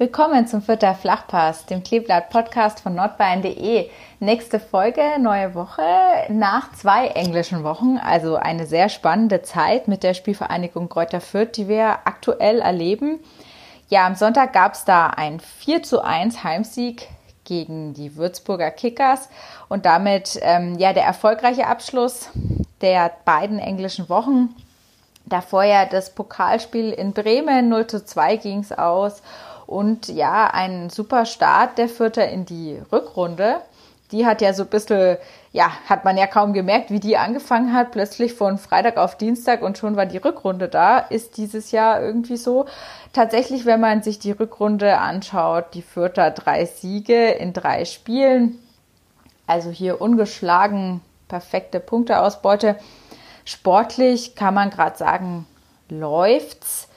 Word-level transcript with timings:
Willkommen 0.00 0.46
zum 0.46 0.62
Vierter 0.62 0.94
Flachpass, 0.94 1.66
dem 1.66 1.82
Kleeblatt-Podcast 1.82 2.78
von 2.78 2.94
nordbayern.de. 2.94 3.90
Nächste 4.20 4.60
Folge, 4.60 5.02
neue 5.18 5.56
Woche, 5.56 5.82
nach 6.28 6.72
zwei 6.74 7.08
englischen 7.08 7.64
Wochen, 7.64 7.98
also 7.98 8.36
eine 8.36 8.66
sehr 8.66 8.90
spannende 8.90 9.42
Zeit 9.42 9.88
mit 9.88 10.04
der 10.04 10.14
Spielvereinigung 10.14 10.88
Kräuter 10.88 11.20
Fürth, 11.20 11.56
die 11.56 11.66
wir 11.66 11.98
aktuell 12.04 12.60
erleben. 12.60 13.18
Ja, 13.88 14.06
am 14.06 14.14
Sonntag 14.14 14.52
gab 14.52 14.74
es 14.74 14.84
da 14.84 15.08
ein 15.08 15.40
4 15.40 15.82
zu 15.82 16.00
1 16.00 16.44
Heimsieg 16.44 17.08
gegen 17.42 17.92
die 17.92 18.14
Würzburger 18.14 18.70
Kickers 18.70 19.28
und 19.68 19.84
damit 19.84 20.38
ähm, 20.42 20.78
ja 20.78 20.92
der 20.92 21.06
erfolgreiche 21.06 21.66
Abschluss 21.66 22.30
der 22.82 23.10
beiden 23.24 23.58
englischen 23.58 24.08
Wochen. 24.08 24.54
Davor 25.26 25.64
ja 25.64 25.86
das 25.86 26.14
Pokalspiel 26.14 26.92
in 26.92 27.12
Bremen 27.12 27.68
0 27.68 27.88
zu 27.88 28.04
2 28.04 28.36
ging 28.36 28.60
es 28.60 28.70
aus 28.70 29.22
und 29.68 30.08
ja, 30.08 30.46
ein 30.46 30.88
super 30.88 31.26
Start 31.26 31.76
der 31.76 31.90
Vierter 31.90 32.26
in 32.26 32.46
die 32.46 32.80
Rückrunde. 32.90 33.56
Die 34.12 34.24
hat 34.24 34.40
ja 34.40 34.54
so 34.54 34.62
ein 34.62 34.70
bisschen, 34.70 35.18
ja, 35.52 35.70
hat 35.86 36.06
man 36.06 36.16
ja 36.16 36.26
kaum 36.26 36.54
gemerkt, 36.54 36.90
wie 36.90 37.00
die 37.00 37.18
angefangen 37.18 37.74
hat. 37.74 37.90
Plötzlich 37.90 38.32
von 38.32 38.56
Freitag 38.56 38.96
auf 38.96 39.18
Dienstag 39.18 39.60
und 39.60 39.76
schon 39.76 39.94
war 39.94 40.06
die 40.06 40.16
Rückrunde 40.16 40.68
da. 40.68 40.98
Ist 40.98 41.36
dieses 41.36 41.70
Jahr 41.70 42.00
irgendwie 42.00 42.38
so. 42.38 42.64
Tatsächlich, 43.12 43.66
wenn 43.66 43.78
man 43.78 44.02
sich 44.02 44.18
die 44.18 44.30
Rückrunde 44.30 44.96
anschaut, 44.96 45.74
die 45.74 45.82
Vierter 45.82 46.30
drei 46.30 46.64
Siege 46.64 47.32
in 47.32 47.52
drei 47.52 47.84
Spielen. 47.84 48.58
Also 49.46 49.68
hier 49.68 50.00
ungeschlagen, 50.00 51.02
perfekte 51.28 51.78
Punkteausbeute. 51.78 52.76
Sportlich 53.44 54.34
kann 54.34 54.54
man 54.54 54.70
gerade 54.70 54.96
sagen, 54.96 55.46
läuft's. 55.90 56.88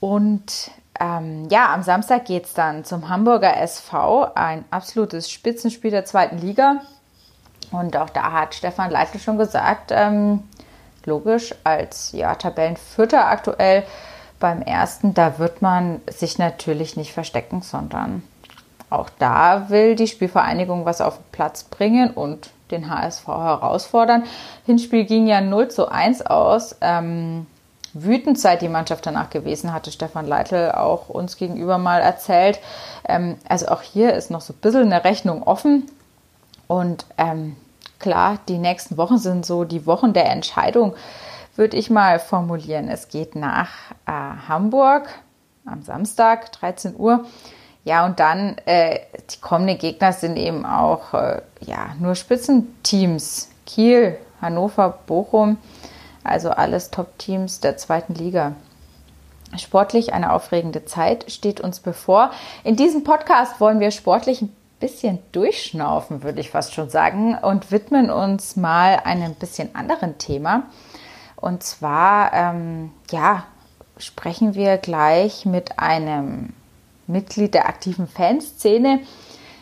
Und 0.00 0.70
ähm, 1.00 1.48
ja, 1.50 1.72
am 1.72 1.82
Samstag 1.82 2.24
geht 2.24 2.44
es 2.44 2.54
dann 2.54 2.84
zum 2.84 3.08
Hamburger 3.08 3.56
SV, 3.56 4.28
ein 4.34 4.64
absolutes 4.70 5.30
Spitzenspiel 5.30 5.90
der 5.90 6.04
zweiten 6.04 6.38
Liga. 6.38 6.80
Und 7.72 7.96
auch 7.96 8.10
da 8.10 8.32
hat 8.32 8.54
Stefan 8.54 8.90
Leitl 8.90 9.18
schon 9.18 9.38
gesagt, 9.38 9.90
ähm, 9.92 10.44
logisch, 11.04 11.54
als 11.64 12.12
ja, 12.12 12.34
Tabellenvierter 12.34 13.26
aktuell 13.26 13.82
beim 14.38 14.62
ersten, 14.62 15.14
da 15.14 15.38
wird 15.38 15.62
man 15.62 16.00
sich 16.06 16.38
natürlich 16.38 16.96
nicht 16.96 17.12
verstecken, 17.12 17.62
sondern 17.62 18.22
auch 18.90 19.10
da 19.18 19.70
will 19.70 19.96
die 19.96 20.06
Spielvereinigung 20.06 20.84
was 20.84 21.00
auf 21.00 21.16
den 21.16 21.24
Platz 21.32 21.64
bringen 21.64 22.10
und 22.10 22.50
den 22.70 22.88
HSV 22.88 23.26
herausfordern. 23.26 24.24
Hinspiel 24.66 25.04
ging 25.04 25.26
ja 25.26 25.40
0 25.40 25.68
zu 25.68 25.90
1 25.90 26.26
aus. 26.26 26.76
Ähm, 26.80 27.46
wütend 27.94 28.38
sei 28.38 28.56
die 28.56 28.68
Mannschaft 28.68 29.06
danach 29.06 29.30
gewesen, 29.30 29.72
hatte 29.72 29.92
Stefan 29.92 30.26
Leitl 30.26 30.72
auch 30.72 31.08
uns 31.08 31.36
gegenüber 31.36 31.78
mal 31.78 32.00
erzählt. 32.00 32.58
Ähm, 33.08 33.36
also 33.48 33.68
auch 33.68 33.82
hier 33.82 34.14
ist 34.14 34.30
noch 34.30 34.40
so 34.40 34.52
ein 34.52 34.58
bisschen 34.60 34.92
eine 34.92 35.04
Rechnung 35.04 35.42
offen. 35.44 35.90
Und 36.66 37.06
ähm, 37.18 37.56
klar, 37.98 38.38
die 38.48 38.58
nächsten 38.58 38.96
Wochen 38.96 39.18
sind 39.18 39.46
so 39.46 39.64
die 39.64 39.86
Wochen 39.86 40.12
der 40.12 40.30
Entscheidung, 40.30 40.94
würde 41.56 41.76
ich 41.76 41.88
mal 41.88 42.18
formulieren. 42.18 42.88
Es 42.88 43.08
geht 43.08 43.36
nach 43.36 43.70
äh, 44.06 44.12
Hamburg 44.48 45.08
am 45.64 45.82
Samstag, 45.82 46.52
13 46.52 46.96
Uhr. 46.96 47.24
Ja, 47.84 48.06
und 48.06 48.18
dann 48.18 48.56
äh, 48.64 49.00
die 49.30 49.40
kommenden 49.40 49.78
Gegner 49.78 50.12
sind 50.12 50.36
eben 50.36 50.64
auch 50.64 51.12
äh, 51.14 51.42
ja, 51.60 51.94
nur 52.00 52.14
Spitzenteams. 52.14 53.50
Kiel, 53.66 54.18
Hannover, 54.40 54.98
Bochum. 55.06 55.58
Also 56.24 56.50
alles 56.50 56.90
Top-Teams 56.90 57.60
der 57.60 57.76
zweiten 57.76 58.14
Liga. 58.14 58.54
Sportlich 59.56 60.12
eine 60.12 60.32
aufregende 60.32 60.84
Zeit 60.84 61.30
steht 61.30 61.60
uns 61.60 61.80
bevor. 61.80 62.32
In 62.64 62.76
diesem 62.76 63.04
Podcast 63.04 63.60
wollen 63.60 63.78
wir 63.78 63.90
sportlich 63.90 64.42
ein 64.42 64.56
bisschen 64.80 65.18
durchschnaufen, 65.32 66.22
würde 66.22 66.40
ich 66.40 66.50
fast 66.50 66.74
schon 66.74 66.90
sagen, 66.90 67.38
und 67.38 67.70
widmen 67.70 68.10
uns 68.10 68.56
mal 68.56 69.00
einem 69.04 69.34
bisschen 69.34 69.74
anderen 69.74 70.18
Thema. 70.18 70.64
Und 71.36 71.62
zwar, 71.62 72.32
ähm, 72.32 72.90
ja, 73.10 73.44
sprechen 73.96 74.54
wir 74.54 74.78
gleich 74.78 75.46
mit 75.46 75.78
einem 75.78 76.52
Mitglied 77.06 77.54
der 77.54 77.68
aktiven 77.68 78.08
Fanszene. 78.08 79.00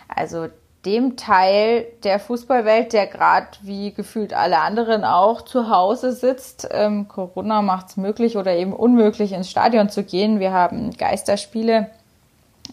Also 0.09 0.49
dem 0.85 1.17
Teil 1.17 1.87
der 2.03 2.19
Fußballwelt, 2.19 2.93
der 2.93 3.07
gerade 3.07 3.47
wie 3.61 3.93
gefühlt 3.93 4.35
alle 4.35 4.59
anderen 4.59 5.05
auch 5.05 5.43
zu 5.43 5.71
Hause 5.71 6.13
sitzt. 6.13 6.69
Ähm, 6.73 7.07
Corona 7.07 7.63
macht 7.63 7.91
es 7.91 7.97
möglich 7.97 8.37
oder 8.37 8.53
eben 8.53 8.73
unmöglich, 8.73 9.33
ins 9.33 9.51
Stadion 9.51 9.91
zu 9.91 10.03
gehen. 10.03 10.41
Wir 10.41 10.53
haben 10.53 10.91
Geisterspiele. 10.97 11.91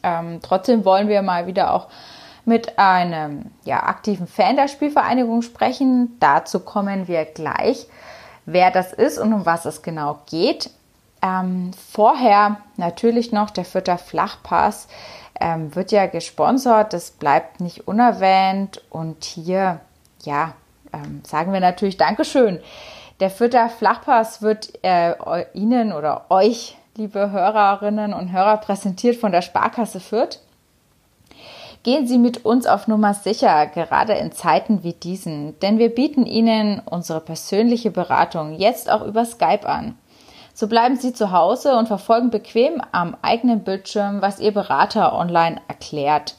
Ähm, 0.01 0.39
trotzdem 0.41 0.85
wollen 0.85 1.07
wir 1.07 1.21
mal 1.21 1.45
wieder 1.45 1.73
auch 1.73 1.87
mit 2.45 2.79
einem 2.79 3.51
ja, 3.63 3.83
aktiven 3.83 4.25
Fan 4.25 4.55
der 4.55 4.67
Spielvereinigung 4.67 5.43
sprechen. 5.43 6.17
Dazu 6.19 6.61
kommen 6.61 7.07
wir 7.07 7.25
gleich, 7.25 7.87
wer 8.45 8.71
das 8.71 8.91
ist 8.91 9.19
und 9.19 9.33
um 9.33 9.45
was 9.45 9.65
es 9.65 9.83
genau 9.83 10.19
geht. 10.25 10.71
Ähm, 11.21 11.71
vorher 11.73 12.57
natürlich 12.77 13.31
noch 13.31 13.51
der 13.51 13.65
Vierter 13.65 13.97
Flachpass 13.97 14.87
ähm, 15.39 15.75
wird 15.75 15.91
ja 15.91 16.05
gesponsert, 16.05 16.93
das 16.93 17.11
bleibt 17.11 17.61
nicht 17.61 17.87
unerwähnt. 17.87 18.81
Und 18.89 19.23
hier, 19.23 19.79
ja, 20.23 20.53
ähm, 20.93 21.21
sagen 21.25 21.53
wir 21.53 21.59
natürlich 21.59 21.97
Dankeschön. 21.97 22.59
Der 23.19 23.29
vierte 23.29 23.69
Flachpass 23.69 24.41
wird 24.41 24.71
äh, 24.81 25.13
Ihnen 25.53 25.91
oder 25.91 26.25
euch, 26.29 26.77
liebe 26.95 27.31
Hörerinnen 27.31 28.13
und 28.13 28.31
Hörer, 28.31 28.57
präsentiert 28.57 29.17
von 29.17 29.31
der 29.31 29.41
Sparkasse 29.41 29.99
Fürth. 29.99 30.39
Gehen 31.83 32.07
Sie 32.07 32.17
mit 32.17 32.45
uns 32.45 32.65
auf 32.65 32.87
Nummer 32.87 33.13
sicher, 33.13 33.67
gerade 33.67 34.13
in 34.13 34.31
Zeiten 34.31 34.83
wie 34.83 34.93
diesen, 34.93 35.57
denn 35.59 35.79
wir 35.79 35.93
bieten 35.93 36.25
Ihnen 36.25 36.81
unsere 36.83 37.21
persönliche 37.21 37.91
Beratung 37.91 38.53
jetzt 38.53 38.89
auch 38.89 39.05
über 39.05 39.25
Skype 39.25 39.67
an. 39.67 39.97
So 40.59 40.67
bleiben 40.67 40.97
Sie 40.97 41.13
zu 41.13 41.31
Hause 41.31 41.77
und 41.77 41.87
verfolgen 41.87 42.31
bequem 42.31 42.81
am 42.91 43.15
eigenen 43.21 43.63
Bildschirm, 43.63 44.21
was 44.21 44.41
Ihr 44.41 44.53
Berater 44.53 45.13
online 45.13 45.61
erklärt. 45.69 46.35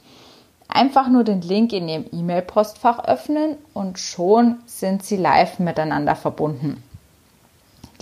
Einfach 0.69 1.09
nur 1.09 1.25
den 1.25 1.41
Link 1.41 1.73
in 1.73 1.89
Ihrem 1.89 2.05
E-Mail-Postfach 2.13 3.03
öffnen 3.07 3.57
und 3.73 3.99
schon 3.99 4.61
sind 4.67 5.03
Sie 5.03 5.17
live 5.17 5.59
miteinander 5.59 6.17
verbunden. 6.17 6.83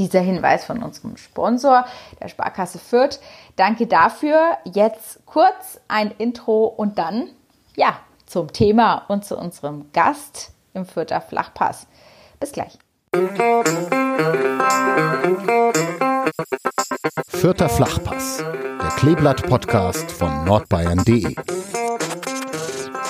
Dieser 0.00 0.18
Hinweis 0.18 0.64
von 0.64 0.82
unserem 0.82 1.16
Sponsor, 1.16 1.84
der 2.20 2.26
Sparkasse 2.26 2.80
Fürth. 2.80 3.20
Danke 3.54 3.86
dafür. 3.86 4.56
Jetzt 4.64 5.24
kurz 5.24 5.80
ein 5.86 6.10
Intro 6.18 6.64
und 6.64 6.98
dann, 6.98 7.28
ja, 7.76 7.96
zum 8.26 8.52
Thema 8.52 9.04
und 9.06 9.24
zu 9.24 9.38
unserem 9.38 9.92
Gast 9.92 10.50
im 10.74 10.84
Fürther 10.84 11.20
Flachpass. 11.20 11.86
Bis 12.40 12.50
gleich. 12.50 12.76
Vierter 17.30 17.68
Flachpass, 17.68 18.38
der 18.38 18.90
Kleeblatt-Podcast 18.96 20.12
von 20.12 20.44
nordbayern.de. 20.44 21.34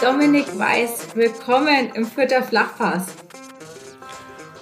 Dominik 0.02 0.46
Weiß, 0.58 1.14
willkommen 1.14 1.90
im 1.94 2.06
Vierter 2.06 2.42
Flachpass. 2.42 3.08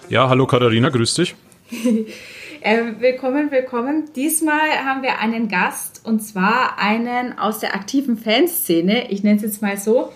Ja, 0.09 0.29
hallo 0.29 0.49
Katharina, 0.49 0.89
grüß 0.89 1.15
dich. 1.15 1.37
äh, 2.61 2.83
willkommen, 2.99 3.53
willkommen. 3.53 4.11
Diesmal 4.17 4.85
haben 4.85 5.03
wir 5.03 5.21
einen 5.21 5.47
Gast 5.49 6.01
und 6.05 6.19
zwar 6.19 6.81
einen 6.81 7.39
aus 7.39 7.61
der 7.61 7.77
aktiven 7.77 8.17
Fanszene. 8.17 9.13
Ich 9.13 9.23
nenne 9.23 9.37
es 9.37 9.43
jetzt 9.43 9.63
mal 9.63 9.77
so. 9.77 10.13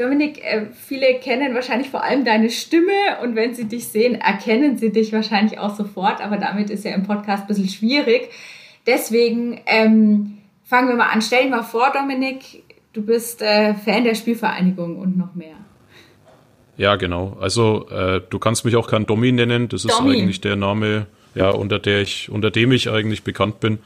Dominik, 0.00 0.42
äh, 0.42 0.66
viele 0.72 1.14
kennen 1.20 1.54
wahrscheinlich 1.54 1.90
vor 1.90 2.02
allem 2.02 2.24
deine 2.24 2.48
Stimme 2.48 3.20
und 3.22 3.36
wenn 3.36 3.54
sie 3.54 3.66
dich 3.66 3.88
sehen, 3.88 4.14
erkennen 4.14 4.78
sie 4.78 4.90
dich 4.90 5.12
wahrscheinlich 5.12 5.58
auch 5.58 5.76
sofort, 5.76 6.22
aber 6.22 6.38
damit 6.38 6.70
ist 6.70 6.86
ja 6.86 6.94
im 6.94 7.02
Podcast 7.02 7.42
ein 7.42 7.46
bisschen 7.48 7.68
schwierig. 7.68 8.30
Deswegen 8.86 9.60
ähm, 9.66 10.38
fangen 10.64 10.88
wir 10.88 10.96
mal 10.96 11.10
an. 11.10 11.20
Stell 11.20 11.44
dir 11.44 11.50
mal 11.50 11.62
vor, 11.62 11.92
Dominik, 11.92 12.62
du 12.94 13.02
bist 13.02 13.42
äh, 13.42 13.74
Fan 13.74 14.04
der 14.04 14.14
Spielvereinigung 14.14 14.96
und 14.96 15.18
noch 15.18 15.34
mehr. 15.34 15.56
Ja, 16.78 16.96
genau. 16.96 17.36
Also 17.38 17.86
äh, 17.90 18.22
du 18.30 18.38
kannst 18.38 18.64
mich 18.64 18.76
auch 18.76 18.88
kein 18.88 19.04
Domi 19.04 19.32
nennen. 19.32 19.68
Das 19.68 19.84
ist 19.84 19.98
Domi. 19.98 20.16
eigentlich 20.18 20.40
der 20.40 20.56
Name, 20.56 21.08
ja, 21.34 21.50
unter 21.50 21.78
der 21.78 22.00
ich, 22.00 22.30
unter 22.30 22.50
dem 22.50 22.72
ich 22.72 22.88
eigentlich 22.88 23.22
bekannt 23.22 23.60
bin. 23.60 23.80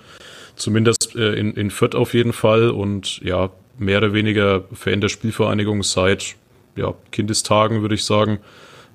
Zumindest 0.54 1.16
äh, 1.16 1.32
in, 1.32 1.54
in 1.54 1.72
Fürth 1.72 1.96
auf 1.96 2.14
jeden 2.14 2.32
Fall. 2.32 2.70
Und 2.70 3.18
ja, 3.18 3.50
mehr 3.78 3.98
oder 3.98 4.12
weniger 4.12 4.64
Fan 4.72 5.00
der 5.00 5.08
Spielvereinigung 5.08 5.82
seit 5.82 6.36
ja, 6.76 6.94
Kindestagen, 7.10 7.82
würde 7.82 7.94
ich 7.94 8.04
sagen. 8.04 8.38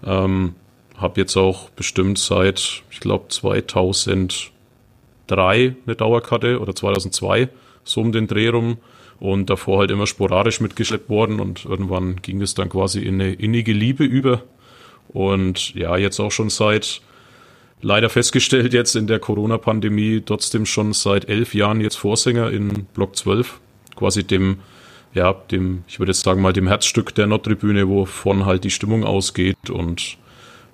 Ähm, 0.05 0.55
habe 0.97 1.19
jetzt 1.21 1.37
auch 1.37 1.69
bestimmt 1.69 2.19
seit, 2.19 2.83
ich 2.91 2.99
glaube, 2.99 3.29
2003 3.29 4.51
eine 5.29 5.95
Dauerkarte 5.95 6.59
oder 6.59 6.75
2002, 6.75 7.49
so 7.83 8.01
um 8.01 8.11
den 8.11 8.27
Dreh 8.27 8.49
rum. 8.49 8.77
Und 9.19 9.49
davor 9.49 9.79
halt 9.79 9.91
immer 9.91 10.07
sporadisch 10.07 10.61
mitgeschleppt 10.61 11.09
worden 11.09 11.41
und 11.41 11.65
irgendwann 11.65 12.21
ging 12.21 12.41
es 12.41 12.53
dann 12.53 12.69
quasi 12.69 13.01
in 13.01 13.15
eine 13.15 13.33
innige 13.33 13.73
Liebe 13.73 14.05
über. 14.05 14.43
Und 15.09 15.75
ja, 15.75 15.97
jetzt 15.97 16.21
auch 16.21 16.31
schon 16.31 16.49
seit, 16.49 17.01
leider 17.81 18.09
festgestellt 18.09 18.73
jetzt 18.73 18.95
in 18.95 19.07
der 19.07 19.19
Corona-Pandemie, 19.19 20.21
trotzdem 20.25 20.65
schon 20.65 20.93
seit 20.93 21.27
elf 21.27 21.53
Jahren 21.53 21.81
jetzt 21.81 21.97
Vorsänger 21.97 22.49
in 22.49 22.85
Block 22.93 23.17
12 23.17 23.59
quasi 23.99 24.23
dem, 24.23 24.59
ja, 25.13 25.33
dem, 25.33 25.83
ich 25.87 25.99
würde 25.99 26.11
jetzt 26.11 26.23
sagen 26.23 26.41
mal 26.41 26.53
dem 26.53 26.67
Herzstück 26.67 27.13
der 27.13 27.27
Nordtribüne, 27.27 27.87
wovon 27.87 28.45
halt 28.45 28.63
die 28.63 28.71
Stimmung 28.71 29.03
ausgeht 29.03 29.69
und 29.69 30.17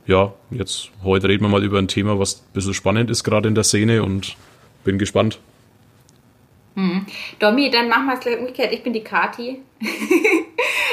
ja, 0.08 0.34
jetzt 0.52 0.92
heute 1.04 1.28
reden 1.28 1.44
wir 1.44 1.50
mal 1.50 1.64
über 1.64 1.80
ein 1.80 1.88
Thema, 1.88 2.20
was 2.20 2.42
ein 2.42 2.54
bisschen 2.54 2.76
spannend 2.76 3.10
ist 3.10 3.24
gerade 3.24 3.50
in 3.50 3.56
der 3.56 3.64
Szene 3.64 4.04
und 4.04 4.38
bin 4.84 5.00
gespannt. 5.00 5.40
Hm. 6.76 7.08
Domi, 7.40 7.72
dann 7.72 7.90
machen 7.90 8.06
wir 8.06 8.14
es 8.14 8.20
gleich 8.20 8.38
umgekehrt. 8.38 8.72
Ich 8.72 8.84
bin 8.84 8.94
die 8.94 9.04
Kati. 9.04 9.62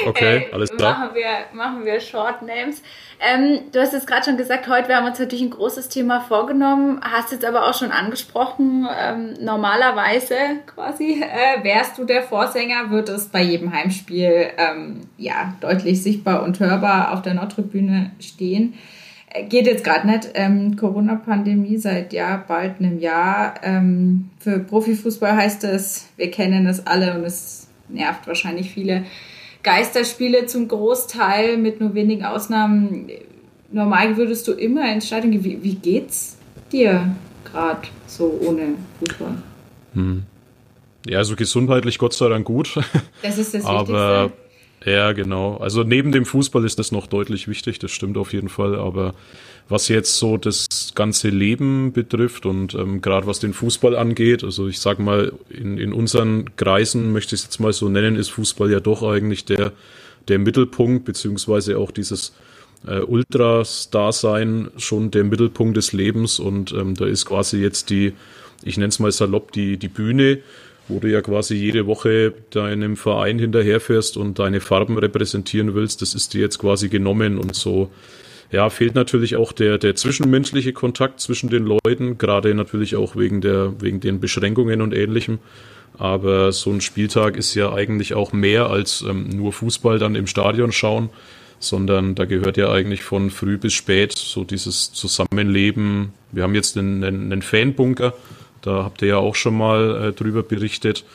Okay, 0.13 0.47
äh, 0.49 0.53
alles 0.53 0.69
klar. 0.71 0.99
Machen 0.99 1.15
wir, 1.15 1.29
machen 1.53 1.85
wir 1.85 1.99
Short 1.99 2.41
Names. 2.41 2.81
Ähm, 3.19 3.59
du 3.71 3.79
hast 3.79 3.93
es 3.93 4.05
gerade 4.05 4.25
schon 4.25 4.37
gesagt, 4.37 4.67
heute 4.67 4.89
wir 4.89 4.97
haben 4.97 5.05
uns 5.05 5.19
natürlich 5.19 5.43
ein 5.43 5.49
großes 5.49 5.89
Thema 5.89 6.21
vorgenommen, 6.21 6.99
hast 7.01 7.31
jetzt 7.31 7.45
aber 7.45 7.69
auch 7.69 7.73
schon 7.73 7.91
angesprochen, 7.91 8.87
ähm, 8.99 9.33
normalerweise 9.39 10.35
quasi 10.65 11.21
äh, 11.23 11.63
wärst 11.63 11.97
du 11.97 12.05
der 12.05 12.23
Vorsänger, 12.23 12.89
wird 12.89 13.09
es 13.09 13.27
bei 13.27 13.41
jedem 13.41 13.71
Heimspiel 13.73 14.51
ähm, 14.57 15.01
ja, 15.17 15.53
deutlich 15.61 16.03
sichtbar 16.03 16.43
und 16.43 16.59
hörbar 16.59 17.13
auf 17.13 17.21
der 17.21 17.33
Nordtribüne 17.33 18.11
stehen. 18.19 18.73
Äh, 19.33 19.45
geht 19.45 19.65
jetzt 19.65 19.83
gerade 19.83 20.07
nicht. 20.07 20.29
Ähm, 20.35 20.75
Corona-Pandemie 20.75 21.77
seit 21.77 22.13
ja 22.13 22.43
bald 22.47 22.79
einem 22.79 22.99
Jahr. 22.99 23.55
Ähm, 23.63 24.29
für 24.39 24.59
Profifußball 24.59 25.35
heißt 25.35 25.63
es, 25.63 26.09
wir 26.17 26.31
kennen 26.31 26.67
es 26.67 26.85
alle 26.85 27.15
und 27.15 27.23
es 27.23 27.67
nervt 27.89 28.27
wahrscheinlich 28.27 28.71
viele 28.71 29.03
Geisterspiele 29.63 30.45
zum 30.45 30.67
Großteil 30.67 31.57
mit 31.57 31.79
nur 31.79 31.93
wenigen 31.93 32.25
Ausnahmen. 32.25 33.09
Normal 33.71 34.17
würdest 34.17 34.47
du 34.47 34.51
immer 34.51 34.91
ins 34.93 35.07
Stadion 35.07 35.31
gehen. 35.31 35.43
Wie, 35.43 35.63
wie 35.63 35.75
geht's 35.75 36.37
dir 36.71 37.15
gerade 37.45 37.87
so 38.07 38.39
ohne 38.45 38.75
Fußball? 38.99 39.37
Hm. 39.93 40.23
Ja, 41.07 41.17
also 41.19 41.35
gesundheitlich 41.35 41.97
Gott 41.97 42.13
sei 42.13 42.29
Dank 42.29 42.45
gut. 42.45 42.79
Das 43.21 43.37
ist 43.37 43.53
das 43.53 43.65
Aber, 43.65 44.25
Wichtigste. 44.25 44.43
Ja, 44.85 45.13
genau. 45.13 45.57
Also 45.57 45.83
neben 45.83 46.11
dem 46.11 46.25
Fußball 46.25 46.65
ist 46.65 46.77
das 46.77 46.91
noch 46.91 47.07
deutlich 47.07 47.47
wichtig, 47.47 47.79
das 47.79 47.91
stimmt 47.91 48.17
auf 48.17 48.33
jeden 48.33 48.49
Fall. 48.49 48.75
Aber 48.75 49.13
was 49.69 49.87
jetzt 49.87 50.17
so 50.17 50.37
das 50.37 50.67
ganze 50.95 51.29
Leben 51.29 51.93
betrifft 51.93 52.45
und 52.45 52.73
ähm, 52.73 53.01
gerade 53.01 53.27
was 53.27 53.39
den 53.39 53.53
Fußball 53.53 53.95
angeht, 53.95 54.43
also 54.43 54.67
ich 54.67 54.79
sag 54.79 54.99
mal, 54.99 55.33
in, 55.49 55.77
in 55.77 55.93
unseren 55.93 56.55
Kreisen 56.55 57.11
möchte 57.11 57.35
ich 57.35 57.41
es 57.41 57.45
jetzt 57.45 57.59
mal 57.59 57.73
so 57.73 57.89
nennen, 57.89 58.15
ist 58.15 58.29
Fußball 58.29 58.71
ja 58.71 58.79
doch 58.79 59.03
eigentlich 59.03 59.45
der, 59.45 59.73
der 60.27 60.39
Mittelpunkt, 60.39 61.05
beziehungsweise 61.05 61.77
auch 61.77 61.91
dieses 61.91 62.33
äh, 62.87 62.99
Ultras-Dasein 62.99 64.71
schon 64.77 65.11
der 65.11 65.23
Mittelpunkt 65.23 65.77
des 65.77 65.93
Lebens. 65.93 66.39
Und 66.39 66.71
ähm, 66.73 66.95
da 66.95 67.05
ist 67.05 67.25
quasi 67.25 67.61
jetzt 67.61 67.89
die, 67.89 68.13
ich 68.63 68.77
nenne 68.77 68.89
es 68.89 68.99
mal 68.99 69.11
salopp, 69.11 69.51
die, 69.51 69.77
die 69.77 69.87
Bühne, 69.87 70.39
wo 70.87 70.99
du 70.99 71.09
ja 71.09 71.21
quasi 71.21 71.55
jede 71.55 71.87
Woche 71.87 72.33
deinem 72.49 72.97
Verein 72.97 73.39
hinterherfährst 73.39 74.17
und 74.17 74.39
deine 74.39 74.59
Farben 74.59 74.97
repräsentieren 74.97 75.75
willst, 75.75 76.01
das 76.01 76.13
ist 76.13 76.33
dir 76.33 76.41
jetzt 76.41 76.59
quasi 76.59 76.89
genommen 76.89 77.37
und 77.37 77.55
so 77.55 77.89
ja, 78.53 78.69
fehlt 78.69 78.93
natürlich 78.93 79.35
auch 79.35 79.51
der, 79.51 79.79
der 79.79 79.95
zwischenmenschliche 79.95 80.73
Kontakt 80.73 81.19
zwischen 81.19 81.49
den 81.49 81.65
Leuten, 81.65 82.19
gerade 82.19 82.53
natürlich 82.53 82.95
auch 82.95 83.15
wegen 83.15 83.41
der, 83.41 83.81
wegen 83.81 83.99
den 83.99 84.19
Beschränkungen 84.19 84.81
und 84.81 84.93
ähnlichem. 84.93 85.39
Aber 85.97 86.51
so 86.51 86.69
ein 86.69 86.79
Spieltag 86.79 87.35
ist 87.35 87.55
ja 87.55 87.73
eigentlich 87.73 88.13
auch 88.13 88.31
mehr 88.31 88.69
als 88.69 89.01
ähm, 89.01 89.29
nur 89.29 89.53
Fußball 89.53 89.97
dann 89.97 90.13
im 90.13 90.27
Stadion 90.27 90.71
schauen, 90.71 91.09
sondern 91.57 92.13
da 92.13 92.25
gehört 92.25 92.57
ja 92.57 92.71
eigentlich 92.71 93.01
von 93.01 93.31
früh 93.31 93.57
bis 93.57 93.73
spät 93.73 94.13
so 94.13 94.43
dieses 94.43 94.93
Zusammenleben. 94.93 96.13
Wir 96.31 96.43
haben 96.43 96.53
jetzt 96.53 96.77
einen, 96.77 97.03
einen, 97.03 97.41
Fanbunker, 97.41 98.13
da 98.61 98.83
habt 98.83 99.01
ihr 99.01 99.07
ja 99.07 99.17
auch 99.17 99.35
schon 99.35 99.57
mal 99.57 100.09
äh, 100.09 100.11
drüber 100.13 100.43
berichtet. 100.43 101.05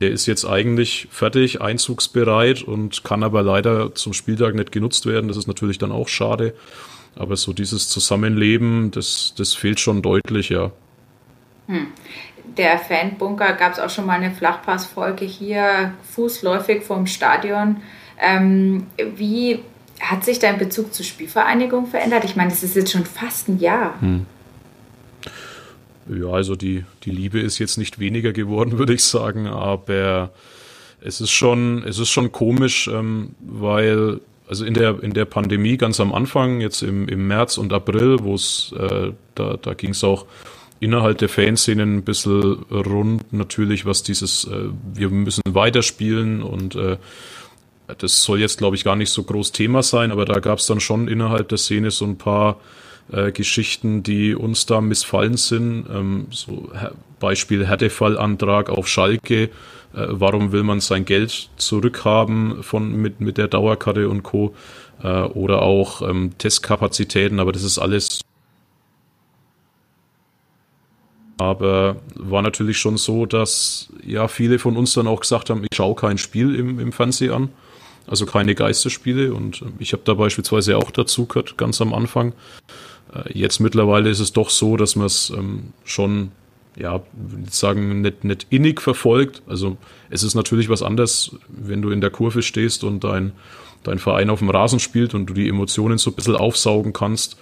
Der 0.00 0.10
ist 0.10 0.26
jetzt 0.26 0.44
eigentlich 0.44 1.08
fertig, 1.10 1.60
einzugsbereit 1.60 2.62
und 2.62 3.04
kann 3.04 3.22
aber 3.22 3.42
leider 3.42 3.94
zum 3.94 4.12
Spieltag 4.12 4.54
nicht 4.54 4.72
genutzt 4.72 5.06
werden. 5.06 5.28
Das 5.28 5.36
ist 5.36 5.46
natürlich 5.46 5.78
dann 5.78 5.92
auch 5.92 6.08
schade. 6.08 6.54
Aber 7.16 7.36
so 7.36 7.52
dieses 7.52 7.88
Zusammenleben, 7.88 8.92
das, 8.92 9.34
das 9.36 9.54
fehlt 9.54 9.80
schon 9.80 10.00
deutlich, 10.00 10.48
ja. 10.48 10.70
Hm. 11.66 11.88
Der 12.56 12.78
Fanbunker 12.78 13.52
gab 13.52 13.72
es 13.72 13.78
auch 13.78 13.90
schon 13.90 14.06
mal 14.06 14.14
eine 14.14 14.32
Flachpassfolge 14.32 15.24
hier, 15.24 15.94
fußläufig 16.14 16.82
vom 16.82 17.06
Stadion. 17.06 17.76
Ähm, 18.18 18.86
wie 19.16 19.60
hat 20.00 20.24
sich 20.24 20.38
dein 20.38 20.58
Bezug 20.58 20.94
zur 20.94 21.04
Spielvereinigung 21.04 21.86
verändert? 21.86 22.24
Ich 22.24 22.36
meine, 22.36 22.50
das 22.50 22.62
ist 22.62 22.74
jetzt 22.74 22.92
schon 22.92 23.04
fast 23.04 23.48
ein 23.48 23.58
Jahr. 23.58 24.00
Hm. 24.00 24.26
Ja, 26.12 26.30
also 26.30 26.56
die, 26.56 26.84
die 27.04 27.10
Liebe 27.10 27.38
ist 27.40 27.58
jetzt 27.58 27.76
nicht 27.76 27.98
weniger 27.98 28.32
geworden, 28.32 28.78
würde 28.78 28.94
ich 28.94 29.04
sagen, 29.04 29.46
aber 29.46 30.30
es 31.00 31.20
ist 31.20 31.30
schon, 31.30 31.82
es 31.84 31.98
ist 31.98 32.10
schon 32.10 32.32
komisch, 32.32 32.88
ähm, 32.88 33.30
weil, 33.40 34.20
also 34.48 34.64
in 34.64 34.74
der, 34.74 35.02
in 35.02 35.12
der 35.12 35.24
Pandemie 35.24 35.76
ganz 35.76 36.00
am 36.00 36.12
Anfang, 36.12 36.60
jetzt 36.60 36.82
im, 36.82 37.08
im 37.08 37.26
März 37.28 37.58
und 37.58 37.72
April, 37.72 38.18
wo 38.22 38.34
es, 38.34 38.74
äh, 38.76 39.12
da, 39.34 39.56
da 39.56 39.74
ging 39.74 39.90
es 39.90 40.02
auch 40.04 40.26
innerhalb 40.80 41.18
der 41.18 41.28
Fanszenen 41.28 41.98
ein 41.98 42.02
bisschen 42.02 42.64
rund, 42.70 43.32
natürlich, 43.32 43.86
was 43.86 44.02
dieses, 44.02 44.44
äh, 44.44 44.70
wir 44.94 45.10
müssen 45.10 45.42
weiterspielen 45.46 46.42
und 46.42 46.74
äh, 46.74 46.96
das 47.98 48.22
soll 48.22 48.40
jetzt, 48.40 48.58
glaube 48.58 48.76
ich, 48.76 48.84
gar 48.84 48.96
nicht 48.96 49.10
so 49.10 49.22
groß 49.22 49.52
Thema 49.52 49.82
sein, 49.82 50.10
aber 50.12 50.24
da 50.24 50.40
gab 50.40 50.58
es 50.58 50.66
dann 50.66 50.80
schon 50.80 51.08
innerhalb 51.08 51.48
der 51.48 51.58
Szene 51.58 51.90
so 51.90 52.04
ein 52.04 52.18
paar 52.18 52.60
äh, 53.12 53.32
Geschichten, 53.32 54.02
die 54.02 54.34
uns 54.34 54.66
da 54.66 54.80
missfallen 54.80 55.36
sind. 55.36 55.86
Ähm, 55.92 56.26
so 56.30 56.70
Beispiel 57.18 57.66
Härtefallantrag 57.66 58.70
auf 58.70 58.88
Schalke. 58.88 59.44
Äh, 59.44 59.48
warum 59.92 60.52
will 60.52 60.62
man 60.62 60.80
sein 60.80 61.04
Geld 61.04 61.50
zurückhaben 61.56 62.62
von 62.62 62.94
mit 62.96 63.20
mit 63.20 63.38
der 63.38 63.48
Dauerkarte 63.48 64.08
und 64.08 64.22
Co. 64.22 64.54
Äh, 65.02 65.22
oder 65.22 65.62
auch 65.62 66.02
ähm, 66.02 66.32
Testkapazitäten, 66.38 67.40
aber 67.40 67.52
das 67.52 67.62
ist 67.62 67.78
alles 67.78 68.20
aber 71.40 71.96
war 72.16 72.42
natürlich 72.42 72.76
schon 72.76 72.98
so, 72.98 73.24
dass 73.24 73.88
ja 74.04 74.28
viele 74.28 74.58
von 74.58 74.76
uns 74.76 74.92
dann 74.92 75.06
auch 75.06 75.20
gesagt 75.20 75.48
haben, 75.48 75.62
ich 75.62 75.74
schaue 75.74 75.94
kein 75.94 76.18
Spiel 76.18 76.54
im, 76.54 76.78
im 76.78 76.92
Fernsehen 76.92 77.32
an, 77.32 77.48
also 78.06 78.26
keine 78.26 78.54
Geisterspiele. 78.54 79.32
Und 79.32 79.64
ich 79.78 79.94
habe 79.94 80.02
da 80.04 80.12
beispielsweise 80.12 80.76
auch 80.76 80.90
dazu 80.90 81.24
gehört, 81.24 81.56
ganz 81.56 81.80
am 81.80 81.94
Anfang. 81.94 82.34
Äh, 83.14 83.38
jetzt 83.38 83.60
mittlerweile 83.60 84.10
ist 84.10 84.20
es 84.20 84.32
doch 84.32 84.50
so, 84.50 84.76
dass 84.76 84.96
man 84.96 85.06
es 85.06 85.30
ähm, 85.30 85.72
schon, 85.84 86.32
ja, 86.76 87.00
sagen, 87.50 88.00
nicht, 88.00 88.24
nicht 88.24 88.46
innig 88.50 88.80
verfolgt. 88.80 89.42
Also 89.46 89.76
es 90.10 90.22
ist 90.22 90.34
natürlich 90.34 90.68
was 90.68 90.82
anderes, 90.82 91.36
wenn 91.48 91.82
du 91.82 91.90
in 91.90 92.00
der 92.00 92.10
Kurve 92.10 92.42
stehst 92.42 92.84
und 92.84 93.04
dein, 93.04 93.32
dein 93.82 93.98
Verein 93.98 94.30
auf 94.30 94.40
dem 94.40 94.50
Rasen 94.50 94.78
spielt 94.78 95.14
und 95.14 95.26
du 95.26 95.34
die 95.34 95.48
Emotionen 95.48 95.98
so 95.98 96.10
ein 96.10 96.14
bisschen 96.14 96.36
aufsaugen 96.36 96.92
kannst, 96.92 97.36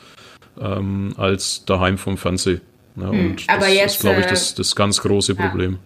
ähm, 0.61 1.15
als 1.17 1.65
daheim 1.65 1.99
vom 1.99 2.17
Fernsehen. 2.17 2.61
Ja, 2.97 3.11
hm, 3.11 3.31
und 3.31 3.45
aber 3.49 3.67
das 3.67 3.75
jetzt, 3.75 3.95
ist, 3.97 4.01
glaube 4.01 4.21
ich, 4.21 4.27
das, 4.27 4.55
das 4.55 4.75
ganz 4.75 5.01
große 5.01 5.35
Problem. 5.35 5.73
Ja. 5.73 5.79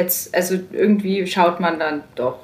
Jetzt, 0.00 0.34
also 0.34 0.58
irgendwie 0.72 1.26
schaut 1.26 1.60
man 1.60 1.78
dann 1.78 2.02
doch 2.14 2.40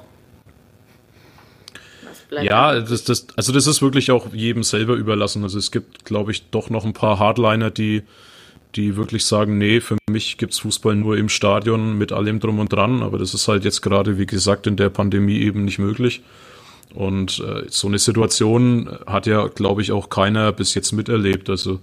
ja, 2.29 2.79
das, 2.79 3.03
das, 3.03 3.27
also 3.35 3.51
das 3.51 3.67
ist 3.67 3.81
wirklich 3.81 4.11
auch 4.11 4.33
jedem 4.33 4.63
selber 4.63 4.95
überlassen. 4.95 5.43
Also 5.43 5.57
es 5.57 5.71
gibt, 5.71 6.05
glaube 6.05 6.31
ich, 6.31 6.49
doch 6.49 6.69
noch 6.69 6.85
ein 6.85 6.93
paar 6.93 7.19
Hardliner, 7.19 7.71
die, 7.71 8.03
die 8.75 8.95
wirklich 8.97 9.25
sagen, 9.25 9.57
nee, 9.57 9.79
für 9.81 9.97
mich 10.09 10.37
gibt's 10.37 10.59
Fußball 10.59 10.95
nur 10.95 11.17
im 11.17 11.29
Stadion 11.29 11.97
mit 11.97 12.11
allem 12.11 12.39
drum 12.39 12.59
und 12.59 12.73
dran. 12.73 13.03
Aber 13.03 13.17
das 13.17 13.33
ist 13.33 13.47
halt 13.47 13.63
jetzt 13.63 13.81
gerade, 13.81 14.17
wie 14.17 14.25
gesagt, 14.25 14.67
in 14.67 14.75
der 14.75 14.89
Pandemie 14.89 15.39
eben 15.39 15.65
nicht 15.65 15.79
möglich. 15.79 16.21
Und 16.93 17.39
äh, 17.39 17.63
so 17.67 17.87
eine 17.87 17.99
Situation 17.99 18.89
hat 19.05 19.27
ja, 19.27 19.47
glaube 19.47 19.81
ich, 19.81 19.91
auch 19.91 20.09
keiner 20.09 20.51
bis 20.51 20.73
jetzt 20.75 20.93
miterlebt. 20.93 21.49
Also 21.49 21.79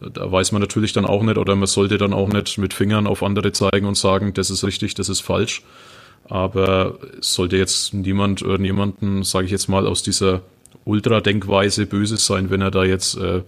da 0.00 0.30
weiß 0.30 0.52
man 0.52 0.60
natürlich 0.60 0.92
dann 0.92 1.04
auch 1.04 1.22
nicht 1.22 1.38
oder 1.38 1.54
man 1.54 1.66
sollte 1.66 1.98
dann 1.98 2.12
auch 2.12 2.28
nicht 2.28 2.58
mit 2.58 2.74
Fingern 2.74 3.06
auf 3.06 3.22
andere 3.22 3.52
zeigen 3.52 3.86
und 3.86 3.96
sagen, 3.96 4.34
das 4.34 4.50
ist 4.50 4.64
richtig, 4.64 4.94
das 4.94 5.08
ist 5.08 5.20
falsch. 5.20 5.62
Aber 6.28 6.98
sollte 7.20 7.56
jetzt 7.56 7.94
niemand 7.94 8.42
irgendjemanden, 8.42 9.22
sage 9.22 9.46
ich 9.46 9.50
jetzt 9.50 9.68
mal, 9.68 9.86
aus 9.86 10.02
dieser 10.02 10.42
Ultra-Denkweise 10.84 11.86
böse 11.86 12.16
sein, 12.16 12.50
wenn 12.50 12.60
er 12.60 12.70
da 12.70 12.84
jetzt 12.84 13.16
äh, 13.16 13.42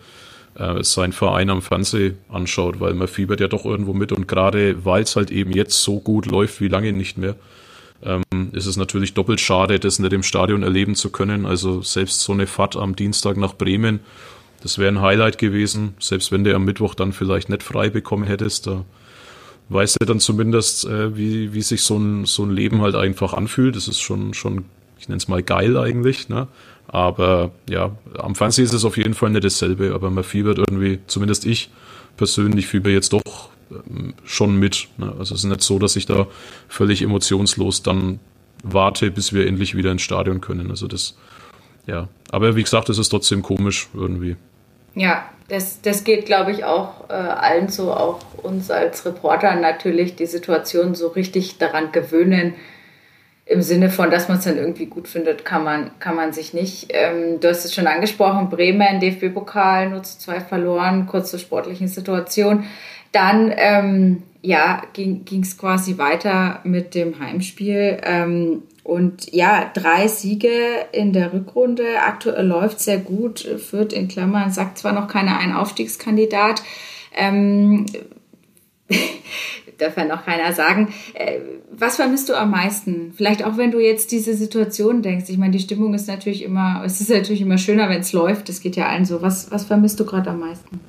äh, 0.57 0.85
seinen 0.85 1.13
Verein 1.13 1.51
am 1.51 1.63
Fernsehen 1.63 2.19
anschaut, 2.29 2.81
weil 2.81 2.95
man 2.95 3.09
fiebert 3.09 3.41
ja 3.41 3.49
doch 3.49 3.65
irgendwo 3.65 3.93
mit 3.93 4.13
und 4.13 4.29
gerade 4.29 4.85
weil 4.85 5.03
es 5.03 5.17
halt 5.17 5.31
eben 5.31 5.53
jetzt 5.53 5.83
so 5.83 5.99
gut 5.99 6.27
läuft 6.27 6.61
wie 6.61 6.69
lange 6.69 6.93
nicht 6.93 7.19
mehr, 7.19 7.37
ähm, 8.05 8.23
ist 8.53 8.67
es 8.67 8.77
natürlich 8.77 9.15
doppelt 9.15 9.41
schade, 9.41 9.81
das 9.81 9.99
nicht 9.99 10.13
im 10.13 10.23
Stadion 10.23 10.63
erleben 10.63 10.95
zu 10.95 11.11
können. 11.11 11.47
Also 11.47 11.83
selbst 11.83 12.21
so 12.21 12.33
eine 12.33 12.47
Fahrt 12.47 12.77
am 12.77 12.95
Dienstag 12.95 13.37
nach 13.37 13.55
Bremen, 13.55 14.01
das 14.63 14.79
wäre 14.79 14.89
ein 14.89 15.01
Highlight 15.01 15.39
gewesen, 15.39 15.95
selbst 15.99 16.33
wenn 16.33 16.45
du 16.45 16.55
am 16.55 16.65
Mittwoch 16.65 16.95
dann 16.95 17.13
vielleicht 17.13 17.49
nicht 17.49 17.63
frei 17.63 17.91
bekommen 17.91 18.25
hättest. 18.25 18.67
Da 18.67 18.85
weißt 19.69 19.97
du 20.01 20.07
dann 20.07 20.21
zumindest, 20.21 20.85
äh, 20.87 21.17
wie, 21.17 21.55
wie 21.55 21.63
sich 21.63 21.83
so 21.83 21.97
ein, 21.97 22.27
so 22.27 22.45
ein 22.45 22.51
Leben 22.51 22.83
halt 22.83 22.95
einfach 22.95 23.33
anfühlt. 23.33 23.77
Das 23.77 23.89
ist 23.89 24.01
schon, 24.01 24.35
schon 24.35 24.65
ich 24.99 25.09
nenne 25.09 25.19
es 25.19 25.29
mal 25.29 25.43
geil 25.43 25.77
eigentlich. 25.77 26.29
Ne? 26.29 26.49
Aber 26.89 27.53
ja, 27.69 27.93
am 28.19 28.35
Fernsehen 28.35 28.65
ist 28.65 28.73
es 28.73 28.85
auf 28.85 28.97
jeden 28.97 29.15
Fall 29.15 29.31
nicht 29.31 29.45
dasselbe, 29.45 29.95
aber 29.95 30.11
man 30.11 30.25
fiebert 30.25 30.59
irgendwie, 30.59 31.01
zumindest 31.07 31.47
ich 31.47 31.71
persönlich 32.17 32.67
fieber 32.67 32.91
jetzt 32.91 33.13
doch 33.13 33.51
ähm, 33.71 34.15
schon 34.25 34.57
mit. 34.57 34.89
Ne? 34.99 35.13
Also 35.19 35.35
es 35.35 35.45
ist 35.45 35.51
nicht 35.51 35.63
so, 35.63 35.79
dass 35.79 35.97
ich 35.97 36.07
da 36.07 36.27
völlig 36.69 37.03
emotionslos 37.03 37.83
dann 37.83 38.21
warte, 38.63 39.11
bis 39.11 39.33
wir 39.33 39.47
endlich 39.47 39.77
wieder 39.77 39.93
ins 39.93 40.03
Stadion 40.03 40.41
können. 40.41 40.71
Also 40.71 40.87
das, 40.87 41.17
ja. 41.87 42.09
Aber 42.31 42.57
wie 42.57 42.63
gesagt, 42.63 42.89
es 42.89 42.99
ist 42.99 43.09
trotzdem 43.09 43.43
komisch 43.43 43.89
irgendwie. 43.95 44.37
Ja, 44.95 45.29
das, 45.49 45.83
das 45.83 46.05
geht, 46.05 46.27
glaube 46.27 46.53
ich, 46.53 46.65
auch 46.65 47.09
äh, 47.11 47.13
allen 47.13 47.69
so, 47.69 47.93
auch 47.93 48.21
uns 48.43 48.71
als 48.71 49.05
Reporter 49.05 49.55
natürlich, 49.55 50.17
die 50.17 50.27
Situation 50.27 50.95
so 50.95 51.09
richtig 51.09 51.59
daran 51.59 51.93
gewöhnen. 51.93 52.55
Im 53.47 53.61
Sinne 53.61 53.91
von, 53.91 54.11
dass 54.11 54.29
man 54.29 54.39
es 54.39 54.45
dann 54.45 54.57
irgendwie 54.57 54.87
gut 54.87 55.07
findet, 55.07 55.45
kann 55.45 55.65
man, 55.65 55.91
kann 55.99 56.17
man 56.17 56.33
sich 56.33 56.55
nicht. 56.55 56.87
Ähm, 56.91 57.41
du 57.41 57.49
hast 57.49 57.67
es 57.67 57.75
schon 57.75 57.87
angesprochen, 57.87 58.49
Bremen, 58.49 59.01
DFB-Pokal, 59.01 59.91
nur 59.91 60.03
zu 60.03 60.19
zwei 60.19 60.41
verloren, 60.41 61.07
kurz 61.07 61.31
zur 61.31 61.39
sportlichen 61.39 61.89
Situation. 61.89 62.65
Dann 63.13 63.53
ähm, 63.55 64.23
ja, 64.45 64.83
ging 64.93 65.25
es 65.41 65.57
quasi 65.57 65.97
weiter 65.97 66.61
mit 66.65 66.95
dem 66.95 67.19
Heimspiel. 67.19 67.99
Ähm, 68.05 68.63
und 68.83 69.33
ja, 69.33 69.71
drei 69.73 70.07
Siege 70.07 70.51
in 70.93 71.15
der 71.15 71.33
Rückrunde. 71.33 71.85
Aktuell 72.05 72.47
läuft 72.47 72.79
sehr 72.79 72.99
gut. 72.99 73.41
Führt 73.41 73.95
in 73.95 74.09
Klammern, 74.09 74.51
sagt 74.51 74.77
zwar 74.77 74.93
noch 74.93 75.09
keiner 75.09 75.39
ein 75.39 75.55
Aufstiegskandidat. 75.55 76.63
Ähm, 77.17 77.87
darf 79.79 79.97
ja 79.97 80.05
noch 80.05 80.27
keiner 80.27 80.53
sagen. 80.53 80.93
Äh, 81.15 81.41
was 81.73 81.97
vermisst 81.97 82.29
du 82.29 82.35
am 82.35 82.51
meisten? 82.51 83.15
Vielleicht 83.17 83.45
auch, 83.45 83.57
wenn 83.57 83.71
du 83.71 83.81
jetzt 83.81 84.13
diese 84.13 84.35
Situation 84.35 85.01
denkst. 85.01 85.31
Ich 85.31 85.39
meine, 85.39 85.53
die 85.53 85.61
Stimmung 85.61 85.95
ist 85.95 86.07
natürlich 86.07 86.43
immer, 86.43 86.83
es 86.85 87.01
ist 87.01 87.09
natürlich 87.09 87.41
immer 87.41 87.57
schöner, 87.57 87.89
wenn 87.89 88.01
es 88.01 88.13
läuft. 88.13 88.51
Das 88.51 88.61
geht 88.61 88.77
ja 88.77 88.89
allen 88.89 89.07
so. 89.07 89.23
Was, 89.23 89.51
was 89.51 89.65
vermisst 89.65 89.99
du 90.01 90.05
gerade 90.05 90.29
am 90.29 90.41
meisten? 90.41 90.81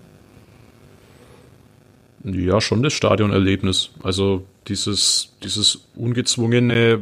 Ja, 2.26 2.60
schon 2.60 2.82
das 2.82 2.94
Stadionerlebnis. 2.94 3.92
Also 4.02 4.46
dieses, 4.68 5.30
dieses 5.44 5.82
ungezwungene, 5.96 7.00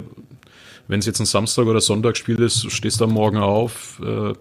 wenn 0.90 1.00
es 1.00 1.06
jetzt 1.06 1.22
ein 1.22 1.26
Samstag- 1.26 1.68
oder 1.68 1.80
Sonntagsspiel 1.80 2.40
ist, 2.42 2.70
stehst 2.72 3.02
am 3.02 3.12
Morgen 3.12 3.38
auf, 3.38 4.02
äh, 4.04 4.34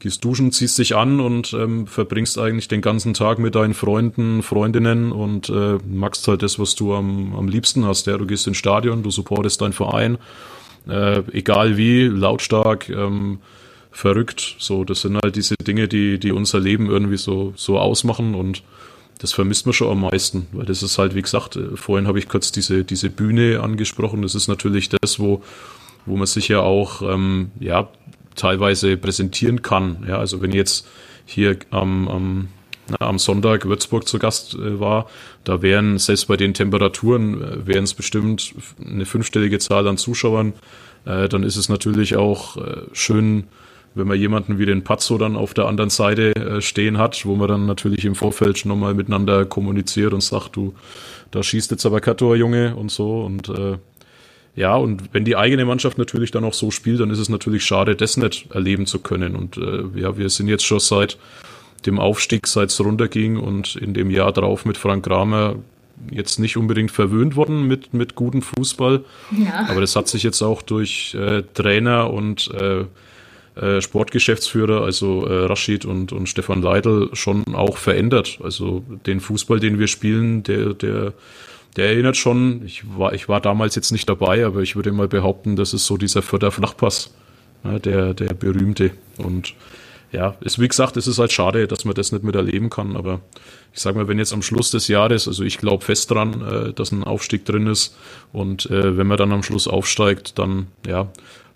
gehst 0.00 0.24
duschen, 0.24 0.50
ziehst 0.50 0.76
dich 0.78 0.96
an 0.96 1.20
und 1.20 1.52
ähm, 1.52 1.86
verbringst 1.86 2.36
eigentlich 2.36 2.66
den 2.66 2.80
ganzen 2.80 3.14
Tag 3.14 3.38
mit 3.38 3.54
deinen 3.54 3.74
Freunden, 3.74 4.42
Freundinnen 4.42 5.12
und 5.12 5.48
äh, 5.50 5.78
magst 5.88 6.26
halt 6.26 6.42
das, 6.42 6.58
was 6.58 6.74
du 6.74 6.94
am, 6.94 7.36
am 7.36 7.46
liebsten 7.46 7.84
hast. 7.84 8.08
Ja, 8.08 8.18
du 8.18 8.26
gehst 8.26 8.48
ins 8.48 8.56
Stadion, 8.56 9.04
du 9.04 9.12
supportest 9.12 9.60
deinen 9.60 9.72
Verein, 9.72 10.18
äh, 10.88 11.22
egal 11.30 11.76
wie, 11.76 12.06
lautstark, 12.06 12.88
ähm, 12.88 13.38
verrückt. 13.92 14.56
So, 14.58 14.82
das 14.82 15.02
sind 15.02 15.20
halt 15.22 15.36
diese 15.36 15.54
Dinge, 15.54 15.86
die, 15.86 16.18
die 16.18 16.32
unser 16.32 16.58
Leben 16.58 16.90
irgendwie 16.90 17.18
so, 17.18 17.52
so 17.54 17.78
ausmachen 17.78 18.34
und 18.34 18.64
das 19.22 19.32
vermisst 19.32 19.66
man 19.66 19.72
schon 19.72 19.88
am 19.88 20.00
meisten, 20.00 20.48
weil 20.50 20.66
das 20.66 20.82
ist 20.82 20.98
halt, 20.98 21.14
wie 21.14 21.22
gesagt, 21.22 21.54
äh, 21.54 21.76
vorhin 21.76 22.08
habe 22.08 22.18
ich 22.18 22.28
kurz 22.28 22.50
diese, 22.50 22.84
diese 22.84 23.08
Bühne 23.08 23.60
angesprochen. 23.60 24.20
Das 24.22 24.34
ist 24.34 24.48
natürlich 24.48 24.88
das, 24.88 25.20
wo, 25.20 25.42
wo 26.06 26.16
man 26.16 26.26
sich 26.26 26.48
ja 26.48 26.58
auch 26.58 27.02
ähm, 27.02 27.52
ja, 27.60 27.88
teilweise 28.34 28.96
präsentieren 28.96 29.62
kann. 29.62 30.04
Ja, 30.08 30.18
also 30.18 30.42
wenn 30.42 30.50
jetzt 30.50 30.88
hier 31.24 31.56
am, 31.70 32.08
am, 32.08 32.48
na, 32.88 33.06
am 33.06 33.20
Sonntag 33.20 33.64
Würzburg 33.64 34.08
zu 34.08 34.18
Gast 34.18 34.54
äh, 34.54 34.80
war, 34.80 35.06
da 35.44 35.62
wären 35.62 35.98
selbst 35.98 36.26
bei 36.26 36.36
den 36.36 36.52
Temperaturen 36.52 37.40
äh, 37.40 37.66
wären 37.66 37.84
es 37.84 37.94
bestimmt 37.94 38.54
eine 38.84 39.06
fünfstellige 39.06 39.60
Zahl 39.60 39.86
an 39.86 39.98
Zuschauern. 39.98 40.52
Äh, 41.04 41.28
dann 41.28 41.44
ist 41.44 41.56
es 41.56 41.68
natürlich 41.68 42.16
auch 42.16 42.56
äh, 42.56 42.82
schön, 42.92 43.44
wenn 43.94 44.06
man 44.06 44.18
jemanden 44.18 44.58
wie 44.58 44.66
den 44.66 44.84
Pazzo 44.84 45.18
dann 45.18 45.36
auf 45.36 45.54
der 45.54 45.66
anderen 45.66 45.90
Seite 45.90 46.34
äh, 46.34 46.60
stehen 46.60 46.98
hat, 46.98 47.24
wo 47.26 47.34
man 47.34 47.48
dann 47.48 47.66
natürlich 47.66 48.04
im 48.04 48.14
Vorfeld 48.14 48.58
schon 48.58 48.70
nochmal 48.70 48.94
miteinander 48.94 49.44
kommuniziert 49.44 50.12
und 50.12 50.22
sagt, 50.22 50.56
du, 50.56 50.74
da 51.30 51.42
schießt 51.42 51.70
jetzt 51.70 51.86
aber 51.86 52.00
Kator, 52.00 52.36
Junge 52.36 52.74
und 52.76 52.90
so 52.90 53.22
und 53.22 53.48
äh, 53.48 53.76
ja, 54.54 54.76
und 54.76 55.14
wenn 55.14 55.24
die 55.24 55.36
eigene 55.36 55.64
Mannschaft 55.64 55.96
natürlich 55.96 56.30
dann 56.30 56.44
auch 56.44 56.52
so 56.52 56.70
spielt, 56.70 57.00
dann 57.00 57.10
ist 57.10 57.18
es 57.18 57.30
natürlich 57.30 57.64
schade, 57.64 57.96
das 57.96 58.18
nicht 58.18 58.50
erleben 58.50 58.84
zu 58.84 58.98
können. 58.98 59.34
Und 59.34 59.56
äh, 59.56 59.84
ja, 59.98 60.18
wir 60.18 60.28
sind 60.28 60.48
jetzt 60.48 60.66
schon 60.66 60.78
seit 60.78 61.16
dem 61.86 61.98
Aufstieg, 61.98 62.46
seit 62.46 62.68
es 62.68 62.78
runterging 62.78 63.38
und 63.38 63.76
in 63.76 63.94
dem 63.94 64.10
Jahr 64.10 64.30
drauf 64.30 64.66
mit 64.66 64.76
Frank 64.76 65.06
Kramer 65.06 65.56
jetzt 66.10 66.38
nicht 66.38 66.56
unbedingt 66.56 66.90
verwöhnt 66.90 67.36
worden 67.36 67.66
mit, 67.66 67.94
mit 67.94 68.14
gutem 68.14 68.42
Fußball. 68.42 69.04
Ja. 69.30 69.66
Aber 69.68 69.80
das 69.80 69.96
hat 69.96 70.08
sich 70.08 70.22
jetzt 70.22 70.42
auch 70.42 70.60
durch 70.60 71.14
äh, 71.14 71.42
Trainer 71.54 72.12
und 72.12 72.50
äh, 72.52 72.80
äh, 72.80 72.86
Sportgeschäftsführer, 73.80 74.82
also 74.82 75.26
äh, 75.26 75.44
Rashid 75.44 75.84
und, 75.84 76.12
und 76.12 76.28
Stefan 76.28 76.62
Leidl, 76.62 77.10
schon 77.12 77.54
auch 77.54 77.76
verändert. 77.76 78.38
Also 78.42 78.82
den 79.06 79.20
Fußball, 79.20 79.60
den 79.60 79.78
wir 79.78 79.88
spielen, 79.88 80.42
der, 80.42 80.74
der, 80.74 81.12
der 81.76 81.86
erinnert 81.86 82.16
schon, 82.16 82.62
ich 82.64 82.82
war, 82.96 83.12
ich 83.12 83.28
war 83.28 83.40
damals 83.40 83.74
jetzt 83.74 83.92
nicht 83.92 84.08
dabei, 84.08 84.46
aber 84.46 84.60
ich 84.60 84.76
würde 84.76 84.92
mal 84.92 85.08
behaupten, 85.08 85.56
das 85.56 85.74
ist 85.74 85.86
so 85.86 85.96
dieser 85.96 86.22
Förderflachpass, 86.22 87.14
ne, 87.62 87.78
der, 87.78 88.14
der 88.14 88.32
berühmte. 88.34 88.92
Und 89.18 89.54
ja, 90.12 90.34
ist 90.40 90.58
wie 90.58 90.68
gesagt, 90.68 90.96
es 90.96 91.06
ist 91.06 91.18
halt 91.18 91.32
schade, 91.32 91.66
dass 91.66 91.84
man 91.84 91.94
das 91.94 92.12
nicht 92.12 92.22
miterleben 92.22 92.68
kann, 92.68 92.96
aber 92.96 93.20
ich 93.72 93.80
sage 93.80 93.98
mal, 93.98 94.08
wenn 94.08 94.18
jetzt 94.18 94.34
am 94.34 94.42
Schluss 94.42 94.70
des 94.70 94.88
Jahres, 94.88 95.26
also 95.26 95.42
ich 95.42 95.56
glaube 95.56 95.84
fest 95.84 96.10
dran, 96.10 96.42
äh, 96.42 96.72
dass 96.74 96.92
ein 96.92 97.04
Aufstieg 97.04 97.46
drin 97.46 97.66
ist 97.66 97.96
und 98.32 98.66
äh, 98.70 98.98
wenn 98.98 99.06
man 99.06 99.16
dann 99.16 99.32
am 99.32 99.42
Schluss 99.42 99.66
aufsteigt, 99.66 100.38
dann 100.38 100.66
ja, 100.86 101.10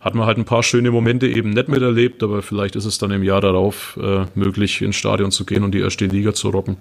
hat 0.06 0.14
man 0.14 0.26
halt 0.26 0.38
ein 0.38 0.44
paar 0.44 0.62
schöne 0.62 0.92
Momente 0.92 1.26
eben 1.26 1.50
nicht 1.50 1.68
miterlebt, 1.68 2.22
aber 2.22 2.40
vielleicht 2.40 2.76
ist 2.76 2.84
es 2.84 2.96
dann 2.98 3.10
im 3.10 3.24
Jahr 3.24 3.40
darauf 3.40 3.98
äh, 4.00 4.24
möglich, 4.36 4.80
ins 4.80 4.94
Stadion 4.94 5.32
zu 5.32 5.44
gehen 5.44 5.64
und 5.64 5.72
die 5.72 5.80
erste 5.80 6.06
Liga 6.06 6.32
zu 6.32 6.50
rocken. 6.50 6.76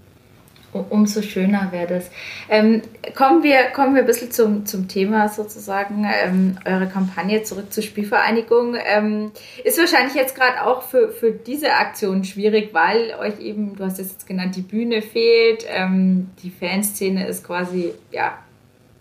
Umso 0.89 1.22
schöner 1.22 1.70
wäre 1.72 1.88
das. 1.88 2.12
Ähm, 2.50 2.82
kommen, 3.15 3.41
wir, 3.41 3.63
kommen 3.74 3.96
wir 3.96 4.01
ein 4.01 4.05
bisschen 4.05 4.29
zum, 4.29 4.65
zum 4.65 4.88
Thema 4.88 5.29
sozusagen, 5.29 6.05
ähm, 6.05 6.58
eure 6.65 6.88
Kampagne 6.88 7.41
zurück 7.41 7.74
zur 7.74 7.82
Spielvereinigung. 7.82 8.75
Ähm, 8.86 9.32
ist 9.63 9.79
wahrscheinlich 9.79 10.15
jetzt 10.15 10.36
gerade 10.36 10.63
auch 10.63 10.84
für, 10.84 11.10
für 11.10 11.32
diese 11.32 11.74
Aktion 11.74 12.25
schwierig, 12.25 12.74
weil 12.74 13.15
euch 13.20 13.39
eben, 13.39 13.75
du 13.75 13.86
hast 13.86 14.00
es 14.00 14.12
jetzt 14.12 14.27
genannt, 14.27 14.55
die 14.55 14.62
Bühne 14.62 15.01
fehlt, 15.01 15.65
ähm, 15.67 16.29
die 16.44 16.51
Fanszene 16.51 17.25
ist 17.25 17.44
quasi 17.44 17.91
ja, 18.12 18.38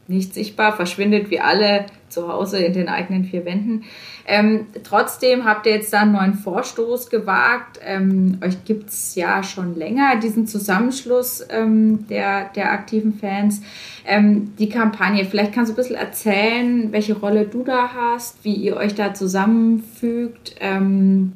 nicht 0.07 0.35
sichtbar, 0.35 0.77
verschwindet 0.77 1.31
wie 1.31 1.41
alle 1.41 1.87
zu 2.09 2.29
Hause 2.29 2.59
in 2.59 2.73
den 2.73 2.89
eigenen 2.89 3.25
vier 3.25 3.45
Wänden. 3.45 3.85
Ähm, 4.27 4.67
trotzdem 4.83 5.45
habt 5.45 5.67
ihr 5.67 5.73
jetzt 5.73 5.93
da 5.93 6.01
einen 6.01 6.13
neuen 6.13 6.35
Vorstoß 6.35 7.11
gewagt. 7.11 7.81
Ähm, 7.83 8.39
euch 8.43 8.65
gibt 8.65 8.89
es 8.89 9.15
ja 9.15 9.43
schon 9.43 9.77
länger, 9.77 10.17
diesen 10.17 10.47
Zusammenschluss 10.47 11.45
ähm, 11.51 12.07
der, 12.09 12.51
der 12.55 12.73
aktiven 12.73 13.15
Fans. 13.15 13.61
Ähm, 14.07 14.55
die 14.59 14.69
Kampagne, 14.69 15.25
vielleicht 15.25 15.53
kannst 15.53 15.71
du 15.71 15.75
ein 15.75 15.77
bisschen 15.77 15.97
erzählen, 15.97 16.93
welche 16.93 17.15
Rolle 17.15 17.47
du 17.47 17.65
da 17.65 17.91
hast, 17.95 18.45
wie 18.45 18.55
ihr 18.55 18.77
euch 18.77 18.95
da 18.95 19.13
zusammenfügt, 19.13 20.55
ähm, 20.61 21.33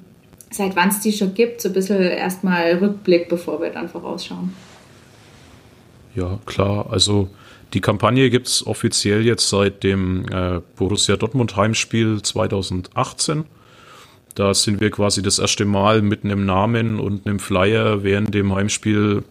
seit 0.51 0.77
wann 0.77 0.89
es 0.89 1.01
die 1.01 1.13
schon 1.13 1.35
gibt. 1.35 1.61
So 1.61 1.69
ein 1.69 1.75
bisschen 1.75 2.01
erstmal 2.01 2.73
Rückblick, 2.75 3.29
bevor 3.29 3.61
wir 3.61 3.71
dann 3.71 3.89
vorausschauen. 3.89 4.55
Ja, 6.15 6.39
klar. 6.47 6.87
Also 6.91 7.29
die 7.75 7.81
Kampagne 7.81 8.31
gibt 8.31 8.47
es 8.47 8.67
offiziell 8.67 9.27
jetzt 9.27 9.49
seit 9.49 9.83
dem 9.83 10.27
äh, 10.31 10.61
Borussia 10.77 11.17
Dortmund 11.17 11.57
Heimspiel 11.57 12.23
2018. 12.23 13.45
Da 14.35 14.55
sind 14.55 14.81
wir 14.81 14.91
quasi 14.91 15.21
das 15.21 15.39
erste 15.39 15.65
Mal 15.65 16.01
mit 16.01 16.25
einem 16.25 16.47
Namen 16.47 17.01
und 17.01 17.27
einem 17.27 17.41
Flyer 17.41 18.05
während 18.05 18.33
dem 18.35 18.55
Heimspiel 18.55 19.25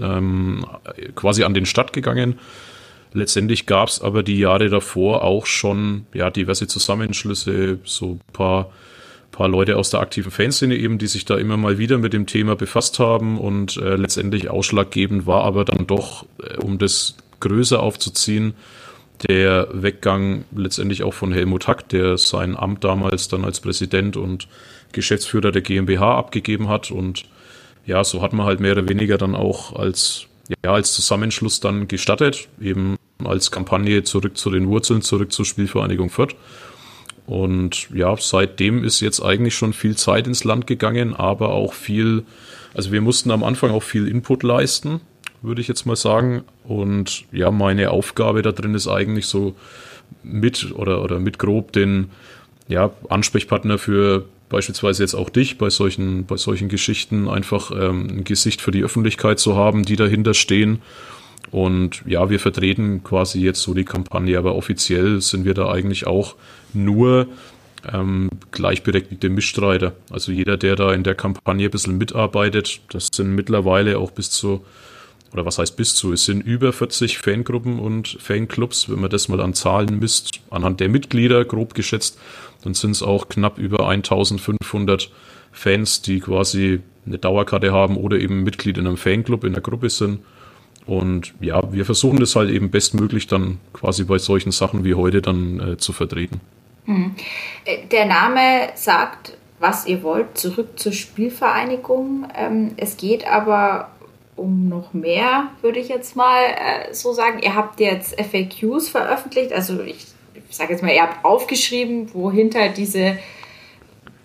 ähm, 0.00 0.64
quasi 1.14 1.42
an 1.42 1.54
den 1.54 1.66
Start 1.66 1.92
gegangen. 1.92 2.38
Letztendlich 3.14 3.66
gab 3.66 3.88
es 3.88 4.00
aber 4.00 4.22
die 4.22 4.38
Jahre 4.38 4.68
davor 4.68 5.22
auch 5.22 5.46
schon 5.46 6.06
ja, 6.14 6.30
diverse 6.30 6.66
Zusammenschlüsse, 6.66 7.78
so 7.84 8.12
ein 8.12 8.20
paar, 8.32 8.70
paar 9.32 9.48
Leute 9.48 9.76
aus 9.76 9.90
der 9.90 10.00
aktiven 10.00 10.30
Fanszene 10.30 10.76
eben, 10.76 10.98
die 10.98 11.08
sich 11.08 11.24
da 11.24 11.36
immer 11.36 11.56
mal 11.56 11.78
wieder 11.78 11.98
mit 11.98 12.12
dem 12.12 12.26
Thema 12.26 12.54
befasst 12.54 12.98
haben 12.98 13.38
und 13.38 13.76
äh, 13.76 13.96
letztendlich 13.96 14.50
ausschlaggebend 14.50 15.26
war 15.26 15.44
aber 15.44 15.64
dann 15.64 15.86
doch, 15.86 16.26
äh, 16.42 16.56
um 16.58 16.78
das 16.78 17.16
größer 17.42 17.80
aufzuziehen, 17.80 18.54
der 19.28 19.68
Weggang 19.72 20.44
letztendlich 20.54 21.02
auch 21.02 21.14
von 21.14 21.32
Helmut 21.32 21.68
Hack, 21.68 21.88
der 21.90 22.16
sein 22.18 22.56
Amt 22.56 22.82
damals 22.82 23.28
dann 23.28 23.44
als 23.44 23.60
Präsident 23.60 24.16
und 24.16 24.48
Geschäftsführer 24.92 25.52
der 25.52 25.62
GmbH 25.62 26.16
abgegeben 26.16 26.68
hat. 26.68 26.90
Und 26.90 27.24
ja, 27.86 28.02
so 28.04 28.22
hat 28.22 28.32
man 28.32 28.46
halt 28.46 28.60
mehr 28.60 28.72
oder 28.72 28.88
weniger 28.88 29.18
dann 29.18 29.34
auch 29.34 29.76
als, 29.76 30.26
ja, 30.64 30.72
als 30.72 30.92
Zusammenschluss 30.94 31.60
dann 31.60 31.88
gestattet, 31.88 32.48
eben 32.60 32.96
als 33.22 33.50
Kampagne 33.50 34.02
zurück 34.02 34.36
zu 34.36 34.50
den 34.50 34.68
Wurzeln, 34.68 35.02
zurück 35.02 35.32
zur 35.32 35.44
Spielvereinigung 35.44 36.10
Fürth. 36.10 36.34
Und 37.26 37.88
ja, 37.94 38.16
seitdem 38.18 38.82
ist 38.82 39.00
jetzt 39.00 39.20
eigentlich 39.20 39.54
schon 39.54 39.72
viel 39.72 39.96
Zeit 39.96 40.26
ins 40.26 40.42
Land 40.42 40.66
gegangen, 40.66 41.14
aber 41.14 41.50
auch 41.50 41.72
viel, 41.72 42.24
also 42.74 42.90
wir 42.90 43.00
mussten 43.00 43.30
am 43.30 43.44
Anfang 43.44 43.70
auch 43.70 43.82
viel 43.82 44.08
Input 44.08 44.42
leisten, 44.42 45.00
würde 45.42 45.60
ich 45.60 45.68
jetzt 45.68 45.86
mal 45.86 45.96
sagen. 45.96 46.44
Und 46.64 47.24
ja, 47.32 47.50
meine 47.50 47.90
Aufgabe 47.90 48.42
da 48.42 48.52
drin 48.52 48.74
ist 48.74 48.88
eigentlich 48.88 49.26
so 49.26 49.54
mit 50.22 50.72
oder, 50.72 51.02
oder 51.02 51.18
mit 51.18 51.38
grob 51.38 51.72
den 51.72 52.10
ja, 52.68 52.90
Ansprechpartner 53.08 53.78
für 53.78 54.24
beispielsweise 54.48 55.02
jetzt 55.02 55.14
auch 55.14 55.30
dich 55.30 55.58
bei 55.58 55.70
solchen, 55.70 56.26
bei 56.26 56.36
solchen 56.36 56.68
Geschichten 56.68 57.28
einfach 57.28 57.70
ähm, 57.70 58.08
ein 58.10 58.24
Gesicht 58.24 58.60
für 58.60 58.70
die 58.70 58.84
Öffentlichkeit 58.84 59.38
zu 59.38 59.56
haben, 59.56 59.82
die 59.84 59.96
dahinter 59.96 60.34
stehen 60.34 60.80
Und 61.50 62.02
ja, 62.06 62.30
wir 62.30 62.38
vertreten 62.38 63.02
quasi 63.02 63.40
jetzt 63.40 63.62
so 63.62 63.74
die 63.74 63.84
Kampagne, 63.84 64.38
aber 64.38 64.54
offiziell 64.54 65.20
sind 65.20 65.44
wir 65.44 65.54
da 65.54 65.70
eigentlich 65.70 66.06
auch 66.06 66.36
nur 66.72 67.26
ähm, 67.92 68.30
gleichberechtigte 68.52 69.28
Mitstreiter. 69.28 69.92
Also 70.10 70.32
jeder, 70.32 70.56
der 70.56 70.76
da 70.76 70.92
in 70.92 71.02
der 71.02 71.14
Kampagne 71.14 71.66
ein 71.66 71.70
bisschen 71.70 71.98
mitarbeitet, 71.98 72.80
das 72.90 73.08
sind 73.12 73.34
mittlerweile 73.34 73.98
auch 73.98 74.12
bis 74.12 74.30
zu, 74.30 74.64
oder 75.32 75.46
was 75.46 75.58
heißt 75.58 75.76
bis 75.76 75.94
zu, 75.94 76.12
es 76.12 76.24
sind 76.24 76.42
über 76.42 76.72
40 76.72 77.18
Fangruppen 77.18 77.78
und 77.78 78.18
Fanclubs, 78.20 78.90
wenn 78.90 79.00
man 79.00 79.10
das 79.10 79.28
mal 79.28 79.40
an 79.40 79.54
Zahlen 79.54 79.98
misst, 79.98 80.40
anhand 80.50 80.80
der 80.80 80.88
Mitglieder 80.88 81.44
grob 81.44 81.74
geschätzt, 81.74 82.18
dann 82.62 82.74
sind 82.74 82.92
es 82.92 83.02
auch 83.02 83.28
knapp 83.28 83.58
über 83.58 83.88
1500 83.88 85.10
Fans, 85.52 86.02
die 86.02 86.20
quasi 86.20 86.80
eine 87.06 87.18
Dauerkarte 87.18 87.72
haben 87.72 87.96
oder 87.96 88.18
eben 88.18 88.42
Mitglied 88.42 88.78
in 88.78 88.86
einem 88.86 88.96
Fanclub, 88.96 89.44
in 89.44 89.52
der 89.52 89.62
Gruppe 89.62 89.90
sind. 89.90 90.20
Und 90.86 91.34
ja, 91.40 91.72
wir 91.72 91.84
versuchen 91.84 92.18
das 92.18 92.34
halt 92.34 92.50
eben 92.50 92.70
bestmöglich 92.70 93.26
dann 93.26 93.58
quasi 93.72 94.04
bei 94.04 94.18
solchen 94.18 94.50
Sachen 94.50 94.84
wie 94.84 94.94
heute 94.94 95.22
dann 95.22 95.60
äh, 95.60 95.76
zu 95.76 95.92
vertreten. 95.92 96.40
Mhm. 96.86 97.14
Der 97.90 98.06
Name 98.06 98.70
sagt, 98.74 99.36
was 99.60 99.86
ihr 99.86 100.02
wollt, 100.02 100.36
zurück 100.36 100.78
zur 100.78 100.92
Spielvereinigung. 100.92 102.26
Ähm, 102.34 102.72
es 102.76 102.96
geht 102.96 103.26
aber 103.26 103.91
um 104.36 104.68
noch 104.68 104.92
mehr, 104.94 105.50
würde 105.60 105.78
ich 105.78 105.88
jetzt 105.88 106.16
mal 106.16 106.42
äh, 106.44 106.94
so 106.94 107.12
sagen. 107.12 107.40
Ihr 107.42 107.54
habt 107.54 107.80
jetzt 107.80 108.18
FAQs 108.20 108.88
veröffentlicht, 108.88 109.52
also 109.52 109.80
ich, 109.82 110.06
ich 110.34 110.56
sage 110.56 110.72
jetzt 110.72 110.82
mal, 110.82 110.92
ihr 110.92 111.02
habt 111.02 111.24
aufgeschrieben, 111.24 112.12
wohinter 112.14 112.68
diese, 112.68 113.18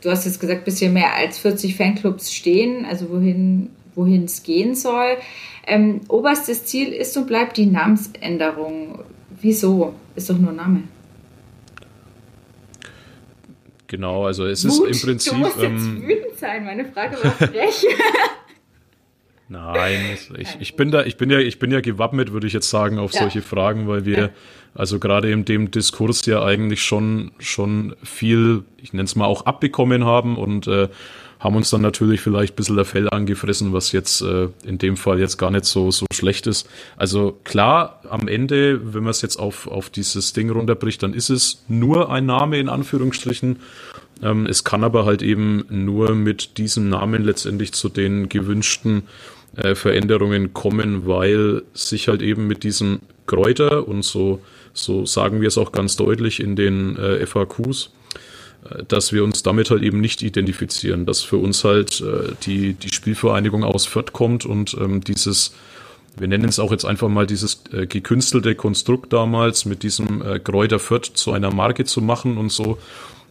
du 0.01 0.09
hast 0.09 0.25
jetzt 0.25 0.39
gesagt, 0.39 0.65
bisschen 0.65 0.93
mehr 0.93 1.13
als 1.13 1.39
40 1.39 1.75
Fanclubs 1.75 2.33
stehen, 2.33 2.85
also 2.85 3.09
wohin 3.09 3.69
wohin 3.97 4.25
es 4.25 4.43
gehen 4.43 4.75
soll. 4.75 5.17
Ähm, 5.65 6.01
oberstes 6.07 6.65
Ziel 6.65 6.93
ist 6.93 7.17
und 7.17 7.27
bleibt 7.27 7.57
die 7.57 7.65
Namensänderung. 7.65 8.99
Wieso? 9.41 9.93
Ist 10.15 10.29
doch 10.29 10.37
nur 10.37 10.53
Name. 10.53 10.83
Genau, 13.87 14.25
also 14.25 14.45
es 14.45 14.65
Wut, 14.65 14.89
ist 14.89 15.03
im 15.03 15.09
Prinzip. 15.09 15.33
Du 15.33 15.39
musst 15.39 15.61
ähm, 15.61 15.75
jetzt 15.75 16.07
wütend 16.07 16.39
sein, 16.39 16.65
meine 16.65 16.85
Frage 16.85 17.17
war 17.23 17.31
frech. 17.31 17.85
Nein, 19.49 20.17
ich, 20.37 20.57
ich 20.59 20.75
bin 20.75 20.91
da, 20.91 21.03
ich 21.03 21.15
bin 21.17 21.29
ja, 21.29 21.39
ich 21.39 21.57
bin 21.57 21.71
ja 21.71 21.79
gewappnet, 21.79 22.33
würde 22.33 22.47
ich 22.47 22.53
jetzt 22.53 22.69
sagen, 22.69 22.99
auf 22.99 23.13
ja. 23.13 23.21
solche 23.21 23.41
Fragen, 23.41 23.87
weil 23.87 24.05
wir, 24.05 24.31
also 24.75 24.99
gerade 24.99 25.31
in 25.31 25.45
dem 25.45 25.71
Diskurs 25.71 26.25
ja 26.25 26.43
eigentlich 26.43 26.83
schon, 26.83 27.31
schon 27.39 27.95
viel, 28.03 28.63
ich 28.81 28.91
nenne 28.91 29.05
es 29.05 29.15
mal 29.15 29.25
auch 29.25 29.45
abbekommen 29.45 30.03
haben 30.03 30.37
und 30.37 30.67
äh, 30.67 30.89
haben 31.39 31.55
uns 31.55 31.69
dann 31.69 31.81
natürlich 31.81 32.19
vielleicht 32.21 32.53
ein 32.53 32.55
bisschen 32.55 32.75
der 32.75 32.85
Fell 32.85 33.09
angefressen, 33.09 33.71
was 33.71 33.91
jetzt 33.91 34.21
äh, 34.21 34.49
in 34.65 34.79
dem 34.79 34.97
Fall 34.97 35.19
jetzt 35.19 35.37
gar 35.37 35.51
nicht 35.51 35.65
so, 35.65 35.91
so 35.91 36.05
schlecht 36.11 36.47
ist. 36.47 36.67
Also 36.97 37.39
klar, 37.43 38.01
am 38.09 38.27
Ende, 38.27 38.93
wenn 38.93 39.03
man 39.03 39.11
es 39.11 39.21
jetzt 39.21 39.37
auf, 39.37 39.67
auf 39.67 39.89
dieses 39.89 40.33
Ding 40.33 40.49
runterbricht, 40.49 41.03
dann 41.03 41.13
ist 41.13 41.29
es 41.29 41.63
nur 41.67 42.11
ein 42.11 42.25
Name 42.25 42.57
in 42.57 42.69
Anführungsstrichen. 42.69 43.59
Ähm, 44.23 44.45
es 44.47 44.63
kann 44.63 44.83
aber 44.83 45.05
halt 45.05 45.21
eben 45.21 45.65
nur 45.69 46.15
mit 46.15 46.57
diesem 46.57 46.89
Namen 46.89 47.23
letztendlich 47.23 47.71
zu 47.73 47.89
den 47.89 48.29
gewünschten 48.29 49.03
äh, 49.57 49.75
Veränderungen 49.75 50.53
kommen, 50.53 51.07
weil 51.07 51.63
sich 51.73 52.07
halt 52.07 52.21
eben 52.21 52.47
mit 52.47 52.63
diesem 52.63 52.99
Kräuter 53.25 53.87
und 53.87 54.03
so, 54.03 54.39
so 54.73 55.05
sagen 55.05 55.41
wir 55.41 55.49
es 55.49 55.57
auch 55.57 55.71
ganz 55.71 55.95
deutlich 55.95 56.39
in 56.39 56.55
den 56.55 56.95
äh, 56.97 57.25
FAQs, 57.25 57.89
dass 58.87 59.13
wir 59.13 59.23
uns 59.23 59.43
damit 59.43 59.69
halt 59.69 59.83
eben 59.83 60.01
nicht 60.01 60.21
identifizieren, 60.21 61.05
dass 61.05 61.21
für 61.21 61.37
uns 61.37 61.63
halt 61.63 62.01
äh, 62.01 62.33
die, 62.43 62.73
die 62.73 62.89
Spielvereinigung 62.89 63.63
aus 63.63 63.85
Fürth 63.85 64.13
kommt 64.13 64.45
und 64.45 64.75
ähm, 64.79 65.01
dieses, 65.01 65.53
wir 66.17 66.27
nennen 66.27 66.49
es 66.49 66.59
auch 66.59 66.71
jetzt 66.71 66.85
einfach 66.85 67.07
mal 67.07 67.27
dieses 67.27 67.63
äh, 67.71 67.85
gekünstelte 67.85 68.55
Konstrukt 68.55 69.13
damals 69.13 69.65
mit 69.65 69.83
diesem 69.83 70.21
äh, 70.21 70.39
Kräuter 70.39 70.79
Fürth 70.79 71.11
zu 71.13 71.31
einer 71.31 71.53
Marke 71.53 71.85
zu 71.85 72.01
machen 72.01 72.37
und 72.37 72.51
so, 72.51 72.77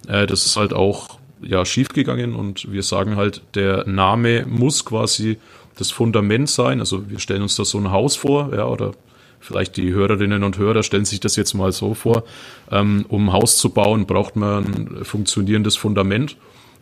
äh, 0.08 0.26
das 0.26 0.46
ist 0.46 0.56
halt 0.56 0.72
auch 0.72 1.18
ja 1.42 1.64
schiefgegangen 1.64 2.34
und 2.34 2.70
wir 2.72 2.82
sagen 2.82 3.16
halt, 3.16 3.42
der 3.54 3.86
Name 3.86 4.46
muss 4.46 4.84
quasi 4.84 5.38
das 5.76 5.90
Fundament 5.90 6.48
sein. 6.48 6.80
Also 6.80 7.08
wir 7.08 7.18
stellen 7.18 7.42
uns 7.42 7.56
da 7.56 7.64
so 7.64 7.78
ein 7.78 7.90
Haus 7.90 8.16
vor, 8.16 8.52
ja, 8.54 8.66
oder 8.66 8.92
vielleicht 9.40 9.76
die 9.76 9.92
Hörerinnen 9.92 10.42
und 10.42 10.58
Hörer 10.58 10.82
stellen 10.82 11.04
sich 11.04 11.20
das 11.20 11.36
jetzt 11.36 11.54
mal 11.54 11.72
so 11.72 11.94
vor, 11.94 12.24
ähm, 12.70 13.04
um 13.08 13.28
ein 13.28 13.32
Haus 13.32 13.58
zu 13.58 13.70
bauen, 13.70 14.06
braucht 14.06 14.36
man 14.36 14.64
ein 14.64 15.04
funktionierendes 15.04 15.76
Fundament. 15.76 16.36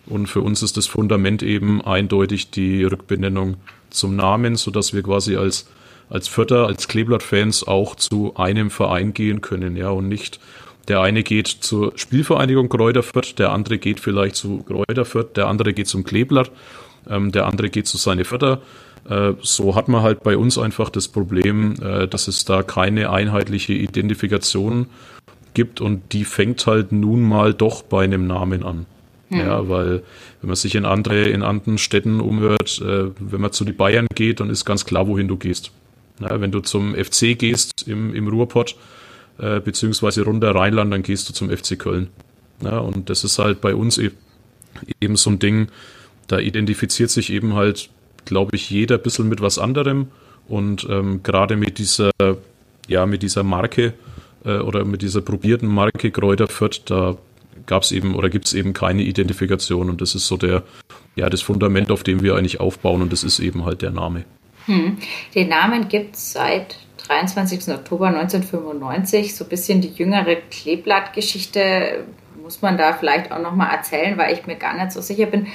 Und 0.07 0.27
für 0.27 0.41
uns 0.41 0.63
ist 0.63 0.77
das 0.77 0.87
Fundament 0.87 1.43
eben 1.43 1.83
eindeutig 1.83 2.51
die 2.51 2.85
Rückbenennung 2.85 3.57
zum 3.91 4.17
Namen, 4.17 4.57
sodass 4.57 4.93
wir 4.93 5.03
quasi 5.03 5.37
als, 5.37 5.67
als 6.11 6.29
Vierter, 6.29 6.67
als 6.67 6.89
Kleeblatt-Fans 6.89 7.67
auch 7.67 7.95
zu 7.95 8.37
einem 8.37 8.71
Verein 8.71 9.15
gehen 9.15 9.41
können, 9.41 9.77
ja, 9.77 9.91
und 9.91 10.09
nicht 10.09 10.41
der 10.89 11.01
eine 11.01 11.23
geht 11.23 11.49
zur 11.49 11.93
Spielvereinigung 11.97 12.69
Kräuterfürth, 12.69 13.39
der 13.39 13.53
andere 13.53 13.79
geht 13.79 14.01
vielleicht 14.01 14.37
zu 14.37 14.63
Kräuterfürth, 14.65 15.35
der 15.35 15.47
andere 15.47 15.73
geht 15.73 15.89
zum 15.89 16.05
Kleeblatt, 16.05 16.51
ähm, 17.09 17.33
der 17.33 17.47
andere 17.47 17.71
geht 17.71 17.87
zu 17.87 17.97
seine 17.97 18.25
Vierter 18.25 18.61
äh, 19.09 19.35
so 19.43 19.75
hat 19.75 19.89
man 19.89 20.03
halt 20.03 20.23
bei 20.23 20.37
uns 20.37 20.59
einfach 20.59 20.91
das 20.91 21.09
Problem, 21.09 21.75
äh, 21.83 22.09
dass 22.09 22.29
es 22.29 22.45
da 22.45 22.63
keine 22.63 23.11
einheitliche 23.11 23.75
Identifikation 23.75 24.87
gibt 25.53 25.81
und 25.81 26.13
die 26.13 26.25
fängt 26.25 26.67
halt 26.67 26.93
nun 26.93 27.23
mal 27.23 27.55
doch 27.55 27.83
bei 27.83 28.05
einem 28.05 28.27
Namen 28.27 28.63
an. 28.63 28.87
Hm. 29.29 29.39
Ja, 29.39 29.69
weil 29.69 30.03
wenn 30.41 30.49
man 30.49 30.57
sich 30.57 30.75
in 30.75 30.85
andere, 30.85 31.25
in 31.25 31.43
anderen 31.43 31.79
Städten 31.79 32.21
umhört, 32.21 32.81
äh, 32.81 33.11
wenn 33.19 33.41
man 33.41 33.53
zu 33.53 33.65
den 33.65 33.77
Bayern 33.77 34.07
geht, 34.15 34.41
dann 34.41 34.51
ist 34.51 34.65
ganz 34.65 34.85
klar, 34.85 35.07
wohin 35.07 35.29
du 35.29 35.37
gehst. 35.37 35.71
Ja, 36.21 36.41
wenn 36.41 36.53
du 36.53 36.61
zum 36.61 36.95
FC 36.95 37.39
gehst 37.39 37.87
im, 37.87 38.15
im 38.15 38.29
Ruhrpott, 38.29 38.77
äh, 39.39 39.61
beziehungsweise 39.61 40.23
runter 40.23 40.55
Rheinland, 40.55 40.93
dann 40.93 41.03
gehst 41.03 41.29
du 41.29 41.33
zum 41.33 41.51
FC 41.51 41.79
Köln. 41.79 42.09
Ja, 42.63 42.79
und 42.79 43.11
das 43.11 43.25
ist 43.25 43.39
halt 43.39 43.61
bei 43.61 43.75
uns 43.75 43.99
e 43.99 44.11
eben 45.01 45.17
so 45.17 45.31
ein 45.31 45.39
Ding, 45.39 45.69
da 46.29 46.39
identifiziert 46.39 47.11
sich 47.11 47.31
eben 47.31 47.55
halt 47.55 47.91
glaube 48.25 48.57
ich, 48.57 48.71
jeder 48.71 48.97
ein 48.97 49.03
bisschen 49.03 49.29
mit 49.29 49.41
was 49.41 49.59
anderem. 49.59 50.09
Und 50.49 50.87
ähm, 50.91 51.23
gerade 51.23 51.57
mit 51.57 51.79
dieser, 51.79 52.11
ja, 52.87 53.07
mit 53.07 53.23
dieser 53.23 53.43
Marke 53.43 53.95
äh, 54.45 54.59
oder 54.59 54.85
mit 54.85 55.03
dieser 55.03 55.23
probierten 55.23 55.69
Marke 55.69 56.11
Kräuter 56.11 56.49
Fürth, 56.49 56.83
da 56.87 57.17
gab 57.67 57.83
es 57.83 57.93
eben 57.93 58.15
oder 58.15 58.29
gibt 58.29 58.47
es 58.47 58.55
eben 58.55 58.73
keine 58.73 59.03
Identifikation. 59.03 59.89
Und 59.89 60.01
das 60.01 60.15
ist 60.15 60.27
so 60.27 60.37
der, 60.37 60.63
ja, 61.17 61.31
das 61.31 61.41
Fundament, 61.41 61.91
auf 61.91 62.03
dem 62.03 62.23
wir 62.23 62.37
eigentlich 62.37 62.61
aufbauen. 62.61 63.03
Und 63.03 63.13
das 63.13 63.25
ist 63.25 63.39
eben 63.41 63.65
halt 63.65 63.83
der 63.83 63.91
Name. 63.91 64.25
Hm. 64.67 64.99
Den 65.35 65.49
Namen 65.49 65.89
gibt 65.89 66.17
es 66.17 66.33
seit 66.33 66.77
23. 67.07 67.69
Oktober 67.75 68.09
1995. 68.09 69.35
So 69.35 69.45
ein 69.45 69.51
bisschen 69.51 69.81
die 69.81 69.93
jüngere 69.93 70.37
Kleeblattgeschichte 70.37 72.05
muss 72.43 72.61
man 72.61 72.77
da 72.77 72.93
vielleicht 72.93 73.33
auch 73.33 73.41
nochmal 73.41 73.75
erzählen, 73.75 74.19
weil 74.19 74.35
ich 74.35 74.47
mir 74.47 74.57
gar 74.57 74.77
nicht 74.77 74.93
so 74.93 75.01
sicher 75.01 75.25
bin 75.25 75.47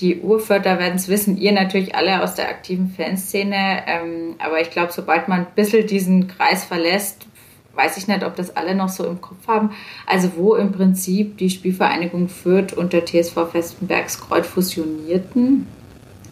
die 0.00 0.20
Urförder 0.20 0.78
werden 0.78 0.96
es 0.96 1.08
wissen, 1.08 1.36
ihr 1.36 1.52
natürlich 1.52 1.94
alle 1.94 2.22
aus 2.22 2.34
der 2.34 2.48
aktiven 2.48 2.88
Fanszene. 2.88 3.84
Ähm, 3.86 4.34
aber 4.38 4.60
ich 4.60 4.70
glaube, 4.70 4.92
sobald 4.92 5.28
man 5.28 5.40
ein 5.40 5.54
bisschen 5.54 5.86
diesen 5.86 6.26
Kreis 6.28 6.64
verlässt, 6.64 7.26
weiß 7.74 7.96
ich 7.96 8.08
nicht, 8.08 8.24
ob 8.24 8.36
das 8.36 8.56
alle 8.56 8.74
noch 8.74 8.88
so 8.88 9.04
im 9.04 9.20
Kopf 9.20 9.46
haben. 9.46 9.70
Also 10.06 10.32
wo 10.36 10.54
im 10.54 10.72
Prinzip 10.72 11.38
die 11.38 11.50
Spielvereinigung 11.50 12.28
Fürth 12.28 12.72
und 12.72 12.92
der 12.92 13.04
TSV 13.04 13.50
Festenbergskreuz 13.50 14.46
fusionierten, 14.46 15.66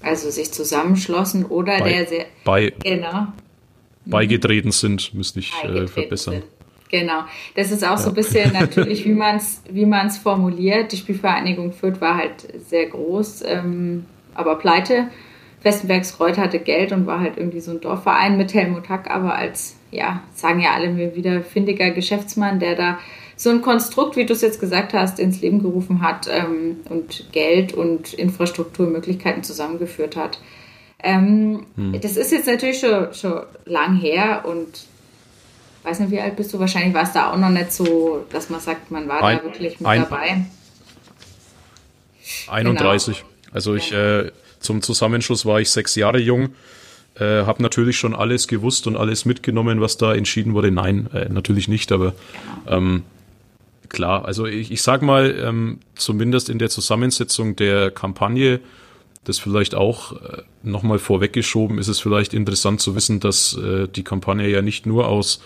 also 0.02 0.30
sich 0.30 0.52
zusammenschlossen 0.52 1.44
oder 1.44 1.78
bei, 1.78 1.92
der 1.92 2.06
sehr 2.06 2.24
bei, 2.44 2.72
genau, 2.82 3.28
beigetreten 4.04 4.72
sind, 4.72 5.14
müsste 5.14 5.40
ich 5.40 5.52
äh, 5.62 5.86
verbessern. 5.86 6.34
Sind. 6.34 6.44
Genau. 6.92 7.24
Das 7.56 7.72
ist 7.72 7.82
auch 7.82 7.92
ja. 7.92 7.96
so 7.96 8.10
ein 8.10 8.14
bisschen 8.14 8.52
natürlich, 8.58 9.04
wie 9.04 9.14
man 9.14 9.36
es 9.36 9.62
wie 9.68 9.86
man's 9.86 10.18
formuliert. 10.18 10.92
Die 10.92 10.98
Spielvereinigung 10.98 11.72
Fürth 11.72 12.00
war 12.00 12.16
halt 12.16 12.46
sehr 12.68 12.86
groß, 12.86 13.42
ähm, 13.46 14.04
aber 14.34 14.56
pleite. 14.56 15.08
Westenbergsreuth 15.62 16.38
hatte 16.38 16.58
Geld 16.58 16.92
und 16.92 17.06
war 17.06 17.20
halt 17.20 17.36
irgendwie 17.36 17.60
so 17.60 17.70
ein 17.70 17.80
Dorfverein 17.80 18.36
mit 18.36 18.52
Helmut 18.52 18.88
Hack, 18.88 19.08
aber 19.10 19.36
als, 19.36 19.76
ja, 19.90 20.22
sagen 20.34 20.60
ja 20.60 20.72
alle 20.72 20.90
mir 20.90 21.14
wieder, 21.14 21.40
findiger 21.42 21.92
Geschäftsmann, 21.92 22.58
der 22.58 22.74
da 22.74 22.98
so 23.36 23.50
ein 23.50 23.62
Konstrukt, 23.62 24.16
wie 24.16 24.26
du 24.26 24.34
es 24.34 24.42
jetzt 24.42 24.60
gesagt 24.60 24.92
hast, 24.92 25.18
ins 25.18 25.40
Leben 25.40 25.62
gerufen 25.62 26.02
hat 26.02 26.28
ähm, 26.30 26.78
und 26.88 27.32
Geld 27.32 27.72
und 27.72 28.12
Infrastrukturmöglichkeiten 28.12 29.44
zusammengeführt 29.44 30.16
hat. 30.16 30.40
Ähm, 31.02 31.64
hm. 31.76 32.00
Das 32.00 32.16
ist 32.16 32.32
jetzt 32.32 32.46
natürlich 32.46 32.80
schon, 32.80 33.14
schon 33.14 33.42
lang 33.64 33.96
her 33.96 34.44
und 34.44 34.86
weiß 35.82 36.00
nicht, 36.00 36.10
wie 36.10 36.20
alt 36.20 36.36
bist 36.36 36.52
du? 36.52 36.58
Wahrscheinlich 36.58 36.94
war 36.94 37.02
es 37.02 37.12
da 37.12 37.32
auch 37.32 37.36
noch 37.36 37.50
nicht 37.50 37.72
so, 37.72 38.24
dass 38.30 38.50
man 38.50 38.60
sagt, 38.60 38.90
man 38.90 39.08
war 39.08 39.22
ein, 39.22 39.38
da 39.38 39.44
wirklich 39.44 39.80
mit 39.80 39.86
ein, 39.86 40.02
dabei. 40.02 40.44
31. 42.48 43.18
Genau. 43.18 43.28
Also 43.52 43.74
ich 43.74 43.92
äh, 43.92 44.30
zum 44.60 44.82
Zusammenschluss 44.82 45.44
war 45.44 45.60
ich 45.60 45.70
sechs 45.70 45.94
Jahre 45.94 46.18
jung. 46.18 46.50
Äh, 47.14 47.44
habe 47.44 47.62
natürlich 47.62 47.98
schon 47.98 48.14
alles 48.14 48.48
gewusst 48.48 48.86
und 48.86 48.96
alles 48.96 49.24
mitgenommen, 49.24 49.80
was 49.80 49.98
da 49.98 50.14
entschieden 50.14 50.54
wurde. 50.54 50.70
Nein, 50.70 51.08
äh, 51.12 51.28
natürlich 51.28 51.68
nicht, 51.68 51.92
aber 51.92 52.14
genau. 52.64 52.78
ähm, 52.78 53.02
klar, 53.90 54.24
also 54.24 54.46
ich, 54.46 54.70
ich 54.72 54.82
sag 54.82 55.02
mal, 55.02 55.34
ähm, 55.38 55.80
zumindest 55.94 56.48
in 56.48 56.58
der 56.58 56.70
Zusammensetzung 56.70 57.54
der 57.56 57.90
Kampagne 57.90 58.60
das 59.24 59.38
vielleicht 59.38 59.74
auch 59.74 60.12
äh, 60.12 60.42
nochmal 60.62 60.98
vorweggeschoben, 60.98 61.78
ist 61.78 61.88
es 61.88 62.00
vielleicht 62.00 62.34
interessant 62.34 62.80
zu 62.80 62.96
wissen, 62.96 63.20
dass 63.20 63.56
äh, 63.56 63.88
die 63.88 64.02
Kampagne 64.02 64.48
ja 64.48 64.62
nicht 64.62 64.86
nur 64.86 65.06
aus 65.08 65.40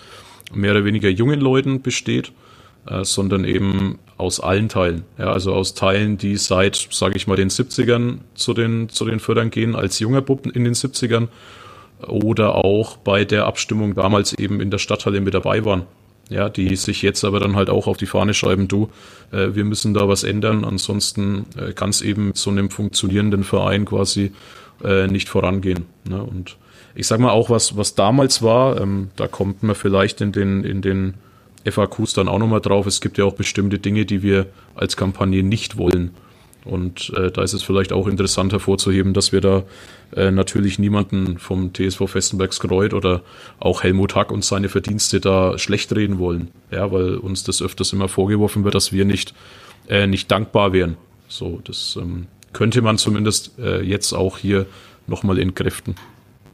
mehr 0.52 0.72
oder 0.72 0.84
weniger 0.84 1.08
jungen 1.08 1.40
Leuten 1.40 1.82
besteht, 1.82 2.32
äh, 2.86 3.04
sondern 3.04 3.44
eben 3.44 3.98
aus 4.16 4.40
allen 4.40 4.68
Teilen. 4.68 5.04
Ja, 5.18 5.32
also 5.32 5.52
aus 5.52 5.74
Teilen, 5.74 6.18
die 6.18 6.36
seit, 6.36 6.88
sage 6.90 7.16
ich 7.16 7.26
mal, 7.26 7.36
den 7.36 7.50
70ern 7.50 8.18
zu 8.34 8.54
den, 8.54 8.88
zu 8.88 9.04
den 9.04 9.20
Fördern 9.20 9.50
gehen, 9.50 9.74
als 9.74 9.98
junger 9.98 10.22
Bub 10.22 10.46
in 10.46 10.64
den 10.64 10.74
70ern 10.74 11.28
oder 12.06 12.54
auch 12.54 12.96
bei 12.96 13.24
der 13.24 13.46
Abstimmung 13.46 13.94
damals 13.94 14.32
eben 14.34 14.60
in 14.60 14.70
der 14.70 14.78
Stadthalle 14.78 15.20
mit 15.20 15.34
dabei 15.34 15.64
waren. 15.64 15.82
Ja, 16.28 16.48
die 16.48 16.74
sich 16.74 17.02
jetzt 17.02 17.24
aber 17.24 17.38
dann 17.38 17.54
halt 17.54 17.70
auch 17.70 17.86
auf 17.86 17.98
die 17.98 18.06
Fahne 18.06 18.34
schreiben, 18.34 18.66
du, 18.66 18.90
äh, 19.30 19.54
wir 19.54 19.64
müssen 19.64 19.94
da 19.94 20.08
was 20.08 20.24
ändern, 20.24 20.64
ansonsten 20.64 21.46
äh, 21.56 21.72
kann 21.72 21.90
es 21.90 22.02
eben 22.02 22.28
mit 22.28 22.36
so 22.36 22.50
einem 22.50 22.68
funktionierenden 22.68 23.44
Verein 23.44 23.84
quasi 23.84 24.32
äh, 24.82 25.06
nicht 25.06 25.28
vorangehen. 25.28 25.86
Ne? 26.04 26.20
Und 26.20 26.56
ich 26.96 27.06
sag 27.06 27.20
mal 27.20 27.30
auch, 27.30 27.50
was, 27.50 27.76
was 27.76 27.94
damals 27.94 28.42
war, 28.42 28.80
ähm, 28.80 29.10
da 29.16 29.28
kommt 29.28 29.62
man 29.62 29.76
vielleicht 29.76 30.20
in 30.20 30.32
den, 30.32 30.64
in 30.64 30.82
den 30.82 31.14
FAQs 31.64 32.14
dann 32.14 32.28
auch 32.28 32.38
nochmal 32.38 32.60
drauf, 32.60 32.86
es 32.86 33.00
gibt 33.00 33.18
ja 33.18 33.24
auch 33.24 33.34
bestimmte 33.34 33.78
Dinge, 33.78 34.06
die 34.06 34.22
wir 34.22 34.46
als 34.74 34.96
Kampagne 34.96 35.42
nicht 35.42 35.76
wollen. 35.76 36.12
Und 36.64 37.12
äh, 37.16 37.30
da 37.30 37.42
ist 37.42 37.52
es 37.52 37.62
vielleicht 37.62 37.92
auch 37.92 38.08
interessant 38.08 38.52
hervorzuheben, 38.52 39.14
dass 39.14 39.30
wir 39.30 39.40
da 39.40 39.62
äh, 40.16 40.32
natürlich 40.32 40.80
niemanden 40.80 41.38
vom 41.38 41.72
TSV 41.72 42.08
Festenbergs 42.08 42.58
Kreuth 42.58 42.92
oder 42.92 43.22
auch 43.60 43.84
Helmut 43.84 44.16
Hack 44.16 44.32
und 44.32 44.44
seine 44.44 44.68
Verdienste 44.68 45.20
da 45.20 45.58
schlecht 45.58 45.94
reden 45.94 46.18
wollen. 46.18 46.50
Ja, 46.72 46.90
weil 46.90 47.16
uns 47.16 47.44
das 47.44 47.62
öfters 47.62 47.92
immer 47.92 48.08
vorgeworfen 48.08 48.64
wird, 48.64 48.74
dass 48.74 48.92
wir 48.92 49.04
nicht, 49.04 49.32
äh, 49.88 50.08
nicht 50.08 50.30
dankbar 50.32 50.72
wären. 50.72 50.96
So, 51.28 51.60
das 51.62 51.96
ähm, 52.00 52.26
könnte 52.52 52.82
man 52.82 52.98
zumindest 52.98 53.58
äh, 53.60 53.82
jetzt 53.82 54.12
auch 54.12 54.38
hier 54.38 54.66
nochmal 55.06 55.38
entkräften. 55.38 55.94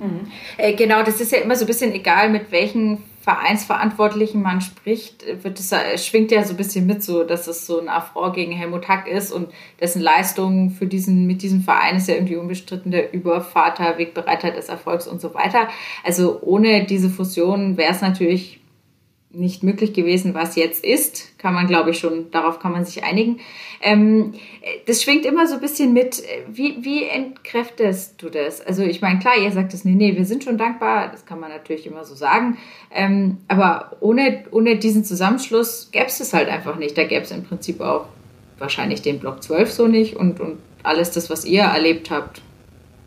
Mhm. 0.03 0.31
Äh, 0.57 0.75
genau, 0.75 1.03
das 1.03 1.21
ist 1.21 1.33
ja 1.33 1.39
immer 1.39 1.57
so 1.57 1.65
ein 1.65 1.69
bisschen 1.69 1.93
egal, 1.93 2.29
mit 2.29 2.51
welchen 2.51 2.99
Vereinsverantwortlichen 3.23 4.43
man 4.43 4.61
spricht, 4.61 5.25
wird 5.45 5.61
es, 5.61 5.73
schwingt 6.05 6.33
ja 6.33 6.43
so 6.43 6.55
ein 6.55 6.57
bisschen 6.57 6.87
mit, 6.87 7.05
so 7.05 7.23
dass 7.23 7.47
es 7.47 7.67
so 7.67 7.81
ein 7.81 7.89
Affront 7.89 8.35
gegen 8.35 8.51
Helmut 8.51 8.89
Hack 8.89 9.07
ist 9.07 9.31
und 9.31 9.49
dessen 9.81 10.03
Leistung 10.03 10.71
für 10.71 10.87
diesen, 10.87 11.27
mit 11.29 11.43
diesem 11.43 11.61
Verein 11.61 11.97
ist 11.97 12.09
ja 12.09 12.17
irgendwie 12.17 12.35
unbestritten 12.35 12.91
der 12.91 13.15
Übervater, 13.15 13.97
Wegbereiter 13.97 14.51
des 14.51 14.69
Erfolgs 14.69 15.07
und 15.07 15.21
so 15.21 15.35
weiter. 15.35 15.69
Also 16.03 16.41
ohne 16.43 16.85
diese 16.85 17.09
Fusion 17.09 17.77
wäre 17.77 17.93
es 17.93 18.01
natürlich 18.01 18.62
nicht 19.35 19.63
möglich 19.63 19.95
gewesen, 19.95 20.35
was 20.35 20.57
jetzt 20.57 20.85
ist, 20.85 21.39
kann 21.39 21.55
man, 21.55 21.67
glaube 21.67 21.91
ich, 21.91 21.99
schon, 21.99 22.31
darauf 22.31 22.59
kann 22.59 22.73
man 22.73 22.85
sich 22.85 23.03
einigen. 23.03 23.41
Ähm, 23.81 24.35
das 24.87 25.03
schwingt 25.03 25.25
immer 25.25 25.47
so 25.47 25.55
ein 25.55 25.61
bisschen 25.61 25.93
mit. 25.93 26.23
Wie, 26.49 26.77
wie 26.81 27.05
entkräftest 27.05 28.21
du 28.23 28.29
das? 28.29 28.61
Also 28.61 28.83
ich 28.83 29.01
meine, 29.01 29.19
klar, 29.19 29.37
ihr 29.37 29.51
sagt 29.51 29.73
es, 29.75 29.85
nee, 29.85 29.95
nee, 29.95 30.17
wir 30.17 30.25
sind 30.25 30.45
schon 30.45 30.59
dankbar, 30.59 31.11
das 31.11 31.25
kann 31.25 31.41
man 31.41 31.51
natürlich 31.51 31.87
immer 31.87 32.05
so 32.05 32.15
sagen. 32.15 32.59
Ähm, 32.91 33.39
aber 33.49 33.97
ohne, 34.01 34.45
ohne 34.51 34.77
diesen 34.77 35.05
Zusammenschluss 35.05 35.91
gäbe 35.93 36.07
es 36.07 36.21
es 36.21 36.33
halt 36.33 36.49
einfach 36.49 36.77
nicht. 36.77 36.97
Da 36.97 37.05
gäbe 37.05 37.23
es 37.23 37.31
im 37.31 37.45
Prinzip 37.45 37.81
auch 37.81 38.07
wahrscheinlich 38.59 39.03
den 39.03 39.19
Block 39.19 39.43
12 39.43 39.71
so 39.71 39.89
nicht 39.89 40.17
und, 40.17 40.41
und 40.41 40.59
alles 40.83 41.11
das, 41.11 41.31
was 41.31 41.45
ihr 41.45 41.63
erlebt 41.63 42.11
habt. 42.11 42.43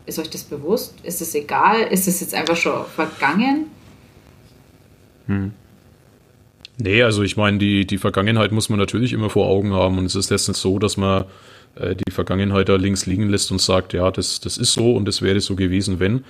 Ist 0.06 0.18
euch 0.18 0.30
das 0.30 0.44
bewusst? 0.44 0.94
Ist 1.02 1.20
es 1.20 1.34
egal? 1.34 1.80
Ist 1.82 2.06
es 2.06 2.20
jetzt 2.20 2.34
einfach 2.34 2.56
schon 2.56 2.84
vergangen? 2.86 3.66
Hm. 5.26 5.52
Nee, 6.78 7.02
also 7.02 7.22
ich 7.22 7.36
meine, 7.36 7.58
die, 7.58 7.86
die 7.86 7.98
Vergangenheit 7.98 8.52
muss 8.52 8.68
man 8.68 8.78
natürlich 8.78 9.12
immer 9.12 9.30
vor 9.30 9.46
Augen 9.46 9.72
haben 9.72 9.98
und 9.98 10.04
es 10.04 10.14
ist 10.14 10.30
letztens 10.30 10.60
so, 10.60 10.78
dass 10.78 10.96
man 10.96 11.24
äh, 11.76 11.94
die 11.94 12.10
Vergangenheit 12.10 12.68
da 12.68 12.76
links 12.76 13.06
liegen 13.06 13.28
lässt 13.28 13.50
und 13.50 13.60
sagt, 13.60 13.92
ja, 13.94 14.10
das, 14.10 14.40
das 14.40 14.58
ist 14.58 14.74
so 14.74 14.94
und 14.94 15.06
das 15.06 15.22
wäre 15.22 15.40
so 15.40 15.56
gewesen, 15.56 16.00
wenn. 16.00 16.24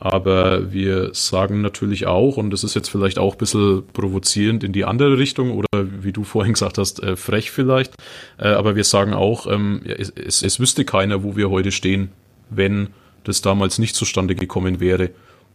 Aber 0.00 0.72
wir 0.72 1.10
sagen 1.14 1.60
natürlich 1.60 2.06
auch, 2.06 2.36
und 2.36 2.50
das 2.50 2.64
ist 2.64 2.74
jetzt 2.74 2.88
vielleicht 2.88 3.18
auch 3.18 3.34
ein 3.34 3.38
bisschen 3.38 3.84
provozierend 3.92 4.64
in 4.64 4.72
die 4.72 4.84
andere 4.84 5.18
Richtung 5.18 5.52
oder 5.52 5.68
wie 5.72 6.12
du 6.12 6.24
vorhin 6.24 6.54
gesagt 6.54 6.78
hast, 6.78 7.00
äh, 7.00 7.14
frech 7.14 7.52
vielleicht, 7.52 7.94
äh, 8.38 8.48
aber 8.48 8.74
wir 8.74 8.84
sagen 8.84 9.14
auch, 9.14 9.46
ähm, 9.46 9.82
es, 9.84 10.10
es, 10.10 10.42
es 10.42 10.58
wüsste 10.58 10.84
keiner, 10.84 11.22
wo 11.22 11.36
wir 11.36 11.50
heute 11.50 11.70
stehen, 11.70 12.10
wenn 12.50 12.88
das 13.22 13.40
damals 13.40 13.78
nicht 13.78 13.94
zustande 13.94 14.34
gekommen 14.34 14.80
wäre. 14.80 15.10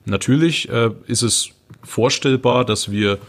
Natürlich 0.05 0.69
äh, 0.69 0.91
ist 1.07 1.21
es 1.21 1.49
vorstellbar, 1.83 2.63
dass 2.63 2.89
wir 2.89 3.19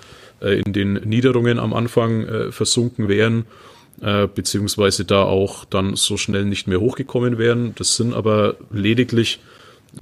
in 0.40 0.72
den 0.72 0.94
Niederungen 0.94 1.59
am 1.59 1.72
Anfang 1.72 2.26
äh, 2.26 2.53
versunken 2.53 3.09
wären, 3.09 3.44
äh, 4.00 4.26
beziehungsweise 4.26 5.05
da 5.05 5.22
auch 5.22 5.64
dann 5.64 5.96
so 5.96 6.16
schnell 6.16 6.44
nicht 6.44 6.66
mehr 6.66 6.81
hochgekommen 6.81 7.38
wären. 7.38 7.74
Das 7.76 7.96
sind 7.96 8.14
aber 8.14 8.57
lediglich 8.70 9.40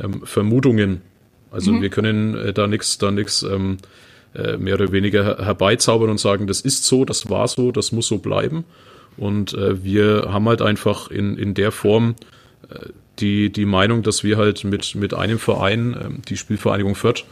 ähm, 0.03 0.23
Vermutungen. 0.25 1.03
Also 1.51 1.73
mhm. 1.73 1.83
wir 1.83 1.91
können 1.91 2.35
äh, 2.37 2.53
da 2.53 2.67
nichts, 2.67 2.99
da 2.99 3.11
nichts 3.11 3.43
ähm, 3.43 3.79
äh, 4.35 4.57
mehr 4.57 4.75
oder 4.75 4.93
weniger 4.93 5.39
herbeizaubern 5.39 6.11
und 6.11 6.21
sagen, 6.21 6.47
das 6.47 6.61
ist 6.61 6.85
so, 6.85 7.05
das 7.05 7.31
war 7.31 7.49
so, 7.49 7.73
das 7.73 7.93
muss 7.93 8.07
so 8.07 8.19
bleiben. 8.19 8.65
Und 9.17 9.55
äh, 9.55 9.83
wir 9.83 10.29
haben 10.29 10.49
halt 10.49 10.63
einfach 10.63 11.11
in, 11.11 11.37
in 11.37 11.55
der 11.55 11.73
Form 11.73 12.15
äh, 12.69 12.91
die, 13.19 13.51
die 13.51 13.65
Meinung, 13.65 14.03
dass 14.03 14.23
wir 14.23 14.37
halt 14.37 14.65
mit, 14.65 14.95
mit 14.95 15.15
einem 15.15 15.39
Verein, 15.39 15.95
äh, 15.95 16.29
die 16.29 16.37
Spielvereinigung 16.37 16.95
Fürth, 16.95 17.25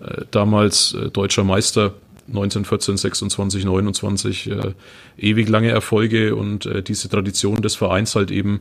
äh, 0.00 0.24
damals 0.30 0.94
äh, 0.94 1.10
deutscher 1.10 1.44
Meister 1.44 1.94
1914, 2.28 2.96
26, 2.96 3.64
29 3.64 4.50
äh, 4.50 4.74
ewig 5.18 5.48
lange 5.48 5.70
Erfolge 5.70 6.36
und 6.36 6.66
äh, 6.66 6.82
diese 6.82 7.08
Tradition 7.08 7.62
des 7.62 7.74
Vereins 7.74 8.14
halt 8.14 8.30
eben 8.30 8.60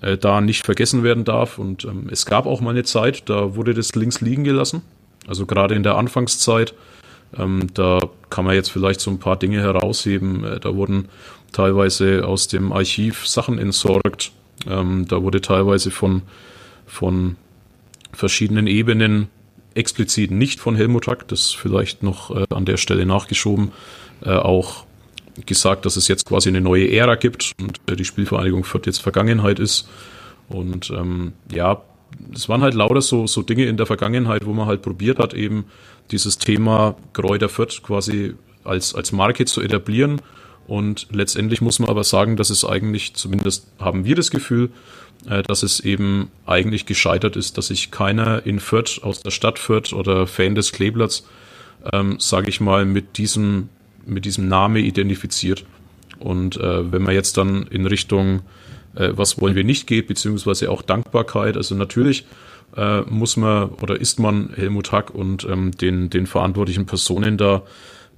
äh, 0.00 0.16
da 0.16 0.40
nicht 0.40 0.64
vergessen 0.64 1.02
werden 1.02 1.24
darf. 1.24 1.58
Und 1.58 1.84
ähm, 1.84 2.08
es 2.10 2.26
gab 2.26 2.46
auch 2.46 2.60
mal 2.60 2.70
eine 2.70 2.84
Zeit, 2.84 3.28
da 3.28 3.56
wurde 3.56 3.74
das 3.74 3.94
links 3.94 4.20
liegen 4.20 4.44
gelassen. 4.44 4.82
Also 5.26 5.46
gerade 5.46 5.74
in 5.74 5.82
der 5.82 5.96
Anfangszeit, 5.96 6.74
ähm, 7.36 7.68
da 7.74 8.00
kann 8.30 8.44
man 8.44 8.54
jetzt 8.54 8.70
vielleicht 8.70 9.00
so 9.00 9.10
ein 9.10 9.18
paar 9.18 9.36
Dinge 9.36 9.60
herausheben. 9.60 10.44
Äh, 10.44 10.60
da 10.60 10.74
wurden 10.74 11.08
teilweise 11.52 12.26
aus 12.26 12.48
dem 12.48 12.72
Archiv 12.72 13.26
Sachen 13.26 13.58
entsorgt. 13.58 14.32
Ähm, 14.66 15.06
da 15.08 15.22
wurde 15.22 15.40
teilweise 15.40 15.90
von, 15.90 16.22
von 16.86 17.36
verschiedenen 18.12 18.66
Ebenen 18.66 19.28
explizit 19.80 20.30
nicht 20.30 20.60
von 20.60 20.76
Helmut 20.76 21.08
Hack, 21.08 21.26
das 21.28 21.50
vielleicht 21.50 22.02
noch 22.02 22.30
äh, 22.30 22.46
an 22.50 22.64
der 22.64 22.76
Stelle 22.76 23.06
nachgeschoben, 23.06 23.72
äh, 24.24 24.30
auch 24.30 24.84
gesagt, 25.46 25.86
dass 25.86 25.96
es 25.96 26.08
jetzt 26.08 26.26
quasi 26.26 26.48
eine 26.48 26.60
neue 26.60 26.90
Ära 26.92 27.16
gibt 27.16 27.52
und 27.60 27.80
äh, 27.90 27.96
die 27.96 28.04
Spielvereinigung 28.04 28.64
Fürth 28.64 28.86
jetzt 28.86 29.02
Vergangenheit 29.02 29.58
ist. 29.58 29.88
Und 30.48 30.90
ähm, 30.90 31.32
ja, 31.52 31.82
es 32.34 32.48
waren 32.48 32.62
halt 32.62 32.74
lauter 32.74 33.00
so, 33.00 33.26
so 33.26 33.42
Dinge 33.42 33.64
in 33.66 33.76
der 33.76 33.86
Vergangenheit, 33.86 34.46
wo 34.46 34.52
man 34.52 34.66
halt 34.66 34.82
probiert 34.82 35.18
hat, 35.18 35.34
eben 35.34 35.64
dieses 36.10 36.38
Thema 36.38 36.96
Kräuter 37.12 37.48
Fürth 37.48 37.82
quasi 37.82 38.34
als, 38.64 38.94
als 38.94 39.12
Marke 39.12 39.44
zu 39.44 39.60
etablieren. 39.60 40.20
Und 40.66 41.08
letztendlich 41.10 41.60
muss 41.60 41.78
man 41.78 41.88
aber 41.88 42.04
sagen, 42.04 42.36
dass 42.36 42.50
es 42.50 42.64
eigentlich, 42.64 43.14
zumindest 43.14 43.66
haben 43.78 44.04
wir 44.04 44.14
das 44.14 44.30
Gefühl, 44.30 44.70
dass 45.26 45.62
es 45.62 45.80
eben 45.80 46.30
eigentlich 46.46 46.86
gescheitert 46.86 47.36
ist, 47.36 47.58
dass 47.58 47.66
sich 47.66 47.90
keiner 47.90 48.46
in 48.46 48.58
Fürth, 48.58 49.02
aus 49.02 49.22
der 49.22 49.30
Stadt 49.30 49.58
Fürth 49.58 49.92
oder 49.92 50.26
Fan 50.26 50.54
des 50.54 50.72
Kleeblatts, 50.72 51.26
ähm, 51.92 52.18
sage 52.18 52.48
ich 52.48 52.60
mal, 52.60 52.84
mit 52.84 53.18
diesem, 53.18 53.68
mit 54.06 54.24
diesem 54.24 54.48
Name 54.48 54.80
identifiziert. 54.80 55.64
Und 56.18 56.56
äh, 56.56 56.92
wenn 56.92 57.02
man 57.02 57.14
jetzt 57.14 57.36
dann 57.36 57.66
in 57.66 57.86
Richtung, 57.86 58.40
äh, 58.94 59.10
was 59.12 59.40
wollen 59.40 59.54
wir 59.54 59.64
nicht 59.64 59.86
geht, 59.86 60.06
beziehungsweise 60.06 60.70
auch 60.70 60.82
Dankbarkeit, 60.82 61.56
also 61.56 61.74
natürlich 61.74 62.24
äh, 62.76 63.02
muss 63.02 63.36
man 63.36 63.70
oder 63.82 64.00
ist 64.00 64.18
man 64.18 64.50
Helmut 64.54 64.92
Hack 64.92 65.10
und 65.10 65.44
ähm, 65.44 65.72
den, 65.72 66.10
den 66.10 66.26
verantwortlichen 66.26 66.86
Personen 66.86 67.36
da 67.36 67.62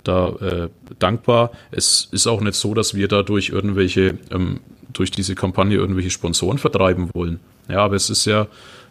da 0.04 0.30
äh, 0.40 0.68
dankbar. 0.98 1.52
Es 1.70 2.08
ist 2.10 2.26
auch 2.26 2.40
nicht 2.40 2.54
so, 2.54 2.74
dass 2.74 2.94
wir 2.94 3.06
dadurch 3.06 3.50
irgendwelche 3.50 4.18
ähm, 4.32 4.58
durch 4.92 5.10
diese 5.10 5.34
Kampagne 5.34 5.76
irgendwelche 5.76 6.10
Sponsoren 6.10 6.58
vertreiben 6.58 7.10
wollen. 7.14 7.40
Ja, 7.68 7.78
aber 7.78 7.96
es 7.96 8.10
ist 8.10 8.24
ja 8.24 8.46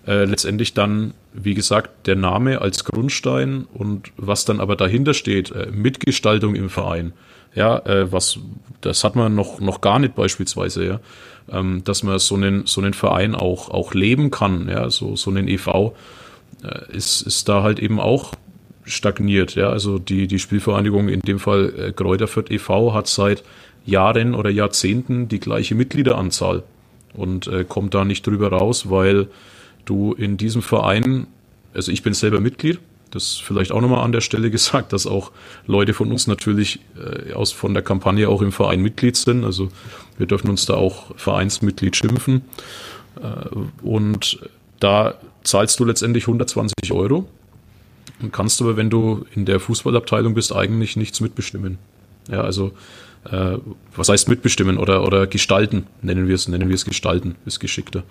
äh, 0.08 0.26
letztendlich 0.26 0.74
dann, 0.74 1.14
wie 1.34 1.54
gesagt, 1.54 2.08
der 2.08 2.16
Name 2.16 2.62
als 2.62 2.84
Grundstein 2.84 3.66
und 3.74 4.12
was 4.18 4.46
dann 4.46 4.60
aber 4.60 4.76
dahinter 4.76 5.14
steht, 5.14 5.52
äh, 5.52 5.68
Mitgestaltung 5.72 6.56
im 6.56 6.70
Verein. 6.70 7.14
Ja, 7.54 7.80
äh, 7.80 8.12
was, 8.12 8.40
das 8.80 9.04
hat 9.04 9.16
man 9.16 9.36
noch, 9.36 9.60
noch 9.60 9.82
gar 9.82 10.00
nicht 10.00 10.16
beispielsweise, 10.16 10.86
ja, 10.86 11.00
ähm, 11.52 11.84
dass 11.84 12.02
man 12.04 12.18
so 12.20 12.36
einen, 12.36 12.66
so 12.66 12.82
einen 12.82 12.94
Verein 12.94 13.36
auch, 13.36 13.70
auch 13.70 13.94
leben 13.94 14.32
kann, 14.32 14.70
ja, 14.70 14.90
so, 14.90 15.16
so 15.16 15.30
einen 15.30 15.48
EV, 15.48 15.94
äh, 16.64 16.96
ist, 16.96 17.22
ist 17.22 17.50
da 17.50 17.62
halt 17.62 17.80
eben 17.80 18.00
auch 18.00 18.32
stagniert, 18.86 19.56
ja, 19.56 19.70
also 19.70 20.00
die, 20.00 20.28
die 20.28 20.40
Spielvereinigung, 20.40 21.10
in 21.10 21.20
dem 21.22 21.40
Fall 21.40 21.74
äh, 21.78 21.92
Kräuter 21.92 22.28
e.V., 22.50 22.94
hat 22.94 23.08
seit 23.08 23.44
Jahren 23.86 24.36
oder 24.36 24.50
Jahrzehnten 24.50 25.28
die 25.28 25.40
gleiche 25.40 25.76
Mitgliederanzahl 25.76 26.64
und 27.14 27.48
äh, 27.48 27.64
kommt 27.64 27.94
da 27.94 28.06
nicht 28.06 28.26
drüber 28.26 28.50
raus, 28.50 28.90
weil 28.90 29.28
du 29.86 30.14
in 30.14 30.38
diesem 30.38 30.62
Verein, 30.62 31.28
also 31.74 31.92
ich 31.92 32.04
bin 32.04 32.14
selber 32.14 32.40
Mitglied, 32.40 32.80
das 33.10 33.38
vielleicht 33.38 33.72
auch 33.72 33.82
nochmal 33.82 34.04
an 34.04 34.12
der 34.12 34.22
Stelle 34.22 34.52
gesagt, 34.52 34.94
dass 34.94 35.06
auch 35.08 35.32
Leute 35.68 35.94
von 35.94 36.12
uns 36.12 36.28
natürlich 36.28 36.80
äh, 36.98 37.34
aus 37.34 37.52
von 37.52 37.74
der 37.74 37.84
Kampagne 37.84 38.30
auch 38.30 38.42
im 38.42 38.52
Verein 38.52 38.82
Mitglied 38.82 39.16
sind. 39.16 39.44
Also 39.44 39.70
wir 40.18 40.28
dürfen 40.28 40.50
uns 40.50 40.66
da 40.66 40.76
auch 40.76 41.16
Vereinsmitglied 41.18 41.96
schimpfen. 41.96 42.44
Äh, 43.22 43.86
und 43.86 44.40
da 44.80 45.16
zahlst 45.44 45.80
du 45.80 45.86
letztendlich 45.86 46.24
120 46.24 46.92
Euro 46.92 47.28
und 48.22 48.32
kannst 48.32 48.62
aber, 48.62 48.78
wenn 48.78 48.90
du 48.90 49.26
in 49.36 49.46
der 49.46 49.60
Fußballabteilung 49.60 50.34
bist, 50.34 50.54
eigentlich 50.54 50.96
nichts 50.96 51.20
mitbestimmen. 51.20 51.78
Ja, 52.30 52.42
also 52.42 52.72
äh, 53.30 53.58
was 53.96 54.10
heißt 54.10 54.30
mitbestimmen 54.30 54.78
oder, 54.78 55.04
oder 55.06 55.28
gestalten, 55.28 55.88
nennen 56.02 56.28
wir 56.28 56.36
es, 56.36 56.48
nennen 56.48 56.70
wir 56.70 56.76
es 56.76 56.86
gestalten, 56.86 57.36
ist 57.46 57.60
geschickter. 57.60 58.04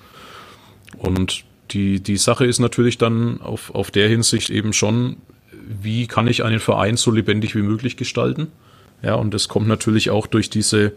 Und 0.99 1.45
die, 1.71 2.01
die 2.01 2.17
Sache 2.17 2.47
ist 2.47 2.59
natürlich 2.59 2.99
dann 2.99 3.41
auf, 3.41 3.75
auf 3.75 3.91
der 3.91 4.09
Hinsicht 4.09 4.51
eben 4.51 4.73
schon, 4.73 5.17
wie 5.83 6.07
kann 6.07 6.27
ich 6.27 6.45
einen 6.45 6.61
Verein 6.61 6.97
so 6.97 7.11
lebendig 7.11 7.55
wie 7.55 7.63
möglich 7.63 7.97
gestalten? 7.97 8.49
Ja, 9.03 9.15
und 9.15 9.33
das 9.33 9.49
kommt 9.49 9.69
natürlich 9.69 10.11
auch 10.11 10.27
durch 10.27 10.51
diese, 10.51 10.93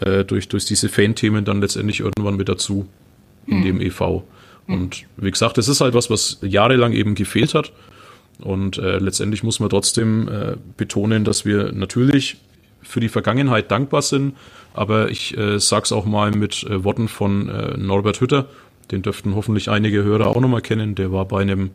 äh, 0.00 0.24
durch, 0.24 0.48
durch 0.48 0.64
diese 0.64 0.88
Fan-Themen 0.88 1.44
dann 1.44 1.60
letztendlich 1.60 2.00
irgendwann 2.00 2.36
mit 2.36 2.48
dazu 2.48 2.88
in 3.46 3.60
mhm. 3.60 3.64
dem 3.64 3.80
EV. 3.80 4.22
Und 4.68 5.04
wie 5.16 5.30
gesagt, 5.30 5.58
das 5.58 5.68
ist 5.68 5.80
halt 5.80 5.94
was, 5.94 6.08
was 6.08 6.38
jahrelang 6.42 6.92
eben 6.92 7.14
gefehlt 7.14 7.54
hat. 7.54 7.72
Und 8.38 8.78
äh, 8.78 8.98
letztendlich 8.98 9.42
muss 9.42 9.60
man 9.60 9.70
trotzdem 9.70 10.28
äh, 10.28 10.56
betonen, 10.76 11.24
dass 11.24 11.44
wir 11.44 11.72
natürlich 11.72 12.36
für 12.92 13.00
die 13.00 13.08
Vergangenheit 13.08 13.70
dankbar 13.70 14.02
sind. 14.02 14.34
Aber 14.74 15.10
ich 15.10 15.36
äh, 15.36 15.58
sage 15.58 15.84
es 15.84 15.92
auch 15.92 16.04
mal 16.04 16.30
mit 16.30 16.62
äh, 16.64 16.84
Worten 16.84 17.08
von 17.08 17.48
äh, 17.48 17.76
Norbert 17.76 18.20
Hütter, 18.20 18.46
den 18.90 19.02
dürften 19.02 19.34
hoffentlich 19.34 19.70
einige 19.70 20.04
Hörer 20.04 20.26
auch 20.26 20.40
nochmal 20.40 20.60
kennen. 20.60 20.94
Der 20.94 21.10
war 21.10 21.24
bei 21.24 21.40
einem 21.40 21.70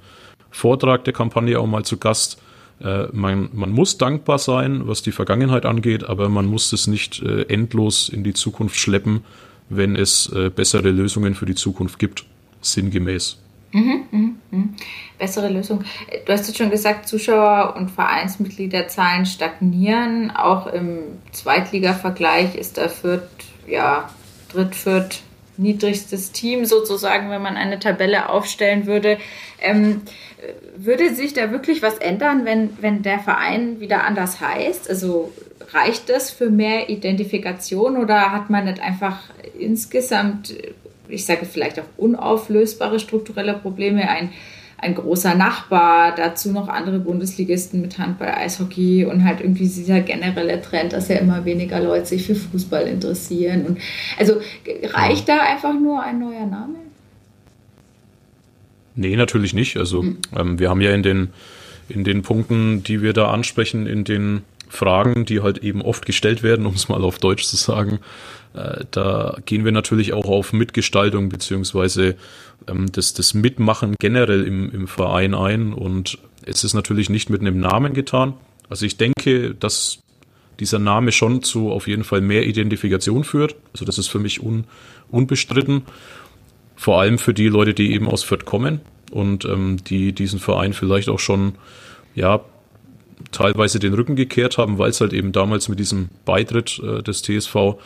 Vortrag 0.52 1.04
der 1.06 1.14
Kampagne 1.14 1.60
auch 1.60 1.66
mal 1.66 1.84
zu 1.84 1.98
Gast. 1.98 2.42
Äh, 2.80 3.08
man, 3.12 3.50
man 3.54 3.72
muss 3.72 3.98
dankbar 3.98 4.38
sein, 4.38 4.88
was 4.88 5.02
die 5.02 5.12
Vergangenheit 5.12 5.66
angeht, 5.66 6.04
aber 6.04 6.30
man 6.30 6.46
muss 6.46 6.72
es 6.72 6.86
nicht 6.86 7.22
äh, 7.24 7.44
endlos 7.44 8.10
in 8.10 8.24
die 8.24 8.34
Zukunft 8.34 8.78
schleppen, 8.78 9.24
wenn 9.70 9.96
es 9.96 10.32
äh, 10.32 10.50
bessere 10.50 10.92
Lösungen 10.92 11.34
für 11.34 11.48
die 11.48 11.56
Zukunft 11.56 11.98
gibt, 11.98 12.26
sinngemäß. 12.62 13.40
Mhm, 13.72 14.06
mh, 14.12 14.30
mh. 14.52 14.64
Bessere 15.18 15.50
Lösung. 15.50 15.84
Du 16.26 16.32
hast 16.32 16.48
jetzt 16.48 16.58
schon 16.58 16.70
gesagt, 16.70 17.08
Zuschauer- 17.08 17.76
und 17.76 17.92
Vereinsmitgliederzahlen 17.92 19.26
stagnieren. 19.26 20.32
Auch 20.32 20.68
im 20.68 21.00
Zweitliga-Vergleich 21.32 22.56
ist 22.56 22.78
der 22.78 22.90
Fürth, 22.90 23.28
ja, 23.68 24.10
Dritt, 24.50 24.76
Fürth 24.76 25.22
niedrigstes 25.58 26.32
Team 26.32 26.66
sozusagen, 26.66 27.30
wenn 27.30 27.42
man 27.42 27.58
eine 27.58 27.80
Tabelle 27.80 28.30
aufstellen 28.30 28.86
würde. 28.86 29.18
Ähm, 29.60 30.04
würde 30.76 31.14
sich 31.14 31.34
da 31.34 31.52
wirklich 31.52 31.82
was 31.82 31.98
ändern, 31.98 32.46
wenn, 32.46 32.78
wenn 32.80 33.02
der 33.02 33.20
Verein 33.20 33.80
wieder 33.80 34.04
anders 34.04 34.40
heißt? 34.40 34.90
Also 34.90 35.34
reicht 35.72 36.10
das 36.10 36.32
für 36.32 36.50
mehr 36.50 36.90
Identifikation 36.90 37.98
oder 37.98 38.32
hat 38.32 38.50
man 38.50 38.66
nicht 38.66 38.80
einfach 38.80 39.20
insgesamt, 39.58 40.54
ich 41.10 41.26
sage 41.26 41.46
vielleicht 41.46 41.80
auch 41.80 41.86
unauflösbare 41.98 43.00
strukturelle 43.00 43.54
Probleme, 43.54 44.10
ein 44.10 44.30
ein 44.80 44.94
großer 44.94 45.34
Nachbar, 45.34 46.14
dazu 46.16 46.52
noch 46.52 46.68
andere 46.68 47.00
Bundesligisten 47.00 47.82
mit 47.82 47.98
Handball, 47.98 48.30
Eishockey 48.30 49.06
und 49.06 49.24
halt 49.24 49.42
irgendwie 49.42 49.68
dieser 49.68 50.02
generelle 50.02 50.62
Trend, 50.62 50.94
dass 50.94 51.08
ja 51.08 51.16
immer 51.16 51.46
weniger 51.46 51.80
Leute 51.80 52.06
sich 52.06 52.24
für 52.24 52.36
Fußball 52.36 52.88
interessieren. 52.88 53.66
Und 53.66 53.80
also 54.20 54.40
reicht 54.84 55.28
da 55.28 55.40
einfach 55.40 55.74
nur 55.74 56.04
ein 56.04 56.20
neuer 56.20 56.46
Name? 56.46 56.76
Nee, 58.96 59.16
natürlich 59.16 59.54
nicht. 59.54 59.78
Also 59.78 60.04
mhm. 60.04 60.18
ähm, 60.38 60.60
wir 60.60 60.70
haben 60.70 60.82
ja 60.82 60.92
in 60.92 61.02
den, 61.02 61.30
in 61.90 62.04
den 62.04 62.22
Punkten, 62.22 62.84
die 62.84 63.02
wir 63.02 63.14
da 63.14 63.32
ansprechen, 63.32 63.88
in 63.88 64.04
den 64.04 64.44
Fragen, 64.70 65.26
die 65.26 65.42
halt 65.42 65.60
eben 65.60 65.82
oft 65.82 66.06
gestellt 66.06 66.44
werden, 66.44 66.66
um 66.68 66.74
es 66.74 66.88
mal 66.88 67.04
auf 67.04 67.18
Deutsch 67.18 67.46
zu 67.46 67.56
sagen, 67.56 68.00
da 68.92 69.38
gehen 69.46 69.66
wir 69.66 69.72
natürlich 69.72 70.14
auch 70.14 70.26
auf 70.26 70.54
Mitgestaltung 70.54 71.30
beziehungsweise 71.30 72.16
ähm, 72.68 72.92
das, 72.92 73.14
das 73.14 73.34
Mitmachen 73.34 73.96
generell 74.00 74.44
im, 74.44 74.72
im 74.72 74.88
Verein 74.88 75.34
ein 75.34 75.74
und 75.74 76.18
es 76.46 76.64
ist 76.64 76.74
natürlich 76.74 77.10
nicht 77.10 77.30
mit 77.30 77.42
einem 77.42 77.60
Namen 77.60 77.94
getan. 77.94 78.34
Also 78.70 78.86
ich 78.86 78.98
denke, 78.98 79.54
dass 79.56 80.00
dieser 80.60 80.80
Name 80.80 81.12
schon 81.12 81.44
zu 81.44 81.72
auf 81.72 81.88
jeden 81.88 82.04
Fall 82.04 82.22
mehr 82.22 82.46
Identifikation 82.46 83.24
führt. 83.24 83.56
Also 83.74 83.86
das 83.86 83.98
ist 83.98 84.08
für 84.08 84.20
mich 84.20 84.42
un, 84.42 84.66
unbestritten. 85.12 85.84
Vor 86.76 87.00
allem 87.00 87.20
für 87.20 87.34
die 87.34 87.48
Leute, 87.48 87.74
die 87.74 87.94
eben 87.94 88.08
aus 88.08 88.24
Fürth 88.24 88.46
kommen 88.46 88.82
und 89.12 89.46
ähm, 89.46 89.78
die 89.86 90.14
diesen 90.14 90.40
Verein 90.40 90.74
vielleicht 90.74 91.10
auch 91.10 91.20
schon 91.20 91.56
ja 92.16 92.42
teilweise 93.32 93.80
den 93.80 93.94
Rücken 93.94 94.16
gekehrt 94.16 94.58
haben, 94.58 94.78
weil 94.78 94.90
es 94.90 95.02
halt 95.02 95.14
eben 95.14 95.32
damals 95.32 95.70
mit 95.70 95.80
diesem 95.80 96.10
Beitritt 96.26 96.80
äh, 96.84 97.02
des 97.02 97.22
TSV 97.22 97.78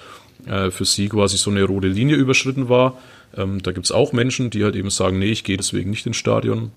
äh, 0.45 0.71
für 0.71 0.85
sie 0.85 1.09
quasi 1.09 1.37
so 1.37 1.51
eine 1.51 1.63
rote 1.63 1.87
Linie 1.87 2.15
überschritten 2.15 2.69
war. 2.69 2.97
Ähm, 3.35 3.61
da 3.61 3.71
gibt 3.71 3.85
es 3.85 3.91
auch 3.91 4.13
Menschen, 4.13 4.49
die 4.49 4.63
halt 4.63 4.75
eben 4.75 4.89
sagen, 4.89 5.19
nee, 5.19 5.31
ich 5.31 5.43
gehe 5.43 5.57
deswegen 5.57 5.89
nicht 5.89 6.05
ins 6.05 6.17
Stadion. 6.17 6.71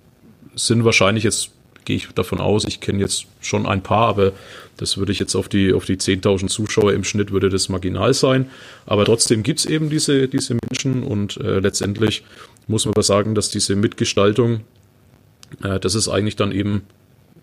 Sind 0.55 0.85
wahrscheinlich 0.85 1.24
jetzt, 1.24 1.50
gehe 1.85 1.96
ich 1.96 2.09
davon 2.14 2.40
aus, 2.40 2.64
ich 2.64 2.81
kenne 2.81 3.00
jetzt 3.00 3.27
schon 3.40 3.66
ein 3.66 3.83
paar, 3.83 4.09
aber 4.09 4.33
das 4.77 4.96
würde 4.96 5.12
ich 5.12 5.18
jetzt 5.18 5.35
auf 5.35 5.48
die, 5.48 5.72
auf 5.72 5.85
die 5.85 5.96
10.000 5.96 6.48
Zuschauer 6.48 6.92
im 6.92 7.05
Schnitt 7.05 7.33
würde 7.33 7.48
das 7.48 7.68
marginal 7.68 8.14
sein. 8.14 8.50
Aber 8.87 9.05
trotzdem 9.05 9.42
gibt 9.42 9.61
es 9.61 9.66
eben 9.66 9.90
diese, 9.90 10.29
diese 10.29 10.57
Menschen 10.68 11.03
und 11.03 11.37
äh, 11.38 11.61
letztendlich 11.61 12.24
muss 12.66 12.85
man 12.85 12.94
aber 12.94 13.03
sagen, 13.03 13.35
dass 13.35 13.50
diese 13.50 13.77
Mitgestaltung, 13.77 14.61
äh, 15.62 15.79
das 15.81 15.94
ist 15.94 16.09
eigentlich 16.09 16.37
dann 16.37 16.53
eben 16.53 16.83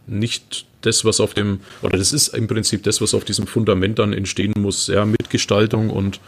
nicht 0.07 0.65
das, 0.81 1.05
was 1.05 1.19
auf 1.19 1.33
dem, 1.33 1.59
oder 1.81 1.97
das 1.97 2.13
ist 2.13 2.29
im 2.29 2.47
Prinzip 2.47 2.83
das, 2.83 3.01
was 3.01 3.13
auf 3.13 3.23
diesem 3.23 3.47
Fundament 3.47 3.99
dann 3.99 4.13
entstehen 4.13 4.53
muss, 4.57 4.87
ja, 4.87 5.05
Mitgestaltung 5.05 5.89
und 5.89 6.19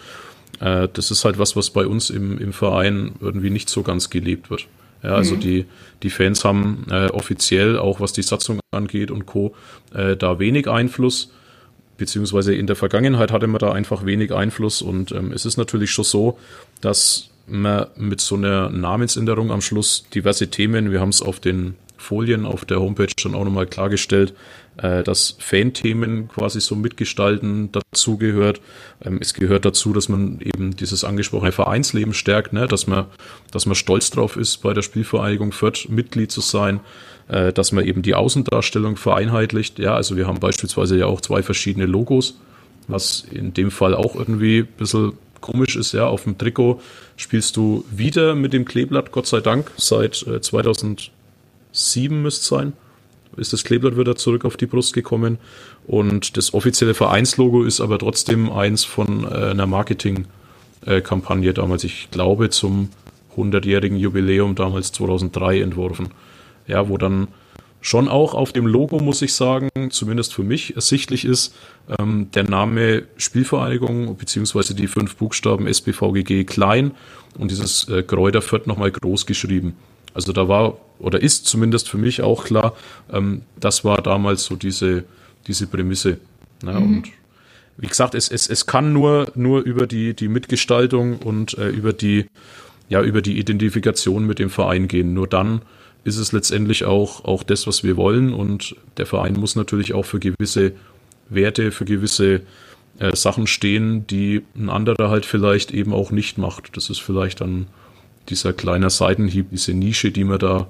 äh, 0.60 0.88
das 0.92 1.12
ist 1.12 1.26
halt 1.26 1.40
was, 1.40 1.56
was 1.56 1.72
bei 1.72 1.86
uns 1.88 2.10
im, 2.10 2.38
im 2.38 2.54
Verein 2.54 3.14
irgendwie 3.20 3.50
nicht 3.50 3.70
so 3.70 3.84
ganz 3.84 4.10
gelebt 4.10 4.50
wird. 4.50 4.68
Ja, 5.02 5.16
also 5.16 5.36
mhm. 5.36 5.40
die, 5.42 5.66
die 6.02 6.10
Fans 6.10 6.46
haben 6.46 6.86
äh, 6.90 7.08
offiziell, 7.08 7.78
auch 7.78 8.00
was 8.00 8.14
die 8.14 8.22
Satzung 8.22 8.60
angeht 8.72 9.12
und 9.12 9.26
Co., 9.26 9.54
äh, 9.94 10.16
da 10.16 10.40
wenig 10.40 10.70
Einfluss, 10.70 11.32
beziehungsweise 11.98 12.56
in 12.56 12.68
der 12.68 12.78
Vergangenheit 12.78 13.32
hatte 13.32 13.48
man 13.48 13.60
da 13.60 13.74
einfach 13.74 14.06
wenig 14.06 14.34
Einfluss 14.34 14.82
und 14.82 15.12
ähm, 15.12 15.32
es 15.34 15.46
ist 15.46 15.58
natürlich 15.58 15.92
schon 15.92 16.06
so, 16.06 16.40
dass 16.80 17.30
man 17.48 17.88
mit 17.98 18.22
so 18.22 18.36
einer 18.36 18.70
Namensänderung 18.70 19.52
am 19.52 19.62
Schluss 19.62 20.06
diverse 20.14 20.48
Themen, 20.50 20.92
wir 20.92 21.02
haben 21.02 21.10
es 21.10 21.22
auf 21.22 21.42
den 21.42 21.76
Folien 22.04 22.46
auf 22.46 22.66
der 22.66 22.80
Homepage 22.80 23.08
dann 23.24 23.34
auch 23.34 23.46
nochmal 23.46 23.66
klargestellt, 23.66 24.34
äh, 24.78 25.04
dass 25.04 25.36
Fan-Themen 25.40 26.28
quasi 26.28 26.60
so 26.60 26.76
mitgestalten 26.76 27.72
dazu 27.72 28.18
gehört. 28.18 28.62
Ähm, 29.04 29.20
es 29.22 29.34
gehört 29.34 29.66
dazu, 29.66 29.94
dass 29.94 30.10
man 30.10 30.40
eben 30.42 30.76
dieses 30.76 31.04
angesprochene 31.04 31.52
Vereinsleben 31.52 32.14
stärkt, 32.14 32.54
ne? 32.54 32.68
dass 32.68 32.88
man, 32.88 33.06
dass 33.52 33.66
man 33.66 33.76
stolz 33.76 34.10
drauf 34.10 34.36
ist, 34.36 34.58
bei 34.58 34.74
der 34.74 34.82
Spielvereinigung 34.82 35.52
Fürth 35.52 35.88
Mitglied 35.90 36.32
zu 36.32 36.42
sein, 36.42 36.82
äh, 37.30 37.54
dass 37.54 37.72
man 37.72 37.86
eben 37.86 38.02
die 38.02 38.16
Außendarstellung 38.16 38.98
vereinheitlicht. 38.98 39.80
Ja, 39.80 39.96
also 39.96 40.18
wir 40.18 40.28
haben 40.28 40.40
beispielsweise 40.40 40.98
ja 40.98 41.06
auch 41.06 41.22
zwei 41.22 41.42
verschiedene 41.42 41.86
Logos, 41.86 42.40
was 42.88 43.26
in 43.32 43.54
dem 43.54 43.72
Fall 43.72 43.96
auch 43.96 44.16
irgendwie 44.16 44.60
ein 44.60 44.68
bisschen 44.78 45.14
komisch 45.40 45.76
ist, 45.76 45.92
ja, 45.92 46.08
auf 46.08 46.24
dem 46.24 46.38
Trikot 46.38 46.80
spielst 47.18 47.58
du 47.58 47.86
wieder 47.92 48.34
mit 48.34 48.54
dem 48.54 48.66
Kleeblatt, 48.66 49.12
Gott 49.12 49.28
sei 49.28 49.42
Dank, 49.42 49.70
seit 49.78 50.26
äh, 50.26 50.42
2007 51.74 52.22
müsste 52.22 52.46
sein 52.46 52.74
ist 53.38 53.54
das 53.54 53.64
Kleeblatt 53.64 53.98
wieder 53.98 54.16
zurück 54.16 54.46
auf 54.46 54.58
die 54.58 54.66
Brust 54.66 54.94
gekommen. 54.94 55.38
Und 55.86 56.38
das 56.38 56.54
offizielle 56.54 56.94
Vereinslogo 56.94 57.64
ist 57.64 57.82
aber 57.82 58.00
trotzdem 58.00 58.52
eins 58.52 58.84
von 58.84 59.26
äh, 59.26 59.52
einer 59.52 59.68
Marketingkampagne 59.68 61.54
damals, 61.54 61.84
ich 61.84 62.10
glaube, 62.12 62.50
zum 62.50 62.90
100-jährigen 63.36 63.98
Jubiläum 63.98 64.56
damals 64.56 64.92
2003 64.92 65.62
entworfen. 65.62 66.10
Ja, 66.68 66.88
wo 66.90 66.98
dann 66.98 67.28
schon 67.82 68.08
auch 68.08 68.34
auf 68.34 68.54
dem 68.54 68.66
Logo, 68.66 69.00
muss 69.00 69.22
ich 69.22 69.34
sagen, 69.34 69.70
zumindest 69.90 70.34
für 70.34 70.44
mich 70.44 70.76
ersichtlich 70.76 71.26
ist, 71.26 71.54
ähm, 72.00 72.30
der 72.34 72.44
Name 72.44 73.04
Spielvereinigung 73.18 74.16
beziehungsweise 74.16 74.74
die 74.74 74.88
fünf 74.88 75.18
Buchstaben 75.18 75.68
SBVGG 75.68 76.46
klein 76.46 76.92
und 77.38 77.52
dieses 77.52 77.90
äh, 77.90 78.04
Kräuter 78.04 78.42
Fürth 78.42 78.68
nochmal 78.68 78.92
groß 78.92 79.26
geschrieben. 79.26 79.76
Also 80.14 80.34
da 80.34 80.48
war 80.48 80.78
oder 81.00 81.22
ist 81.22 81.46
zumindest 81.46 81.90
für 81.90 81.98
mich 81.98 82.22
auch 82.22 82.46
klar, 82.46 82.76
ähm, 83.12 83.42
das 83.60 83.84
war 83.84 84.02
damals 84.02 84.46
so 84.46 84.56
diese, 84.56 85.04
diese 85.48 85.68
Prämisse. 85.68 86.18
Ne? 86.64 86.74
Mhm. 86.74 86.98
Und 86.98 87.08
wie 87.78 87.88
gesagt, 87.88 88.16
es, 88.16 88.30
es, 88.30 88.48
es 88.48 88.66
kann 88.66 88.94
nur, 88.94 89.32
nur 89.36 89.62
über 89.62 89.88
die, 89.88 90.14
die 90.14 90.28
Mitgestaltung 90.28 91.18
und 91.18 91.58
äh, 91.58 91.70
über 91.70 91.92
die, 91.94 92.28
ja, 92.90 93.02
über 93.02 93.22
die 93.22 93.40
Identifikation 93.40 94.26
mit 94.26 94.40
dem 94.40 94.50
Verein 94.50 94.88
gehen. 94.88 95.14
Nur 95.14 95.28
dann 95.28 95.62
ist 96.04 96.18
es 96.18 96.32
letztendlich 96.32 96.86
auch, 96.86 97.26
auch 97.26 97.44
das, 97.44 97.66
was 97.66 97.84
wir 97.84 97.98
wollen. 97.98 98.34
Und 98.34 98.76
der 98.98 99.06
Verein 99.06 99.34
muss 99.34 99.56
natürlich 99.56 99.94
auch 99.94 100.06
für 100.06 100.20
gewisse 100.20 100.74
Werte, 101.30 101.72
für 101.72 101.86
gewisse 101.86 102.42
äh, 103.00 103.16
Sachen 103.16 103.48
stehen, 103.48 104.06
die 104.08 104.44
ein 104.56 104.70
anderer 104.70 105.10
halt 105.10 105.26
vielleicht 105.26 105.72
eben 105.72 105.94
auch 105.94 106.12
nicht 106.12 106.38
macht. 106.38 106.78
Das 106.78 106.90
ist 106.90 107.02
vielleicht 107.02 107.42
dann 107.42 107.68
dieser 108.30 108.54
kleine 108.54 108.90
Seitenhieb, 108.90 109.48
diese 109.52 109.74
Nische, 109.74 110.12
die 110.12 110.24
man 110.24 110.40
da 110.40 110.68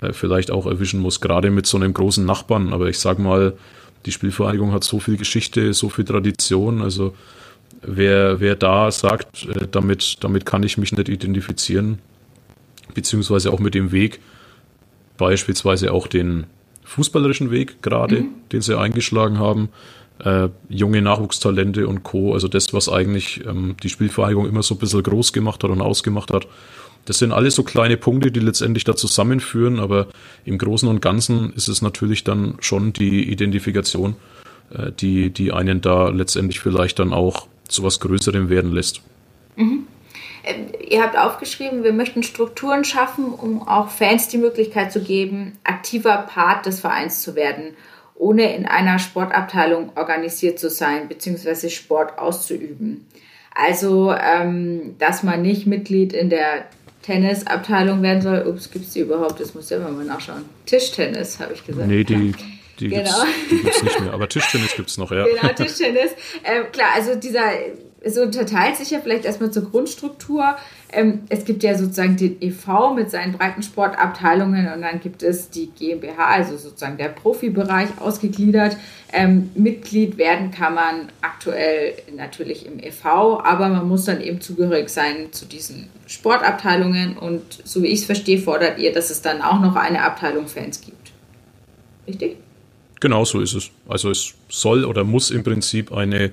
äh, 0.00 0.12
vielleicht 0.12 0.50
auch 0.50 0.66
erwischen 0.66 1.00
muss, 1.00 1.20
gerade 1.20 1.50
mit 1.50 1.66
so 1.66 1.76
einem 1.76 1.94
großen 1.94 2.24
Nachbarn. 2.24 2.72
Aber 2.72 2.88
ich 2.88 2.98
sag 2.98 3.18
mal, 3.18 3.54
die 4.06 4.12
Spielvereinigung 4.12 4.72
hat 4.72 4.84
so 4.84 5.00
viel 5.00 5.16
Geschichte, 5.16 5.72
so 5.72 5.88
viel 5.88 6.04
Tradition. 6.04 6.82
Also 6.82 7.14
wer, 7.82 8.40
wer 8.40 8.54
da 8.54 8.90
sagt, 8.90 9.46
äh, 9.46 9.66
damit, 9.70 10.18
damit 10.20 10.46
kann 10.46 10.62
ich 10.62 10.78
mich 10.78 10.92
nicht 10.92 11.08
identifizieren, 11.08 11.98
beziehungsweise 12.94 13.52
auch 13.52 13.60
mit 13.60 13.74
dem 13.74 13.92
Weg, 13.92 14.20
beispielsweise 15.16 15.92
auch 15.92 16.06
den 16.06 16.46
fußballerischen 16.84 17.50
Weg 17.50 17.82
gerade, 17.82 18.20
mhm. 18.22 18.28
den 18.52 18.60
sie 18.60 18.78
eingeschlagen 18.78 19.38
haben, 19.38 19.68
äh, 20.22 20.48
junge 20.68 21.02
Nachwuchstalente 21.02 21.88
und 21.88 22.02
Co. 22.02 22.34
Also 22.34 22.48
das, 22.48 22.72
was 22.72 22.88
eigentlich 22.88 23.44
ähm, 23.46 23.76
die 23.82 23.88
Spielvereinigung 23.88 24.48
immer 24.48 24.62
so 24.62 24.74
ein 24.74 24.78
bisschen 24.78 25.02
groß 25.02 25.32
gemacht 25.32 25.64
hat 25.64 25.70
und 25.70 25.80
ausgemacht 25.80 26.32
hat. 26.32 26.46
Das 27.04 27.18
sind 27.18 27.32
alles 27.32 27.54
so 27.54 27.62
kleine 27.62 27.96
Punkte, 27.96 28.32
die 28.32 28.40
letztendlich 28.40 28.84
da 28.84 28.96
zusammenführen, 28.96 29.78
aber 29.78 30.06
im 30.44 30.56
Großen 30.56 30.88
und 30.88 31.02
Ganzen 31.02 31.52
ist 31.54 31.68
es 31.68 31.82
natürlich 31.82 32.24
dann 32.24 32.56
schon 32.60 32.92
die 32.92 33.30
Identifikation, 33.30 34.16
äh, 34.70 34.90
die, 34.92 35.30
die 35.30 35.52
einen 35.52 35.80
da 35.80 36.08
letztendlich 36.08 36.60
vielleicht 36.60 36.98
dann 36.98 37.12
auch 37.12 37.46
zu 37.68 37.82
was 37.82 38.00
Größerem 38.00 38.48
werden 38.48 38.72
lässt. 38.72 39.02
Mhm. 39.56 39.86
Äh, 40.44 40.94
ihr 40.94 41.02
habt 41.02 41.18
aufgeschrieben, 41.18 41.84
wir 41.84 41.92
möchten 41.92 42.22
Strukturen 42.22 42.84
schaffen, 42.84 43.26
um 43.26 43.66
auch 43.66 43.88
Fans 43.88 44.28
die 44.28 44.38
Möglichkeit 44.38 44.92
zu 44.92 45.02
geben, 45.02 45.58
aktiver 45.64 46.16
Part 46.18 46.66
des 46.66 46.80
Vereins 46.80 47.22
zu 47.22 47.34
werden, 47.34 47.74
ohne 48.14 48.54
in 48.54 48.66
einer 48.66 48.98
Sportabteilung 48.98 49.92
organisiert 49.96 50.58
zu 50.58 50.70
sein 50.70 51.08
bzw. 51.08 51.68
Sport 51.68 52.18
auszuüben. 52.18 53.06
Also, 53.54 54.12
ähm, 54.12 54.96
dass 54.98 55.22
man 55.22 55.42
nicht 55.42 55.66
Mitglied 55.66 56.12
in 56.12 56.30
der 56.30 56.66
Tennisabteilung 57.02 58.02
werden 58.02 58.22
soll. 58.22 58.46
Ups, 58.46 58.70
gibt 58.70 58.86
es 58.86 58.92
die 58.92 59.00
überhaupt? 59.00 59.38
Das 59.38 59.54
muss 59.54 59.70
ja 59.70 59.76
immer 59.76 59.90
mal 59.90 60.04
nachschauen. 60.04 60.44
Tischtennis, 60.64 61.38
habe 61.38 61.52
ich 61.52 61.64
gesagt. 61.64 61.86
Nee, 61.86 62.02
die, 62.02 62.34
die 62.80 62.88
genau. 62.88 63.24
gibt 63.50 63.68
es 63.68 63.82
nicht 63.82 64.00
mehr. 64.00 64.12
Aber 64.12 64.28
Tischtennis 64.28 64.74
gibt 64.74 64.88
es 64.88 64.96
noch, 64.96 65.12
ja. 65.12 65.24
Genau, 65.26 65.52
Tischtennis. 65.52 66.12
Ähm, 66.44 66.64
klar, 66.72 66.88
also 66.94 67.14
dieser, 67.14 67.50
so 68.06 68.22
unterteilt 68.22 68.76
sich 68.76 68.90
ja 68.90 69.00
vielleicht 69.00 69.24
erstmal 69.24 69.50
zur 69.50 69.70
Grundstruktur. 69.70 70.56
Ähm, 70.94 71.20
es 71.28 71.44
gibt 71.44 71.62
ja 71.62 71.76
sozusagen 71.76 72.16
den 72.16 72.40
EV 72.40 72.94
mit 72.94 73.10
seinen 73.10 73.32
breiten 73.32 73.62
Sportabteilungen 73.62 74.72
und 74.72 74.82
dann 74.82 75.00
gibt 75.00 75.22
es 75.22 75.50
die 75.50 75.66
GmbH, 75.66 76.26
also 76.26 76.56
sozusagen 76.56 76.96
der 76.96 77.08
Profibereich 77.08 77.88
ausgegliedert. 78.00 78.76
Ähm, 79.12 79.50
Mitglied 79.54 80.18
werden 80.18 80.50
kann 80.50 80.74
man 80.74 81.08
aktuell 81.20 81.94
natürlich 82.16 82.66
im 82.66 82.78
EV, 82.78 83.04
aber 83.42 83.68
man 83.68 83.88
muss 83.88 84.04
dann 84.04 84.20
eben 84.20 84.40
zugehörig 84.40 84.88
sein 84.88 85.32
zu 85.32 85.46
diesen 85.46 85.88
Sportabteilungen 86.06 87.16
und 87.16 87.42
so 87.64 87.82
wie 87.82 87.88
ich 87.88 88.00
es 88.00 88.04
verstehe, 88.04 88.38
fordert 88.38 88.78
ihr, 88.78 88.92
dass 88.92 89.10
es 89.10 89.22
dann 89.22 89.42
auch 89.42 89.60
noch 89.60 89.76
eine 89.76 90.02
Abteilung 90.02 90.46
Fans 90.46 90.80
gibt. 90.80 91.12
Richtig? 92.06 92.36
Genau 93.00 93.24
so 93.24 93.40
ist 93.40 93.54
es. 93.54 93.70
Also 93.86 94.10
es 94.10 94.34
soll 94.48 94.84
oder 94.84 95.04
muss 95.04 95.30
im 95.30 95.44
Prinzip 95.44 95.92
eine, 95.92 96.30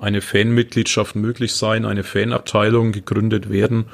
eine 0.00 0.20
Fanmitgliedschaft 0.20 1.16
möglich 1.16 1.54
sein, 1.54 1.84
eine 1.84 2.04
Fanabteilung 2.04 2.92
gegründet 2.92 3.50
werden, 3.50 3.86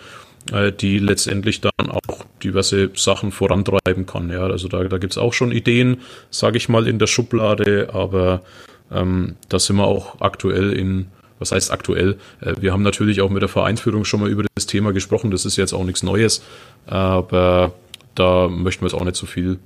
äh, 0.53 0.73
die 0.73 0.99
letztendlich 0.99 1.61
dann 1.61 1.91
auch 1.91 2.25
diverse 2.43 2.91
Sachen 2.95 3.33
vorantreiben 3.33 4.07
kann. 4.07 4.31
Ja, 4.31 4.47
also 4.47 4.69
da, 4.69 4.83
da 4.85 4.99
gibt 4.99 5.13
es 5.13 5.19
auch 5.19 5.33
schon 5.33 5.53
Ideen, 5.53 5.99
sage 6.31 6.57
ich 6.57 6.69
mal, 6.69 6.89
in 6.89 6.99
der 6.99 7.07
Schublade, 7.07 7.91
aber 7.93 8.43
ähm, 8.91 9.37
da 9.49 9.59
sind 9.59 9.77
wir 9.77 9.87
auch 9.87 10.21
aktuell 10.21 10.73
in, 10.73 11.07
was 11.39 11.53
heißt 11.53 11.71
aktuell? 11.71 12.19
Äh, 12.41 12.55
wir 12.61 12.73
haben 12.73 12.83
natürlich 12.83 13.21
auch 13.21 13.31
mit 13.31 13.43
der 13.43 13.49
Vereinsführung 13.49 14.05
schon 14.05 14.21
mal 14.21 14.31
über 14.31 14.45
das 14.55 14.67
Thema 14.67 14.93
gesprochen, 14.93 15.31
das 15.31 15.45
ist 15.45 15.57
jetzt 15.57 15.73
auch 15.73 15.85
nichts 15.85 16.03
Neues, 16.03 16.43
aber 16.87 17.75
da 18.15 18.49
möchten 18.49 18.83
wir 18.83 18.89
jetzt 18.89 19.01
auch 19.01 19.05
nicht 19.05 19.17
so 19.17 19.27
viel 19.27 19.59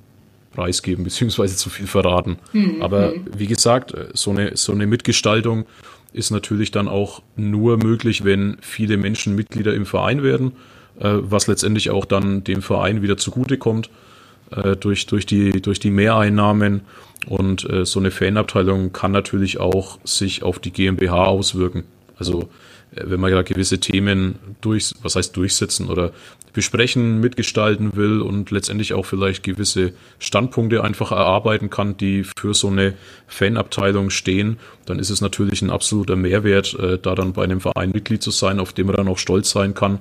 preisgeben, 0.55 1.05
beziehungsweise 1.05 1.57
zu 1.57 1.71
viel 1.71 1.87
verraten. 1.87 2.39
Mhm. 2.53 2.83
Aber 2.83 3.13
hm. 3.13 3.27
wie 3.37 3.47
gesagt, 3.47 3.95
so 4.13 4.31
eine, 4.31 4.57
so 4.57 4.73
eine 4.73 4.87
Mitgestaltung 4.87 5.67
ist 6.17 6.31
natürlich 6.31 6.71
dann 6.71 6.89
auch 6.89 7.23
nur 7.37 7.77
möglich, 7.77 8.25
wenn 8.25 8.57
viele 8.63 8.97
Menschen 8.97 9.35
Mitglieder 9.35 9.75
im 9.75 9.85
Verein 9.85 10.23
werden, 10.23 10.53
äh, 10.99 11.13
was 11.21 11.47
letztendlich 11.47 11.91
auch 11.91 12.07
dann 12.07 12.43
dem 12.43 12.63
Verein 12.63 13.03
wieder 13.03 13.19
zugutekommt 13.19 13.91
äh, 14.51 14.77
durch, 14.77 15.07
durch, 15.07 15.27
die, 15.27 15.61
durch 15.61 15.79
die 15.79 15.91
Mehreinnahmen. 15.91 16.83
Und 17.27 17.69
äh, 17.69 17.85
so 17.85 18.01
eine 18.01 18.11
Fanabteilung 18.11 18.93
kann 18.93 19.13
natürlich 19.13 19.59
auch 19.59 19.99
sich 20.05 20.43
auf 20.43 20.59
die 20.59 20.73
GmbH 20.73 21.27
auswirken. 21.27 21.85
Also 22.19 22.49
wenn 23.05 23.21
man 23.21 23.31
ja 23.31 23.43
gewisse 23.43 23.79
Themen 23.79 24.37
durch, 24.61 24.95
was 25.03 25.17
heißt 25.17 25.37
durchsetzen 25.37 25.89
oder 25.89 26.13
besprechen, 26.53 27.21
mitgestalten 27.21 27.97
will 27.97 28.23
und 28.23 28.51
letztendlich 28.51 28.95
auch 28.95 29.05
vielleicht 29.05 29.43
gewisse 29.43 29.93
Standpunkte 30.19 30.83
einfach 30.83 31.13
erarbeiten 31.13 31.69
kann, 31.69 31.99
die 31.99 32.25
für 32.25 32.55
so 32.55 32.69
eine 32.69 32.95
Fanabteilung 33.27 34.09
stehen, 34.09 34.57
dann 34.87 34.99
ist 34.99 35.11
es 35.11 35.21
natürlich 35.21 35.61
ein 35.61 35.71
absoluter 35.71 36.17
Mehrwert, 36.17 36.75
äh, 36.79 36.99
da 36.99 37.15
dann 37.15 37.35
bei 37.35 37.45
einem 37.45 37.61
Verein 37.61 37.91
Mitglied 37.91 38.23
zu 38.23 38.31
sein, 38.31 38.59
auf 38.59 38.73
dem 38.73 38.87
man 38.87 38.97
dann 38.97 39.09
auch 39.09 39.19
stolz 39.19 39.51
sein 39.51 39.75
kann, 39.75 39.99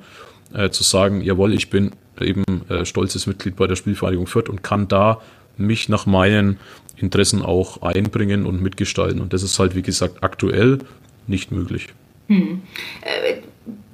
äh, 0.54 0.70
zu 0.70 0.84
sagen, 0.84 1.20
jawohl, 1.20 1.54
ich 1.54 1.70
bin 1.70 1.92
eben 2.22 2.44
äh, 2.70 2.86
stolzes 2.86 3.28
Mitglied 3.28 3.58
bei 3.58 3.68
der 3.68 3.76
Spielvereinigung 3.76 4.28
Fürth 4.28 4.50
und 4.50 4.64
kann 4.64 4.88
da 4.88 5.22
mich 5.58 5.90
nach 5.90 6.06
meinen 6.06 6.58
Interessen 6.96 7.42
auch 7.42 7.82
einbringen 7.82 8.46
und 8.46 8.62
mitgestalten. 8.62 9.20
Und 9.20 9.34
das 9.34 9.44
ist 9.44 9.60
halt, 9.60 9.76
wie 9.76 9.82
gesagt, 9.82 10.24
aktuell 10.24 10.80
nicht 11.28 11.52
möglich. 11.52 11.90
Hm. 12.28 12.64
Äh, 13.02 13.38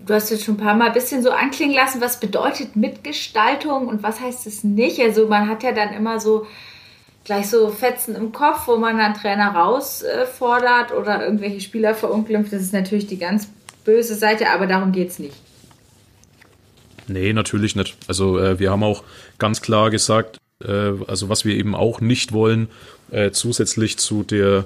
du 0.06 0.14
hast 0.14 0.30
jetzt 0.30 0.46
schon 0.46 0.56
ein 0.56 0.64
paar 0.64 0.76
Mal 0.76 0.88
ein 0.88 0.94
bisschen 0.94 1.24
so 1.24 1.32
anklingen 1.32 1.76
lassen, 1.76 2.02
was 2.02 2.20
bedeutet 2.20 2.76
Mitgestaltung 2.76 3.88
und 3.88 4.04
was 4.04 4.20
heißt 4.20 4.48
es 4.48 4.64
nicht? 4.64 5.00
Also 5.00 5.28
man 5.28 5.48
hat 5.50 5.64
ja 5.64 5.72
dann 5.72 5.94
immer 5.94 6.20
so 6.20 6.48
gleich 7.24 7.50
so 7.50 7.70
Fetzen 7.70 8.16
im 8.16 8.32
Kopf, 8.32 8.68
wo 8.68 8.78
man 8.78 8.98
dann 8.98 9.14
Trainer 9.14 9.54
rausfordert 9.54 10.92
oder 10.92 11.24
irgendwelche 11.24 11.62
Spieler 11.62 11.94
verunglimpft. 11.94 12.52
Das 12.52 12.62
ist 12.62 12.74
natürlich 12.74 13.08
die 13.08 13.20
ganz 13.20 13.48
böse 13.86 14.16
Seite, 14.16 14.50
aber 14.50 14.68
darum 14.68 14.92
geht 14.92 15.10
es 15.10 15.20
nicht. 15.20 15.36
Nee, 17.08 17.34
natürlich 17.34 17.76
nicht. 17.76 17.98
Also 18.08 18.40
äh, 18.40 18.60
wir 18.60 18.72
haben 18.72 18.84
auch 18.84 19.04
ganz 19.38 19.62
klar 19.62 19.90
gesagt, 19.90 20.38
äh, 20.64 20.94
also 21.08 21.30
was 21.30 21.46
wir 21.46 21.56
eben 21.56 21.76
auch 21.76 22.02
nicht 22.02 22.32
wollen, 22.32 22.70
äh, 23.12 23.32
zusätzlich 23.32 23.98
zu 23.98 24.24
der 24.24 24.66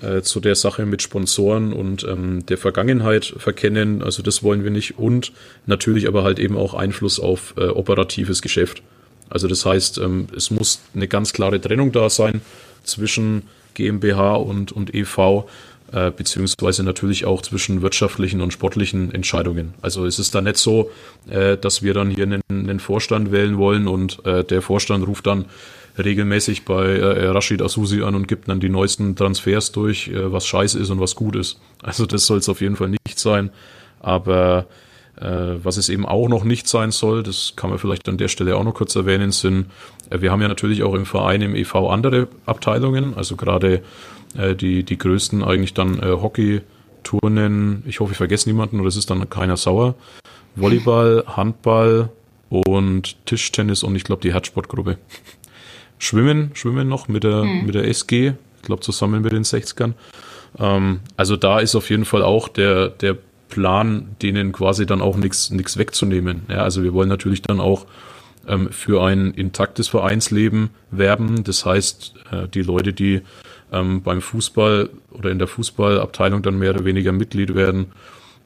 äh, 0.00 0.22
zu 0.22 0.40
der 0.40 0.54
Sache 0.54 0.86
mit 0.86 1.02
Sponsoren 1.02 1.72
und 1.72 2.04
ähm, 2.04 2.44
der 2.46 2.58
Vergangenheit 2.58 3.34
verkennen. 3.36 4.02
Also 4.02 4.22
das 4.22 4.42
wollen 4.42 4.64
wir 4.64 4.70
nicht. 4.70 4.98
Und 4.98 5.32
natürlich 5.66 6.08
aber 6.08 6.24
halt 6.24 6.38
eben 6.38 6.56
auch 6.56 6.74
Einfluss 6.74 7.20
auf 7.20 7.54
äh, 7.56 7.66
operatives 7.66 8.42
Geschäft. 8.42 8.82
Also 9.30 9.48
das 9.48 9.64
heißt, 9.64 9.98
ähm, 9.98 10.26
es 10.36 10.50
muss 10.50 10.80
eine 10.94 11.08
ganz 11.08 11.32
klare 11.32 11.60
Trennung 11.60 11.92
da 11.92 12.10
sein 12.10 12.40
zwischen 12.82 13.42
GmbH 13.74 14.34
und, 14.34 14.72
und 14.72 14.94
EV, 14.94 15.44
äh, 15.92 16.10
beziehungsweise 16.10 16.82
natürlich 16.82 17.24
auch 17.24 17.42
zwischen 17.42 17.82
wirtschaftlichen 17.82 18.40
und 18.40 18.52
sportlichen 18.52 19.14
Entscheidungen. 19.14 19.74
Also 19.80 20.06
es 20.06 20.18
ist 20.18 20.34
da 20.34 20.40
nicht 20.40 20.56
so, 20.56 20.90
äh, 21.28 21.56
dass 21.56 21.82
wir 21.82 21.94
dann 21.94 22.10
hier 22.10 22.24
einen, 22.24 22.42
einen 22.48 22.80
Vorstand 22.80 23.32
wählen 23.32 23.58
wollen 23.58 23.88
und 23.88 24.24
äh, 24.26 24.44
der 24.44 24.62
Vorstand 24.62 25.06
ruft 25.06 25.26
dann 25.26 25.46
regelmäßig 25.96 26.64
bei 26.64 26.84
äh, 26.84 27.26
Rashid 27.28 27.62
Asusi 27.62 28.02
an 28.02 28.14
und 28.14 28.28
gibt 28.28 28.48
dann 28.48 28.60
die 28.60 28.68
neuesten 28.68 29.14
Transfers 29.16 29.72
durch, 29.72 30.08
äh, 30.08 30.32
was 30.32 30.46
scheiße 30.46 30.78
ist 30.78 30.90
und 30.90 31.00
was 31.00 31.14
gut 31.14 31.36
ist. 31.36 31.60
Also 31.82 32.06
das 32.06 32.26
soll 32.26 32.38
es 32.38 32.48
auf 32.48 32.62
jeden 32.62 32.76
Fall 32.76 32.88
nicht 32.88 33.18
sein. 33.18 33.50
Aber 34.00 34.66
äh, 35.20 35.56
was 35.62 35.76
es 35.76 35.88
eben 35.88 36.06
auch 36.06 36.28
noch 36.28 36.44
nicht 36.44 36.66
sein 36.66 36.90
soll, 36.90 37.22
das 37.22 37.54
kann 37.56 37.70
man 37.70 37.78
vielleicht 37.78 38.08
an 38.08 38.16
der 38.16 38.28
Stelle 38.28 38.56
auch 38.56 38.64
noch 38.64 38.74
kurz 38.74 38.96
erwähnen, 38.96 39.32
sind, 39.32 39.66
äh, 40.10 40.20
wir 40.20 40.32
haben 40.32 40.42
ja 40.42 40.48
natürlich 40.48 40.82
auch 40.82 40.94
im 40.94 41.06
Verein, 41.06 41.42
im 41.42 41.54
EV 41.54 41.90
andere 41.90 42.28
Abteilungen, 42.46 43.14
also 43.14 43.36
gerade 43.36 43.82
äh, 44.36 44.54
die, 44.54 44.82
die 44.82 44.98
größten 44.98 45.44
eigentlich 45.44 45.74
dann 45.74 45.98
äh, 45.98 46.06
Hockey, 46.06 46.62
Turnen, 47.02 47.82
ich 47.86 48.00
hoffe, 48.00 48.12
ich 48.12 48.16
vergesse 48.16 48.48
niemanden 48.48 48.80
oder 48.80 48.88
es 48.88 48.96
ist 48.96 49.10
dann 49.10 49.28
keiner 49.28 49.56
sauer. 49.56 49.94
Volleyball, 50.56 51.24
Handball 51.36 52.08
und 52.48 53.26
Tischtennis 53.26 53.82
und 53.82 53.94
ich 53.94 54.04
glaube 54.04 54.22
die 54.22 54.32
Herzsportgruppe. 54.32 54.98
Schwimmen, 55.98 56.50
Schwimmen 56.54 56.88
noch 56.88 57.08
mit 57.08 57.24
der, 57.24 57.44
mhm. 57.44 57.66
mit 57.66 57.74
der 57.74 57.86
SG, 57.88 58.34
ich 58.56 58.62
glaube 58.62 58.82
zusammen 58.82 59.22
mit 59.22 59.32
den 59.32 59.44
60ern. 59.44 59.92
Ähm, 60.58 61.00
also 61.16 61.36
da 61.36 61.60
ist 61.60 61.74
auf 61.74 61.90
jeden 61.90 62.04
Fall 62.04 62.22
auch 62.22 62.48
der, 62.48 62.88
der 62.88 63.16
Plan, 63.48 64.16
denen 64.22 64.52
quasi 64.52 64.86
dann 64.86 65.00
auch 65.00 65.16
nichts 65.16 65.50
nichts 65.50 65.76
wegzunehmen. 65.76 66.42
Ja, 66.48 66.58
also 66.58 66.82
wir 66.82 66.92
wollen 66.92 67.08
natürlich 67.08 67.42
dann 67.42 67.60
auch 67.60 67.86
ähm, 68.48 68.70
für 68.70 69.02
ein 69.02 69.32
intaktes 69.32 69.88
Vereinsleben 69.88 70.70
werben. 70.90 71.44
Das 71.44 71.64
heißt, 71.64 72.14
äh, 72.32 72.48
die 72.48 72.62
Leute, 72.62 72.92
die 72.92 73.22
ähm, 73.72 74.02
beim 74.02 74.20
Fußball 74.20 74.90
oder 75.12 75.30
in 75.30 75.38
der 75.38 75.48
Fußballabteilung 75.48 76.42
dann 76.42 76.58
mehr 76.58 76.70
oder 76.70 76.84
weniger 76.84 77.12
Mitglied 77.12 77.54
werden 77.54 77.92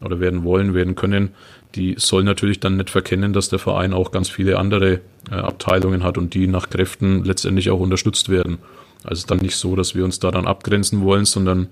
oder 0.01 0.20
werden 0.20 0.45
wollen, 0.45 0.75
werden 0.75 0.95
können, 0.95 1.31
die 1.75 1.97
sollen 1.99 2.25
natürlich 2.25 2.61
dann 2.61 2.77
nicht 2.77 2.91
verkennen, 2.91 3.33
dass 3.33 3.49
der 3.49 3.59
Verein 3.59 3.93
auch 3.93 4.11
ganz 4.11 4.29
viele 4.29 4.59
andere 4.59 5.01
äh, 5.31 5.35
Abteilungen 5.35 6.03
hat 6.03 6.19
und 6.19 6.35
die 6.35 6.47
nach 6.47 6.71
Kräften 6.71 7.25
letztendlich 7.25 7.71
auch 7.71 7.81
unterstützt 7.81 8.29
werden. 8.29 8.59
Also 9.05 9.12
es 9.12 9.19
ist 9.21 9.31
dann 9.31 9.39
nicht 9.39 9.57
so, 9.57 9.77
dass 9.77 9.95
wir 9.95 10.05
uns 10.05 10.19
da 10.19 10.31
dann 10.31 10.47
abgrenzen 10.47 11.03
wollen, 11.03 11.25
sondern 11.25 11.69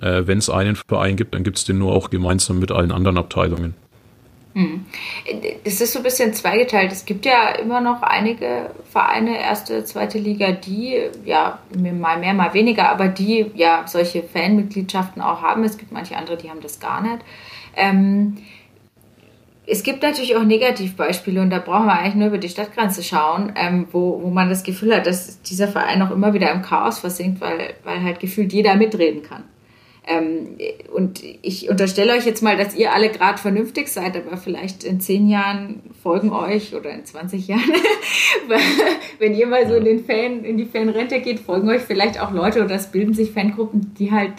äh, 0.00 0.22
wenn 0.26 0.38
es 0.38 0.48
einen 0.48 0.76
Verein 0.76 1.16
gibt, 1.16 1.34
dann 1.34 1.44
gibt 1.44 1.58
es 1.58 1.64
den 1.64 1.78
nur 1.78 1.92
auch 1.92 2.10
gemeinsam 2.10 2.58
mit 2.58 2.72
allen 2.72 2.92
anderen 2.92 3.18
Abteilungen. 3.18 3.74
Hm. 4.54 4.84
Es 5.62 5.80
ist 5.80 5.92
so 5.92 6.00
ein 6.00 6.02
bisschen 6.02 6.34
zweigeteilt. 6.34 6.90
Es 6.90 7.04
gibt 7.04 7.24
ja 7.24 7.50
immer 7.50 7.80
noch 7.80 8.02
einige 8.02 8.70
Vereine, 8.90 9.38
erste, 9.38 9.84
zweite 9.84 10.18
Liga, 10.18 10.50
die 10.50 10.98
ja 11.24 11.60
mal 11.76 12.18
mehr, 12.18 12.34
mal 12.34 12.52
weniger, 12.52 12.90
aber 12.90 13.06
die 13.06 13.46
ja 13.54 13.84
solche 13.86 14.24
Fanmitgliedschaften 14.24 15.22
auch 15.22 15.40
haben. 15.42 15.62
Es 15.62 15.78
gibt 15.78 15.92
manche 15.92 16.16
andere, 16.16 16.36
die 16.36 16.50
haben 16.50 16.60
das 16.60 16.80
gar 16.80 17.00
nicht. 17.00 17.18
Ähm, 17.76 18.38
es 19.70 19.84
gibt 19.84 20.02
natürlich 20.02 20.34
auch 20.36 20.42
Negativbeispiele 20.42 21.40
und 21.40 21.50
da 21.50 21.60
brauchen 21.60 21.86
wir 21.86 21.96
eigentlich 21.96 22.16
nur 22.16 22.28
über 22.28 22.38
die 22.38 22.48
Stadtgrenze 22.48 23.04
schauen, 23.04 23.52
ähm, 23.54 23.86
wo, 23.92 24.20
wo 24.20 24.30
man 24.30 24.48
das 24.48 24.64
Gefühl 24.64 24.94
hat, 24.94 25.06
dass 25.06 25.40
dieser 25.42 25.68
Verein 25.68 26.02
auch 26.02 26.10
immer 26.10 26.34
wieder 26.34 26.50
im 26.50 26.62
Chaos 26.62 26.98
versinkt, 26.98 27.40
weil, 27.40 27.74
weil 27.84 28.02
halt 28.02 28.18
gefühlt 28.18 28.52
jeder 28.52 28.74
mitreden 28.74 29.22
kann. 29.22 29.44
Ähm, 30.08 30.58
und 30.92 31.22
ich 31.22 31.68
unterstelle 31.68 32.14
euch 32.14 32.26
jetzt 32.26 32.42
mal, 32.42 32.56
dass 32.56 32.74
ihr 32.74 32.92
alle 32.92 33.10
gerade 33.10 33.38
vernünftig 33.38 33.86
seid, 33.88 34.16
aber 34.16 34.36
vielleicht 34.36 34.82
in 34.82 34.98
zehn 34.98 35.28
Jahren 35.28 35.82
folgen 36.02 36.32
euch 36.32 36.74
oder 36.74 36.90
in 36.90 37.04
20 37.04 37.46
Jahren, 37.46 37.62
wenn 39.20 39.34
ihr 39.34 39.46
mal 39.46 39.68
so 39.68 39.76
in, 39.76 39.84
den 39.84 40.04
Fan, 40.04 40.42
in 40.42 40.56
die 40.56 40.64
Fanrente 40.64 41.20
geht, 41.20 41.38
folgen 41.38 41.68
euch 41.68 41.82
vielleicht 41.82 42.20
auch 42.20 42.32
Leute 42.32 42.64
oder 42.64 42.74
es 42.74 42.90
bilden 42.90 43.14
sich 43.14 43.30
Fangruppen, 43.30 43.94
die 43.98 44.10
halt, 44.10 44.34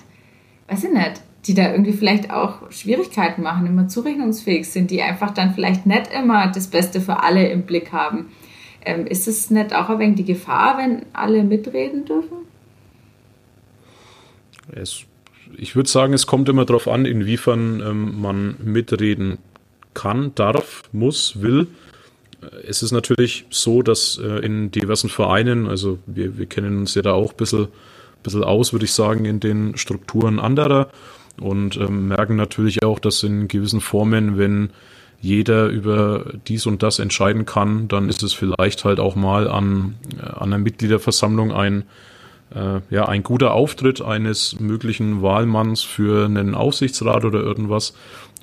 weiß 0.67 0.83
ich 0.83 0.91
nicht, 0.91 1.21
die 1.47 1.53
da 1.53 1.71
irgendwie 1.71 1.93
vielleicht 1.93 2.31
auch 2.31 2.71
Schwierigkeiten 2.71 3.41
machen, 3.41 3.65
immer 3.65 3.87
zurechnungsfähig 3.87 4.69
sind, 4.69 4.91
die 4.91 5.01
einfach 5.01 5.31
dann 5.31 5.53
vielleicht 5.53 5.85
nicht 5.85 6.11
immer 6.13 6.51
das 6.51 6.67
Beste 6.67 7.01
für 7.01 7.23
alle 7.23 7.49
im 7.49 7.63
Blick 7.63 7.91
haben. 7.91 8.27
Ähm, 8.85 9.07
ist 9.07 9.27
es 9.27 9.49
nicht 9.49 9.73
auch 9.73 9.89
ein 9.89 9.99
wenig 9.99 10.17
die 10.17 10.25
Gefahr, 10.25 10.77
wenn 10.77 11.05
alle 11.13 11.43
mitreden 11.43 12.05
dürfen? 12.05 12.37
Es, 14.73 15.03
ich 15.57 15.75
würde 15.75 15.89
sagen, 15.89 16.13
es 16.13 16.27
kommt 16.27 16.47
immer 16.49 16.65
darauf 16.65 16.87
an, 16.87 17.05
inwiefern 17.05 17.81
ähm, 17.85 18.21
man 18.21 18.55
mitreden 18.63 19.39
kann, 19.93 20.33
darf, 20.35 20.83
muss, 20.91 21.41
will. 21.41 21.67
Es 22.67 22.81
ist 22.81 22.91
natürlich 22.91 23.45
so, 23.49 23.81
dass 23.81 24.17
äh, 24.17 24.45
in 24.45 24.71
diversen 24.71 25.09
Vereinen, 25.09 25.67
also 25.67 25.99
wir, 26.05 26.37
wir 26.37 26.45
kennen 26.45 26.79
uns 26.79 26.95
ja 26.95 27.01
da 27.01 27.13
auch 27.13 27.31
ein 27.31 27.37
bisschen, 27.37 27.67
bisschen 28.23 28.43
aus, 28.43 28.73
würde 28.73 28.85
ich 28.85 28.93
sagen, 28.93 29.25
in 29.25 29.39
den 29.39 29.77
Strukturen 29.77 30.39
anderer 30.39 30.89
und 31.39 31.77
ähm, 31.77 32.09
merken 32.09 32.35
natürlich 32.35 32.83
auch, 32.83 32.99
dass 32.99 33.23
in 33.23 33.47
gewissen 33.47 33.81
Formen, 33.81 34.37
wenn 34.37 34.69
jeder 35.21 35.67
über 35.67 36.25
dies 36.47 36.65
und 36.65 36.81
das 36.81 36.99
entscheiden 36.99 37.45
kann, 37.45 37.87
dann 37.87 38.09
ist 38.09 38.23
es 38.23 38.33
vielleicht 38.33 38.83
halt 38.85 38.99
auch 38.99 39.15
mal 39.15 39.47
an, 39.47 39.95
äh, 40.17 40.25
an 40.25 40.53
einer 40.53 40.57
Mitgliederversammlung 40.57 41.51
ein, 41.51 41.83
äh, 42.53 42.81
ja, 42.89 43.07
ein 43.07 43.23
guter 43.23 43.53
Auftritt 43.53 44.01
eines 44.01 44.59
möglichen 44.59 45.21
Wahlmanns 45.21 45.83
für 45.83 46.25
einen 46.25 46.55
Aufsichtsrat 46.55 47.23
oder 47.23 47.39
irgendwas. 47.39 47.93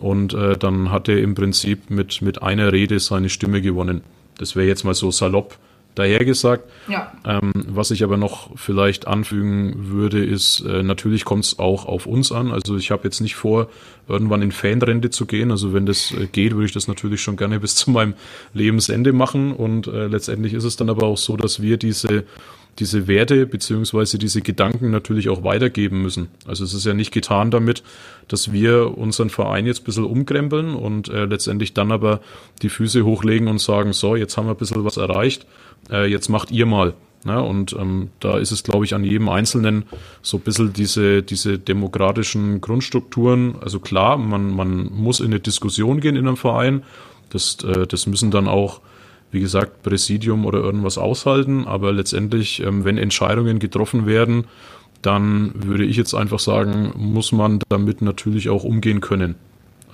Und 0.00 0.34
äh, 0.34 0.56
dann 0.56 0.92
hat 0.92 1.08
er 1.08 1.18
im 1.18 1.34
Prinzip 1.34 1.90
mit, 1.90 2.22
mit 2.22 2.42
einer 2.42 2.72
Rede 2.72 3.00
seine 3.00 3.28
Stimme 3.28 3.60
gewonnen. 3.60 4.02
Das 4.38 4.54
wäre 4.54 4.68
jetzt 4.68 4.84
mal 4.84 4.94
so 4.94 5.10
salopp 5.10 5.58
dahergesagt. 5.98 6.70
Ja. 6.88 7.12
Ähm, 7.24 7.52
was 7.68 7.90
ich 7.90 8.04
aber 8.04 8.16
noch 8.16 8.50
vielleicht 8.56 9.06
anfügen 9.06 9.90
würde, 9.90 10.24
ist, 10.24 10.60
äh, 10.60 10.82
natürlich 10.82 11.24
kommt 11.24 11.44
es 11.44 11.58
auch 11.58 11.86
auf 11.86 12.06
uns 12.06 12.32
an. 12.32 12.52
Also 12.52 12.76
ich 12.76 12.90
habe 12.90 13.04
jetzt 13.04 13.20
nicht 13.20 13.34
vor, 13.34 13.68
irgendwann 14.06 14.42
in 14.42 14.52
Fanrente 14.52 15.10
zu 15.10 15.26
gehen. 15.26 15.50
Also 15.50 15.74
wenn 15.74 15.86
das 15.86 16.12
äh, 16.12 16.26
geht, 16.26 16.52
würde 16.52 16.66
ich 16.66 16.72
das 16.72 16.88
natürlich 16.88 17.20
schon 17.20 17.36
gerne 17.36 17.60
bis 17.60 17.76
zu 17.76 17.90
meinem 17.90 18.14
Lebensende 18.54 19.12
machen. 19.12 19.52
Und 19.52 19.86
äh, 19.86 20.06
letztendlich 20.06 20.54
ist 20.54 20.64
es 20.64 20.76
dann 20.76 20.90
aber 20.90 21.06
auch 21.06 21.18
so, 21.18 21.36
dass 21.36 21.60
wir 21.60 21.76
diese 21.76 22.24
diese 22.78 23.06
Werte 23.06 23.46
beziehungsweise 23.46 24.18
diese 24.18 24.40
Gedanken 24.40 24.90
natürlich 24.90 25.28
auch 25.28 25.44
weitergeben 25.44 26.02
müssen. 26.02 26.28
Also 26.46 26.64
es 26.64 26.74
ist 26.74 26.86
ja 26.86 26.94
nicht 26.94 27.12
getan 27.12 27.50
damit, 27.50 27.82
dass 28.28 28.52
wir 28.52 28.96
unseren 28.96 29.30
Verein 29.30 29.66
jetzt 29.66 29.82
ein 29.82 29.84
bisschen 29.84 30.04
umkrempeln 30.04 30.74
und 30.74 31.08
äh, 31.08 31.24
letztendlich 31.24 31.74
dann 31.74 31.92
aber 31.92 32.20
die 32.62 32.68
Füße 32.68 33.04
hochlegen 33.04 33.48
und 33.48 33.60
sagen, 33.60 33.92
so, 33.92 34.16
jetzt 34.16 34.36
haben 34.36 34.46
wir 34.46 34.52
ein 34.52 34.58
bisschen 34.58 34.84
was 34.84 34.96
erreicht 34.96 35.46
äh, 35.90 36.06
jetzt 36.06 36.28
macht 36.28 36.50
ihr 36.50 36.66
mal. 36.66 36.94
Ne? 37.24 37.42
Und 37.42 37.72
ähm, 37.72 38.10
da 38.20 38.38
ist 38.38 38.52
es, 38.52 38.62
glaube 38.62 38.84
ich, 38.84 38.94
an 38.94 39.04
jedem 39.04 39.28
Einzelnen 39.28 39.84
so 40.22 40.36
ein 40.36 40.42
bisschen 40.42 40.72
diese, 40.72 41.22
diese 41.22 41.58
demokratischen 41.58 42.60
Grundstrukturen. 42.60 43.56
Also 43.60 43.80
klar, 43.80 44.18
man, 44.18 44.54
man 44.54 44.92
muss 44.92 45.20
in 45.20 45.26
eine 45.26 45.40
Diskussion 45.40 46.00
gehen 46.00 46.16
in 46.16 46.26
einem 46.26 46.36
Verein. 46.36 46.82
Das, 47.30 47.58
äh, 47.64 47.86
das 47.86 48.06
müssen 48.06 48.30
dann 48.30 48.48
auch, 48.48 48.80
wie 49.30 49.40
gesagt, 49.40 49.82
Präsidium 49.82 50.46
oder 50.46 50.58
irgendwas 50.58 50.98
aushalten. 50.98 51.66
Aber 51.66 51.92
letztendlich, 51.92 52.62
ähm, 52.62 52.84
wenn 52.84 52.98
Entscheidungen 52.98 53.58
getroffen 53.58 54.06
werden, 54.06 54.44
dann 55.02 55.52
würde 55.54 55.84
ich 55.84 55.96
jetzt 55.96 56.14
einfach 56.14 56.38
sagen, 56.38 56.92
muss 56.96 57.32
man 57.32 57.60
damit 57.68 58.02
natürlich 58.02 58.48
auch 58.48 58.64
umgehen 58.64 59.00
können. 59.00 59.36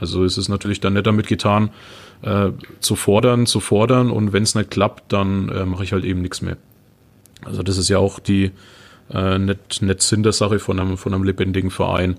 Also 0.01 0.25
es 0.25 0.39
ist 0.39 0.49
natürlich 0.49 0.81
dann 0.81 0.95
nicht 0.95 1.07
damit 1.07 1.27
getan, 1.27 1.71
äh, 2.23 2.51
zu 2.81 2.97
fordern, 2.97 3.47
zu 3.47 3.61
fordern 3.61 4.11
und 4.11 4.33
wenn 4.33 4.43
es 4.43 4.55
nicht 4.55 4.71
klappt, 4.71 5.13
dann 5.13 5.49
äh, 5.51 5.67
mache 5.67 5.85
ich 5.85 5.93
halt 5.93 6.05
eben 6.05 6.23
nichts 6.23 6.43
mehr. 6.43 6.57
Also 7.45 7.63
das 7.63 7.77
ist 7.77 7.89
ja 7.89 7.99
auch 7.99 8.19
die 8.19 8.51
äh, 9.13 9.39
nicht, 9.39 9.83
nicht 9.83 10.03
Sinn 10.03 10.23
der 10.23 10.33
Sache 10.33 10.59
von 10.59 10.81
einem, 10.81 10.97
von 10.97 11.15
einem 11.15 11.25
lebendigen 11.25 11.71
Verein. 11.71 12.17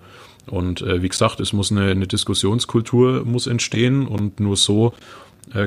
Und 0.48 0.82
äh, 0.82 1.02
wie 1.02 1.10
gesagt, 1.10 1.40
es 1.40 1.54
muss 1.54 1.72
eine, 1.72 1.90
eine 1.90 2.08
Diskussionskultur 2.08 3.26
muss 3.26 3.48
entstehen 3.48 4.08
und 4.08 4.40
nur 4.40 4.56
so 4.58 4.94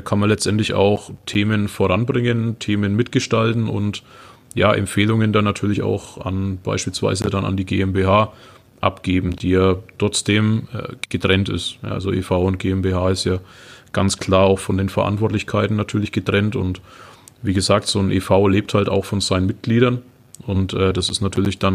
kann 0.03 0.19
man 0.19 0.29
letztendlich 0.29 0.73
auch 0.73 1.11
Themen 1.25 1.67
voranbringen, 1.67 2.59
Themen 2.59 2.95
mitgestalten 2.95 3.67
und 3.67 4.03
ja, 4.55 4.73
Empfehlungen 4.73 5.31
dann 5.31 5.45
natürlich 5.45 5.81
auch 5.81 6.23
an 6.25 6.59
beispielsweise 6.63 7.29
dann 7.29 7.45
an 7.45 7.55
die 7.57 7.65
GmbH 7.65 8.33
abgeben, 8.81 9.35
die 9.35 9.49
ja 9.49 9.75
trotzdem 9.97 10.67
äh, 10.73 10.93
getrennt 11.09 11.49
ist. 11.49 11.77
Also 11.81 12.11
EV 12.11 12.31
und 12.31 12.59
GmbH 12.59 13.09
ist 13.09 13.25
ja 13.25 13.39
ganz 13.91 14.17
klar 14.17 14.45
auch 14.45 14.59
von 14.59 14.77
den 14.77 14.89
Verantwortlichkeiten 14.89 15.75
natürlich 15.75 16.11
getrennt 16.11 16.55
und 16.55 16.81
wie 17.41 17.53
gesagt, 17.53 17.87
so 17.87 17.99
ein 17.99 18.11
EV 18.11 18.47
lebt 18.47 18.73
halt 18.73 18.89
auch 18.89 19.05
von 19.05 19.21
seinen 19.21 19.47
Mitgliedern 19.47 20.01
und 20.45 20.73
äh, 20.73 20.93
das 20.93 21.09
ist 21.09 21.21
natürlich 21.21 21.59
dann, 21.59 21.73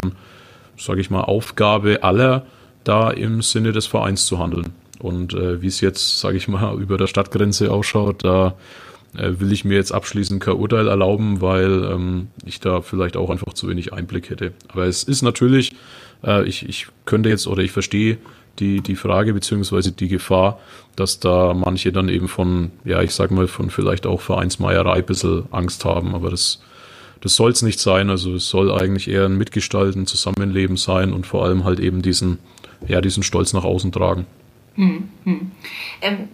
sage 0.77 1.01
ich 1.01 1.09
mal, 1.09 1.21
Aufgabe 1.21 2.03
aller, 2.03 2.45
da 2.83 3.09
im 3.09 3.41
Sinne 3.41 3.71
des 3.71 3.87
Vereins 3.87 4.25
zu 4.25 4.37
handeln. 4.39 4.73
Und 4.99 5.33
äh, 5.33 5.61
wie 5.61 5.67
es 5.67 5.81
jetzt, 5.81 6.19
sage 6.19 6.37
ich 6.37 6.47
mal, 6.47 6.77
über 6.81 6.97
der 6.97 7.07
Stadtgrenze 7.07 7.71
ausschaut, 7.71 8.23
da 8.23 8.55
äh, 9.17 9.39
will 9.39 9.51
ich 9.51 9.65
mir 9.65 9.75
jetzt 9.75 9.91
abschließend 9.91 10.41
kein 10.41 10.55
Urteil 10.55 10.87
erlauben, 10.87 11.41
weil 11.41 11.83
ähm, 11.85 12.27
ich 12.45 12.59
da 12.59 12.81
vielleicht 12.81 13.17
auch 13.17 13.29
einfach 13.29 13.53
zu 13.53 13.69
wenig 13.69 13.93
Einblick 13.93 14.29
hätte. 14.29 14.53
Aber 14.69 14.85
es 14.85 15.03
ist 15.03 15.21
natürlich, 15.21 15.75
äh, 16.23 16.43
ich, 16.45 16.67
ich 16.67 16.87
könnte 17.05 17.29
jetzt 17.29 17.47
oder 17.47 17.61
ich 17.63 17.71
verstehe 17.71 18.17
die, 18.59 18.81
die 18.81 18.95
Frage 18.95 19.33
beziehungsweise 19.33 19.91
die 19.91 20.07
Gefahr, 20.07 20.59
dass 20.95 21.19
da 21.19 21.53
manche 21.53 21.91
dann 21.91 22.09
eben 22.09 22.27
von, 22.27 22.71
ja, 22.83 23.01
ich 23.01 23.13
sag 23.13 23.31
mal, 23.31 23.47
von 23.47 23.69
vielleicht 23.69 24.05
auch 24.05 24.21
Vereinsmeierei 24.21 24.97
ein 24.97 25.05
bisschen 25.05 25.43
Angst 25.51 25.85
haben. 25.85 26.15
Aber 26.15 26.29
das, 26.29 26.61
das 27.21 27.35
soll 27.35 27.51
es 27.51 27.61
nicht 27.61 27.79
sein. 27.79 28.09
Also 28.09 28.35
es 28.35 28.47
soll 28.47 28.71
eigentlich 28.71 29.09
eher 29.09 29.25
ein 29.25 29.37
Mitgestalten, 29.37 30.07
Zusammenleben 30.07 30.77
sein 30.77 31.13
und 31.13 31.25
vor 31.27 31.45
allem 31.45 31.65
halt 31.65 31.79
eben 31.79 32.01
diesen, 32.01 32.39
ja, 32.87 33.01
diesen 33.01 33.23
Stolz 33.23 33.53
nach 33.53 33.65
außen 33.65 33.91
tragen. 33.91 34.25
Hm, 34.75 35.09
hm. 35.23 35.51
Ähm, 36.01 36.29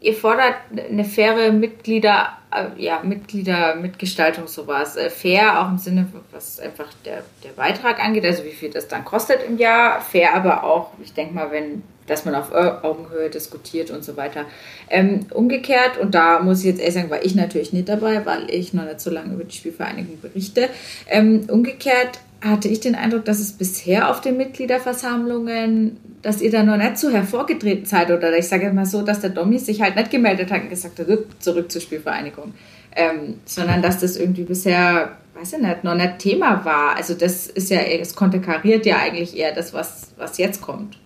ihr 0.00 0.14
fordert 0.14 0.56
eine 0.76 1.04
faire 1.04 1.52
Mitglieder, 1.52 2.36
äh, 2.50 2.82
ja, 2.82 3.00
Mitglieder, 3.02 3.76
Mitgestaltung, 3.76 4.46
sowas. 4.46 4.96
Äh, 4.96 5.10
fair 5.10 5.60
auch 5.60 5.70
im 5.70 5.78
Sinne, 5.78 6.08
was 6.32 6.60
einfach 6.60 6.88
der, 7.04 7.22
der 7.44 7.50
Beitrag 7.50 8.02
angeht, 8.02 8.24
also 8.24 8.44
wie 8.44 8.50
viel 8.50 8.70
das 8.70 8.88
dann 8.88 9.04
kostet 9.04 9.44
im 9.46 9.58
Jahr. 9.58 10.00
Fair 10.00 10.34
aber 10.34 10.64
auch, 10.64 10.90
ich 11.02 11.12
denke 11.12 11.34
mal, 11.34 11.50
wenn, 11.50 11.82
dass 12.06 12.24
man 12.24 12.34
auf 12.34 12.52
Augenhöhe 12.52 13.30
diskutiert 13.30 13.90
und 13.90 14.02
so 14.02 14.16
weiter. 14.16 14.44
Ähm, 14.90 15.26
umgekehrt, 15.32 15.98
und 15.98 16.14
da 16.14 16.40
muss 16.40 16.60
ich 16.60 16.66
jetzt 16.66 16.80
ehrlich 16.80 16.94
sagen, 16.94 17.10
war 17.10 17.24
ich 17.24 17.34
natürlich 17.34 17.72
nicht 17.72 17.88
dabei, 17.88 18.26
weil 18.26 18.50
ich 18.50 18.74
noch 18.74 18.84
nicht 18.84 19.00
so 19.00 19.10
lange 19.10 19.34
über 19.34 19.44
die 19.44 19.54
Spielvereinigung 19.54 20.20
berichte. 20.20 20.68
Ähm, 21.06 21.46
umgekehrt 21.48 22.18
hatte 22.42 22.68
ich 22.68 22.80
den 22.80 22.94
Eindruck, 22.94 23.24
dass 23.24 23.38
es 23.38 23.52
bisher 23.52 24.10
auf 24.10 24.20
den 24.20 24.36
Mitgliederversammlungen, 24.36 25.96
dass 26.22 26.42
ihr 26.42 26.50
da 26.50 26.62
noch 26.62 26.76
nicht 26.76 26.98
so 26.98 27.10
hervorgetreten 27.10 27.86
seid 27.86 28.10
oder 28.10 28.36
ich 28.36 28.48
sage 28.48 28.72
mal 28.72 28.84
so, 28.84 29.02
dass 29.02 29.20
der 29.20 29.30
Domi 29.30 29.58
sich 29.58 29.80
halt 29.80 29.96
nicht 29.96 30.10
gemeldet 30.10 30.50
hat 30.50 30.62
und 30.62 30.68
gesagt 30.68 30.98
hat, 30.98 31.06
zurück 31.38 31.70
zur 31.70 31.80
Spielvereinigung, 31.80 32.52
ähm, 32.96 33.36
sondern 33.44 33.80
dass 33.80 34.00
das 34.00 34.16
irgendwie 34.16 34.42
bisher, 34.42 35.16
weiß 35.34 35.54
ich 35.54 35.60
nicht, 35.60 35.84
noch 35.84 35.94
nicht 35.94 36.18
Thema 36.18 36.64
war. 36.64 36.96
Also 36.96 37.14
das 37.14 37.46
ist 37.46 37.70
ja, 37.70 37.80
es 37.80 38.14
konterkariert 38.16 38.86
ja 38.86 38.98
eigentlich 38.98 39.36
eher 39.36 39.54
das, 39.54 39.72
was, 39.72 40.12
was 40.16 40.38
jetzt 40.38 40.60
kommt. 40.60 40.98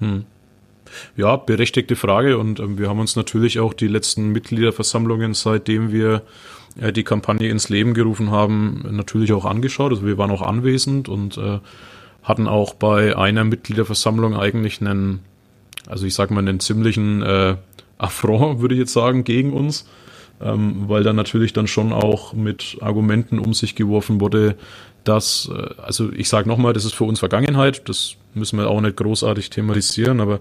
Hm. 0.00 0.24
Ja, 1.16 1.36
berechtigte 1.36 1.96
Frage 1.96 2.38
und 2.38 2.58
ähm, 2.60 2.78
wir 2.78 2.88
haben 2.88 2.98
uns 2.98 3.16
natürlich 3.16 3.60
auch 3.60 3.74
die 3.74 3.88
letzten 3.88 4.30
Mitgliederversammlungen, 4.30 5.34
seitdem 5.34 5.92
wir 5.92 6.22
äh, 6.80 6.92
die 6.92 7.04
Kampagne 7.04 7.48
ins 7.48 7.68
Leben 7.68 7.94
gerufen 7.94 8.30
haben, 8.30 8.84
natürlich 8.90 9.32
auch 9.32 9.44
angeschaut. 9.44 9.92
Also 9.92 10.06
wir 10.06 10.18
waren 10.18 10.30
auch 10.30 10.42
anwesend 10.42 11.08
und 11.08 11.36
äh, 11.36 11.58
hatten 12.22 12.48
auch 12.48 12.74
bei 12.74 13.16
einer 13.16 13.44
Mitgliederversammlung 13.44 14.34
eigentlich 14.34 14.80
einen, 14.80 15.20
also 15.86 16.06
ich 16.06 16.14
sag 16.14 16.30
mal, 16.30 16.40
einen 16.40 16.60
ziemlichen 16.60 17.22
äh, 17.22 17.56
Affront, 17.98 18.60
würde 18.60 18.74
ich 18.74 18.80
jetzt 18.80 18.92
sagen, 18.92 19.24
gegen 19.24 19.52
uns. 19.52 19.86
Ähm, 20.40 20.88
weil 20.88 21.04
da 21.04 21.12
natürlich 21.12 21.52
dann 21.52 21.68
schon 21.68 21.92
auch 21.92 22.32
mit 22.32 22.78
Argumenten 22.80 23.38
um 23.38 23.54
sich 23.54 23.76
geworfen 23.76 24.20
wurde, 24.20 24.56
dass, 25.04 25.48
äh, 25.54 25.80
also 25.80 26.10
ich 26.12 26.28
sage 26.28 26.48
nochmal, 26.48 26.72
das 26.72 26.84
ist 26.84 26.94
für 26.94 27.04
uns 27.04 27.20
Vergangenheit, 27.20 27.88
das 27.88 28.16
müssen 28.34 28.58
wir 28.58 28.68
auch 28.68 28.80
nicht 28.80 28.96
großartig 28.96 29.50
thematisieren, 29.50 30.20
aber 30.20 30.40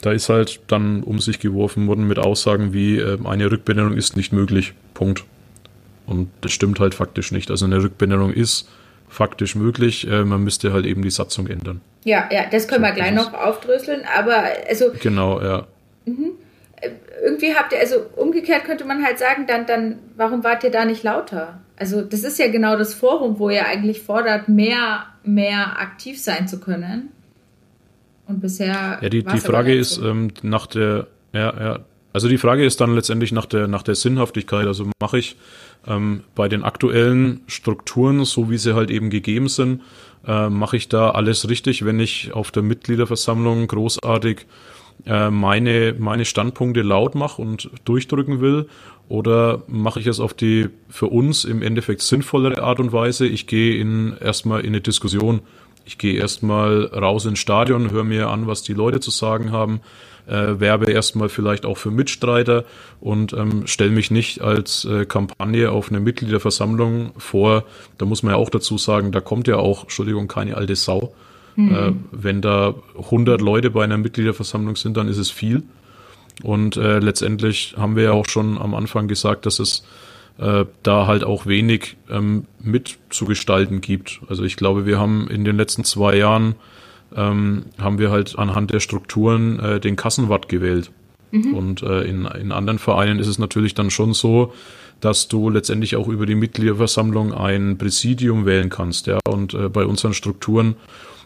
da 0.00 0.12
ist 0.12 0.30
halt 0.30 0.60
dann 0.68 1.02
um 1.02 1.20
sich 1.20 1.38
geworfen 1.38 1.86
worden 1.86 2.06
mit 2.06 2.18
Aussagen 2.18 2.72
wie, 2.72 2.98
äh, 2.98 3.18
eine 3.24 3.50
Rückbenennung 3.50 3.92
ist 3.92 4.16
nicht 4.16 4.32
möglich. 4.32 4.72
Punkt. 4.94 5.24
Und 6.06 6.30
das 6.40 6.52
stimmt 6.52 6.80
halt 6.80 6.94
faktisch 6.94 7.32
nicht. 7.32 7.50
Also 7.50 7.66
eine 7.66 7.82
Rückbenennung 7.82 8.32
ist 8.32 8.68
faktisch 9.08 9.54
möglich. 9.54 10.08
Äh, 10.08 10.24
man 10.24 10.42
müsste 10.42 10.72
halt 10.72 10.86
eben 10.86 11.02
die 11.02 11.10
Satzung 11.10 11.46
ändern. 11.46 11.80
Ja, 12.04 12.28
ja, 12.30 12.44
das 12.50 12.68
können 12.68 12.84
so, 12.84 12.88
wir 12.88 12.94
gleich 12.94 13.12
noch 13.12 13.34
aufdröseln. 13.34 14.02
Aber 14.16 14.44
also. 14.68 14.86
Genau, 15.00 15.40
ja. 15.42 15.66
Mhm. 16.04 16.32
Äh, 16.80 16.90
irgendwie 17.24 17.54
habt 17.54 17.72
ihr, 17.72 17.80
also 17.80 17.96
umgekehrt 18.14 18.64
könnte 18.64 18.84
man 18.84 19.04
halt 19.04 19.18
sagen, 19.18 19.46
dann, 19.46 19.66
dann, 19.66 19.98
warum 20.16 20.44
wart 20.44 20.62
ihr 20.64 20.70
da 20.70 20.84
nicht 20.84 21.02
lauter? 21.02 21.60
Also 21.76 22.02
das 22.02 22.22
ist 22.22 22.38
ja 22.38 22.48
genau 22.48 22.76
das 22.76 22.94
Forum, 22.94 23.38
wo 23.38 23.50
ihr 23.50 23.66
eigentlich 23.66 24.02
fordert, 24.02 24.48
mehr, 24.48 25.06
mehr 25.24 25.78
aktiv 25.78 26.20
sein 26.22 26.48
zu 26.48 26.60
können. 26.60 27.10
Und 28.26 28.40
bisher. 28.40 28.98
Ja, 29.00 29.08
die, 29.08 29.22
die 29.22 29.38
Frage 29.38 29.74
ist 29.74 29.98
ähm, 29.98 30.32
nach 30.42 30.66
der, 30.66 31.06
ja, 31.32 31.60
ja, 31.60 31.78
also 32.12 32.28
die 32.28 32.38
Frage 32.38 32.64
ist 32.64 32.80
dann 32.80 32.94
letztendlich 32.94 33.30
nach 33.30 33.44
der, 33.44 33.68
nach 33.68 33.82
der 33.82 33.94
Sinnhaftigkeit. 33.94 34.66
Also 34.66 34.90
mache 35.00 35.18
ich 35.18 35.36
ähm, 35.86 36.22
bei 36.34 36.48
den 36.48 36.64
aktuellen 36.64 37.40
Strukturen, 37.46 38.24
so 38.24 38.50
wie 38.50 38.58
sie 38.58 38.74
halt 38.74 38.90
eben 38.90 39.10
gegeben 39.10 39.48
sind, 39.48 39.82
äh, 40.26 40.48
mache 40.48 40.76
ich 40.76 40.88
da 40.88 41.10
alles 41.10 41.48
richtig, 41.48 41.84
wenn 41.84 42.00
ich 42.00 42.32
auf 42.32 42.50
der 42.50 42.62
Mitgliederversammlung 42.62 43.66
großartig 43.66 44.46
äh, 45.04 45.30
meine, 45.30 45.94
meine 45.98 46.24
Standpunkte 46.24 46.82
laut 46.82 47.14
mache 47.14 47.40
und 47.40 47.70
durchdrücken 47.84 48.40
will? 48.40 48.68
Oder 49.08 49.62
mache 49.68 50.00
ich 50.00 50.06
es 50.08 50.18
auf 50.18 50.34
die 50.34 50.68
für 50.88 51.06
uns 51.06 51.44
im 51.44 51.62
Endeffekt 51.62 52.02
sinnvollere 52.02 52.62
Art 52.62 52.80
und 52.80 52.92
Weise? 52.92 53.26
Ich 53.26 53.46
gehe 53.46 53.80
in, 53.80 54.16
erstmal 54.20 54.60
in 54.60 54.68
eine 54.68 54.80
Diskussion. 54.80 55.42
Ich 55.86 55.98
gehe 55.98 56.18
erstmal 56.20 56.86
raus 56.86 57.24
ins 57.26 57.38
Stadion, 57.38 57.92
höre 57.92 58.04
mir 58.04 58.28
an, 58.28 58.46
was 58.48 58.62
die 58.62 58.74
Leute 58.74 58.98
zu 58.98 59.12
sagen 59.12 59.52
haben, 59.52 59.80
äh, 60.26 60.58
werbe 60.58 60.90
erstmal 60.90 61.28
vielleicht 61.28 61.64
auch 61.64 61.78
für 61.78 61.92
Mitstreiter 61.92 62.64
und 63.00 63.32
ähm, 63.32 63.68
stelle 63.68 63.92
mich 63.92 64.10
nicht 64.10 64.40
als 64.40 64.84
äh, 64.84 65.06
Kampagne 65.06 65.70
auf 65.70 65.88
eine 65.88 66.00
Mitgliederversammlung 66.00 67.12
vor. 67.16 67.64
Da 67.98 68.04
muss 68.04 68.24
man 68.24 68.32
ja 68.32 68.38
auch 68.38 68.50
dazu 68.50 68.78
sagen, 68.78 69.12
da 69.12 69.20
kommt 69.20 69.46
ja 69.46 69.56
auch, 69.56 69.84
Entschuldigung, 69.84 70.26
keine 70.26 70.56
alte 70.56 70.74
Sau. 70.74 71.14
Mhm. 71.54 71.74
Äh, 71.74 71.92
wenn 72.10 72.42
da 72.42 72.74
100 72.98 73.40
Leute 73.40 73.70
bei 73.70 73.84
einer 73.84 73.98
Mitgliederversammlung 73.98 74.74
sind, 74.74 74.96
dann 74.96 75.06
ist 75.06 75.18
es 75.18 75.30
viel. 75.30 75.62
Und 76.42 76.76
äh, 76.76 76.98
letztendlich 76.98 77.76
haben 77.78 77.94
wir 77.94 78.02
ja 78.02 78.12
auch 78.12 78.28
schon 78.28 78.58
am 78.58 78.74
Anfang 78.74 79.06
gesagt, 79.06 79.46
dass 79.46 79.60
es 79.60 79.84
äh, 80.38 80.64
da 80.82 81.06
halt 81.06 81.24
auch 81.24 81.46
wenig 81.46 81.96
ähm, 82.10 82.44
mitzugestalten 82.60 83.80
gibt. 83.80 84.20
Also 84.28 84.44
ich 84.44 84.56
glaube, 84.56 84.86
wir 84.86 84.98
haben 84.98 85.28
in 85.28 85.44
den 85.44 85.56
letzten 85.56 85.84
zwei 85.84 86.16
Jahren 86.16 86.56
ähm, 87.14 87.66
haben 87.78 87.98
wir 87.98 88.10
halt 88.10 88.38
anhand 88.38 88.72
der 88.72 88.80
Strukturen 88.80 89.58
äh, 89.60 89.80
den 89.80 89.96
Kassenwart 89.96 90.48
gewählt. 90.48 90.90
Mhm. 91.30 91.54
Und 91.54 91.82
äh, 91.82 92.02
in, 92.02 92.26
in 92.26 92.52
anderen 92.52 92.78
Vereinen 92.78 93.18
ist 93.18 93.28
es 93.28 93.38
natürlich 93.38 93.74
dann 93.74 93.90
schon 93.90 94.12
so, 94.12 94.52
dass 95.00 95.28
du 95.28 95.50
letztendlich 95.50 95.96
auch 95.96 96.08
über 96.08 96.26
die 96.26 96.34
Mitgliederversammlung 96.34 97.32
ein 97.32 97.78
Präsidium 97.78 98.46
wählen 98.46 98.70
kannst. 98.70 99.06
Ja? 99.06 99.18
Und 99.28 99.54
äh, 99.54 99.68
bei 99.68 99.84
unseren 99.84 100.14
Strukturen 100.14 100.76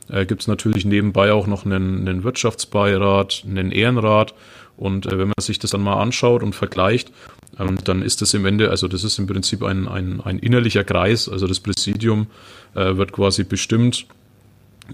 äh, 0.09 0.27
gibt 0.27 0.43
es 0.43 0.49
natürlich 0.49 0.85
nebenbei 0.85 1.33
auch 1.33 1.47
noch 1.47 1.65
einen, 1.65 2.07
einen 2.07 2.25
Wirtschaftsbeirat, 2.25 3.45
einen 3.47 3.71
Ehrenrat. 3.71 4.35
Und 4.77 5.07
äh, 5.07 5.19
wenn 5.19 5.29
man 5.29 5.35
sich 5.41 5.59
das 5.59 5.71
dann 5.71 5.83
mal 5.83 6.01
anschaut 6.01 6.43
und 6.43 6.55
vergleicht, 6.55 7.13
ähm, 7.59 7.79
dann 7.85 8.03
ist 8.03 8.23
das 8.23 8.35
im 8.35 8.47
Ende, 8.47 8.71
also 8.71 8.89
das 8.89 9.05
ist 9.05 9.19
im 9.19 9.27
Prinzip 9.27 9.63
ein, 9.63 9.89
ein, 9.89 10.21
ein 10.21 10.39
innerlicher 10.39 10.85
Kreis. 10.85 11.29
Also 11.29 11.47
das 11.47 11.61
Präsidium 11.61 12.29
äh, 12.75 12.97
wird 12.97 13.13
quasi 13.13 13.45
bestimmt, 13.45 14.07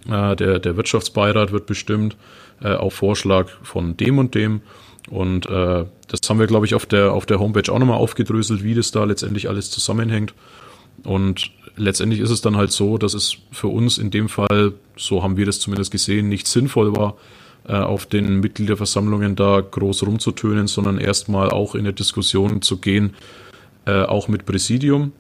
äh, 0.08 0.36
der, 0.36 0.58
der 0.58 0.76
Wirtschaftsbeirat 0.76 1.52
wird 1.52 1.66
bestimmt 1.66 2.16
äh, 2.62 2.72
auf 2.74 2.94
Vorschlag 2.94 3.48
von 3.62 3.96
dem 3.96 4.18
und 4.18 4.34
dem. 4.34 4.62
Und 5.10 5.46
äh, 5.46 5.84
das 6.08 6.28
haben 6.28 6.40
wir, 6.40 6.46
glaube 6.46 6.66
ich, 6.66 6.74
auf 6.74 6.86
der, 6.86 7.12
auf 7.12 7.26
der 7.26 7.38
Homepage 7.38 7.72
auch 7.72 7.78
nochmal 7.78 7.98
aufgedröselt, 7.98 8.64
wie 8.64 8.74
das 8.74 8.90
da 8.90 9.04
letztendlich 9.04 9.48
alles 9.48 9.70
zusammenhängt. 9.70 10.34
Und 11.04 11.52
letztendlich 11.76 12.20
ist 12.20 12.30
es 12.30 12.40
dann 12.40 12.56
halt 12.56 12.72
so, 12.72 12.98
dass 12.98 13.14
es 13.14 13.36
für 13.52 13.68
uns 13.68 13.98
in 13.98 14.10
dem 14.10 14.28
Fall, 14.28 14.72
so 14.96 15.22
haben 15.22 15.36
wir 15.36 15.46
das 15.46 15.60
zumindest 15.60 15.92
gesehen, 15.92 16.28
nicht 16.28 16.46
sinnvoll 16.46 16.96
war, 16.96 17.16
auf 17.72 18.06
den 18.06 18.40
Mitgliederversammlungen 18.40 19.36
da 19.36 19.60
groß 19.60 20.04
rumzutönen, 20.04 20.66
sondern 20.66 20.98
erstmal 20.98 21.50
auch 21.50 21.74
in 21.74 21.80
eine 21.80 21.92
Diskussion 21.92 22.62
zu 22.62 22.78
gehen, 22.78 23.14
äh, 23.86 24.02
auch 24.02 24.28
mit 24.28 24.46
Präsidium. 24.46 25.12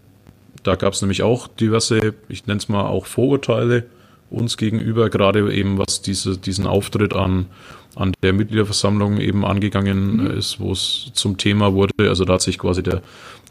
Da 0.62 0.74
gab 0.74 0.92
es 0.92 1.02
nämlich 1.02 1.22
auch 1.22 1.48
diverse, 1.48 2.14
ich 2.28 2.46
nenne 2.46 2.58
es 2.58 2.68
mal 2.68 2.86
auch 2.86 3.06
Vorurteile 3.06 3.86
uns 4.30 4.56
gegenüber, 4.56 5.10
gerade 5.10 5.52
eben 5.54 5.78
was 5.78 6.02
diese, 6.02 6.36
diesen 6.36 6.66
Auftritt 6.66 7.14
an, 7.14 7.46
an 7.94 8.12
der 8.22 8.32
Mitgliederversammlung 8.32 9.18
eben 9.18 9.44
angegangen 9.44 10.16
mhm. 10.16 10.26
ist, 10.26 10.60
wo 10.60 10.72
es 10.72 11.10
zum 11.14 11.38
Thema 11.38 11.74
wurde. 11.74 11.92
Also 12.08 12.24
da 12.24 12.34
hat 12.34 12.42
sich 12.42 12.58
quasi 12.58 12.82
der, 12.82 13.02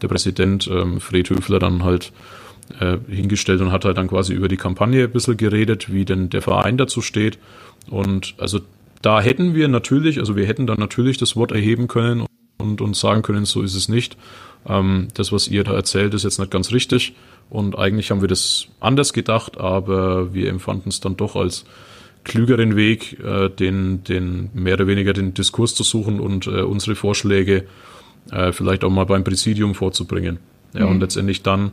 der 0.01 0.07
Präsident 0.07 0.67
ähm, 0.67 0.99
Fred 0.99 1.29
Höfler 1.29 1.59
dann 1.59 1.83
halt 1.83 2.11
äh, 2.79 2.97
hingestellt 3.09 3.61
und 3.61 3.71
hat 3.71 3.85
halt 3.85 3.97
dann 3.97 4.07
quasi 4.07 4.33
über 4.33 4.47
die 4.47 4.57
Kampagne 4.57 5.05
ein 5.05 5.11
bisschen 5.11 5.37
geredet, 5.37 5.91
wie 5.91 6.05
denn 6.05 6.29
der 6.29 6.41
Verein 6.41 6.77
dazu 6.77 7.01
steht. 7.01 7.37
Und 7.89 8.35
also 8.37 8.59
da 9.01 9.21
hätten 9.21 9.55
wir 9.55 9.67
natürlich, 9.67 10.19
also 10.19 10.35
wir 10.35 10.45
hätten 10.45 10.67
dann 10.67 10.79
natürlich 10.79 11.17
das 11.17 11.35
Wort 11.35 11.51
erheben 11.51 11.87
können 11.87 12.25
und, 12.57 12.81
und 12.81 12.95
sagen 12.95 13.21
können, 13.21 13.45
so 13.45 13.61
ist 13.61 13.75
es 13.75 13.89
nicht. 13.89 14.17
Ähm, 14.67 15.09
das, 15.13 15.31
was 15.31 15.47
ihr 15.47 15.63
da 15.63 15.73
erzählt, 15.73 16.13
ist 16.13 16.23
jetzt 16.23 16.39
nicht 16.39 16.51
ganz 16.51 16.71
richtig. 16.71 17.13
Und 17.49 17.77
eigentlich 17.77 18.11
haben 18.11 18.21
wir 18.21 18.27
das 18.27 18.67
anders 18.79 19.13
gedacht, 19.13 19.59
aber 19.59 20.33
wir 20.33 20.49
empfanden 20.49 20.89
es 20.89 20.99
dann 20.99 21.17
doch 21.17 21.35
als 21.35 21.65
klügeren 22.23 22.75
Weg, 22.75 23.19
äh, 23.23 23.49
den, 23.49 24.03
den 24.03 24.49
mehr 24.53 24.73
oder 24.73 24.87
weniger 24.87 25.13
den 25.13 25.33
Diskurs 25.33 25.75
zu 25.75 25.83
suchen 25.83 26.19
und 26.19 26.47
äh, 26.47 26.61
unsere 26.61 26.95
Vorschläge 26.95 27.65
äh, 28.31 28.51
vielleicht 28.51 28.83
auch 28.83 28.89
mal 28.89 29.05
beim 29.05 29.23
Präsidium 29.23 29.75
vorzubringen. 29.75 30.39
Ja, 30.73 30.85
mhm. 30.85 30.91
und 30.91 30.99
letztendlich 31.01 31.43
dann 31.43 31.71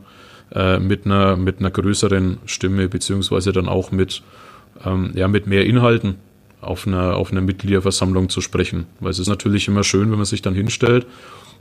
äh, 0.53 0.79
mit 0.79 1.05
einer 1.05 1.35
mit 1.35 1.59
einer 1.59 1.71
größeren 1.71 2.37
Stimme 2.45 2.87
beziehungsweise 2.87 3.51
dann 3.51 3.67
auch 3.67 3.91
mit 3.91 4.21
ähm, 4.85 5.11
ja 5.15 5.27
mit 5.27 5.47
mehr 5.47 5.65
Inhalten 5.65 6.15
auf 6.63 6.87
einer 6.87 7.15
auf 7.15 7.31
einer 7.31 7.41
Mitgliederversammlung 7.41 8.29
zu 8.29 8.41
sprechen, 8.41 8.85
weil 8.99 9.11
es 9.11 9.19
ist 9.19 9.27
natürlich 9.27 9.67
immer 9.67 9.83
schön, 9.83 10.11
wenn 10.11 10.17
man 10.17 10.25
sich 10.25 10.41
dann 10.41 10.55
hinstellt 10.55 11.05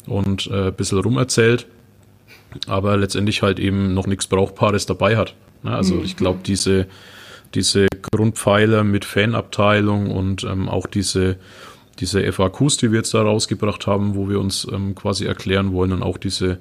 und 0.07 0.49
äh, 0.49 0.69
ein 0.69 0.75
bisschen 0.75 0.99
rumerzählt, 0.99 1.67
aber 2.67 2.97
letztendlich 2.97 3.43
halt 3.43 3.59
eben 3.59 3.95
noch 3.95 4.07
nichts 4.07 4.27
Brauchbares 4.27 4.87
dabei 4.87 5.17
hat. 5.17 5.35
Ne? 5.63 5.73
Also 5.73 5.95
mhm. 5.97 6.05
ich 6.05 6.17
glaube, 6.17 6.41
diese 6.45 6.87
diese 7.55 7.87
Grundpfeiler 8.11 8.83
mit 8.83 9.05
Fanabteilung 9.05 10.11
und 10.11 10.45
ähm, 10.45 10.69
auch 10.69 10.87
diese 10.87 11.37
diese 11.99 12.33
FAQs, 12.33 12.79
die 12.79 12.91
wir 12.91 12.99
jetzt 12.99 13.13
da 13.13 13.23
rausgebracht 13.23 13.87
haben, 13.87 14.15
wo 14.15 14.29
wir 14.29 14.41
uns 14.41 14.67
ähm, 14.73 14.95
quasi 14.95 15.27
erklären 15.27 15.73
wollen 15.73 15.93
und 15.93 16.03
auch 16.03 16.17
diese 16.17 16.59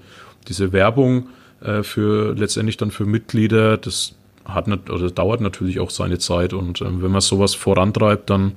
diese 0.47 0.73
Werbung, 0.73 1.29
äh, 1.61 1.83
für 1.83 2.33
letztendlich 2.35 2.77
dann 2.77 2.91
für 2.91 3.05
Mitglieder. 3.05 3.77
Das 3.77 4.15
hat 4.45 4.67
nicht, 4.67 4.89
oder 4.89 5.09
dauert 5.09 5.41
natürlich 5.41 5.79
auch 5.79 5.89
seine 5.89 6.19
Zeit. 6.19 6.53
Und 6.53 6.81
ähm, 6.81 7.01
wenn 7.01 7.11
man 7.11 7.21
sowas 7.21 7.55
vorantreibt, 7.55 8.29
dann 8.29 8.53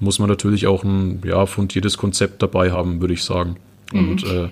muss 0.00 0.18
man 0.18 0.28
natürlich 0.28 0.66
auch 0.66 0.84
ein 0.84 1.22
ja, 1.24 1.46
fundiertes 1.46 1.98
Konzept 1.98 2.42
dabei 2.42 2.72
haben, 2.72 3.00
würde 3.00 3.14
ich 3.14 3.24
sagen. 3.24 3.56
Mhm. 3.92 4.08
Und 4.08 4.24
äh, 4.24 4.48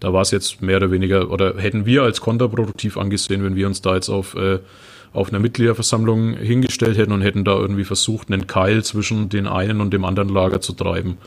da 0.00 0.12
war 0.12 0.22
es 0.22 0.30
jetzt 0.30 0.62
mehr 0.62 0.76
oder 0.78 0.90
weniger, 0.90 1.30
oder 1.30 1.56
hätten 1.56 1.86
wir 1.86 2.02
als 2.02 2.20
kontraproduktiv 2.20 2.96
angesehen, 2.96 3.42
wenn 3.44 3.56
wir 3.56 3.66
uns 3.66 3.82
da 3.82 3.94
jetzt 3.94 4.08
auf, 4.08 4.34
äh, 4.34 4.58
auf 5.12 5.30
einer 5.30 5.38
Mitgliederversammlung 5.38 6.34
hingestellt 6.34 6.98
hätten 6.98 7.12
und 7.12 7.22
hätten 7.22 7.44
da 7.44 7.56
irgendwie 7.56 7.84
versucht, 7.84 8.30
einen 8.30 8.46
Keil 8.46 8.84
zwischen 8.84 9.28
den 9.28 9.46
einen 9.46 9.80
und 9.80 9.92
dem 9.92 10.04
anderen 10.04 10.28
Lager 10.28 10.60
zu 10.60 10.72
treiben. 10.72 11.18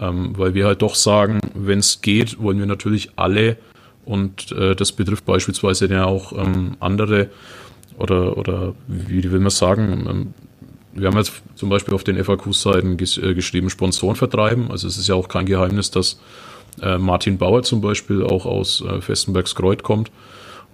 Ähm, 0.00 0.32
weil 0.38 0.54
wir 0.54 0.66
halt 0.66 0.82
doch 0.82 0.94
sagen, 0.94 1.40
wenn 1.54 1.80
es 1.80 2.00
geht, 2.00 2.40
wollen 2.40 2.58
wir 2.58 2.66
natürlich 2.66 3.10
alle 3.16 3.56
und 4.04 4.50
äh, 4.52 4.74
das 4.74 4.92
betrifft 4.92 5.24
beispielsweise 5.26 5.86
ja 5.86 6.06
auch 6.06 6.32
ähm, 6.32 6.76
andere 6.80 7.28
oder, 8.02 8.36
oder 8.36 8.74
wie 8.86 9.30
will 9.30 9.40
man 9.40 9.50
sagen, 9.50 10.06
ähm, 10.08 10.34
wir 10.94 11.08
haben 11.08 11.16
jetzt 11.16 11.42
zum 11.54 11.70
Beispiel 11.70 11.94
auf 11.94 12.04
den 12.04 12.22
FAQ-Seiten 12.22 12.98
äh, 12.98 13.34
geschrieben, 13.34 13.70
Sponsoren 13.70 14.16
vertreiben. 14.16 14.70
Also 14.70 14.86
es 14.86 14.98
ist 14.98 15.08
ja 15.08 15.14
auch 15.14 15.28
kein 15.28 15.46
Geheimnis, 15.46 15.90
dass 15.90 16.20
äh, 16.82 16.98
Martin 16.98 17.38
Bauer 17.38 17.62
zum 17.62 17.80
Beispiel 17.80 18.22
auch 18.22 18.44
aus 18.44 18.82
äh, 18.82 19.00
Festenbergs 19.00 19.54
Kreuz 19.54 19.82
kommt 19.82 20.10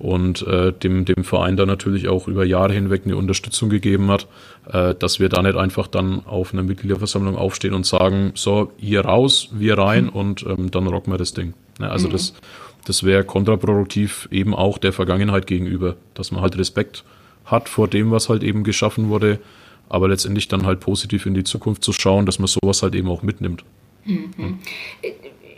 und 0.00 0.46
äh, 0.46 0.72
dem, 0.72 1.04
dem 1.04 1.24
Verein 1.24 1.56
da 1.56 1.66
natürlich 1.66 2.08
auch 2.08 2.26
über 2.26 2.44
Jahre 2.44 2.72
hinweg 2.72 3.02
eine 3.04 3.16
Unterstützung 3.16 3.68
gegeben 3.68 4.10
hat, 4.10 4.26
äh, 4.72 4.94
dass 4.94 5.20
wir 5.20 5.28
da 5.28 5.42
nicht 5.42 5.56
einfach 5.56 5.86
dann 5.86 6.24
auf 6.26 6.52
einer 6.52 6.62
Mitgliederversammlung 6.62 7.36
aufstehen 7.36 7.74
und 7.74 7.86
sagen, 7.86 8.32
so, 8.34 8.72
ihr 8.78 9.02
raus, 9.02 9.50
wir 9.52 9.78
rein 9.78 10.04
mhm. 10.04 10.10
und 10.10 10.46
ähm, 10.46 10.70
dann 10.70 10.86
rocken 10.86 11.12
wir 11.12 11.18
das 11.18 11.32
Ding. 11.32 11.54
Ja, 11.80 11.90
also 11.90 12.08
mhm. 12.08 12.12
das 12.12 12.34
das 12.88 13.04
wäre 13.04 13.22
kontraproduktiv 13.22 14.28
eben 14.30 14.54
auch 14.54 14.78
der 14.78 14.94
Vergangenheit 14.94 15.46
gegenüber, 15.46 15.96
dass 16.14 16.30
man 16.30 16.40
halt 16.40 16.56
Respekt 16.56 17.04
hat 17.50 17.68
vor 17.68 17.88
dem, 17.88 18.10
was 18.10 18.28
halt 18.28 18.42
eben 18.42 18.64
geschaffen 18.64 19.08
wurde, 19.08 19.40
aber 19.88 20.08
letztendlich 20.08 20.48
dann 20.48 20.66
halt 20.66 20.80
positiv 20.80 21.26
in 21.26 21.34
die 21.34 21.44
Zukunft 21.44 21.82
zu 21.82 21.92
schauen, 21.92 22.26
dass 22.26 22.38
man 22.38 22.46
sowas 22.46 22.82
halt 22.82 22.94
eben 22.94 23.08
auch 23.08 23.22
mitnimmt. 23.22 23.64
Mhm. 24.04 24.30
Mhm. 24.36 24.58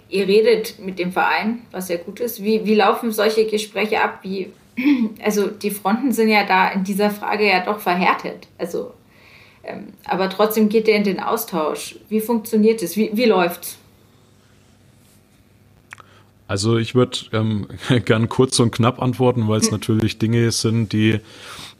Ihr 0.08 0.26
redet 0.26 0.78
mit 0.80 0.98
dem 0.98 1.12
Verein, 1.12 1.60
was 1.70 1.88
ja 1.88 1.96
gut 1.96 2.18
ist. 2.20 2.42
Wie, 2.42 2.64
wie 2.64 2.74
laufen 2.74 3.12
solche 3.12 3.46
Gespräche 3.46 4.02
ab? 4.02 4.20
Wie, 4.22 4.50
also 5.24 5.48
die 5.48 5.70
Fronten 5.70 6.12
sind 6.12 6.28
ja 6.28 6.44
da 6.44 6.68
in 6.70 6.84
dieser 6.84 7.10
Frage 7.10 7.46
ja 7.46 7.64
doch 7.64 7.78
verhärtet. 7.78 8.48
Also 8.58 8.92
Ähm, 9.62 9.88
aber 10.04 10.28
trotzdem 10.30 10.68
geht 10.68 10.88
ihr 10.88 10.96
in 10.96 11.04
den 11.04 11.20
Austausch. 11.20 11.96
Wie 12.08 12.20
funktioniert 12.20 12.82
es? 12.82 12.96
Wie, 12.96 13.10
wie 13.12 13.26
läuft's? 13.26 13.76
Also 16.48 16.78
ich 16.78 16.94
würde 16.94 17.18
ähm, 17.32 17.68
gern 18.04 18.28
kurz 18.28 18.58
und 18.58 18.72
knapp 18.72 19.00
antworten, 19.00 19.48
weil 19.48 19.60
es 19.60 19.66
hm. 19.66 19.72
natürlich 19.72 20.18
Dinge 20.18 20.50
sind, 20.50 20.92
die, 20.92 21.20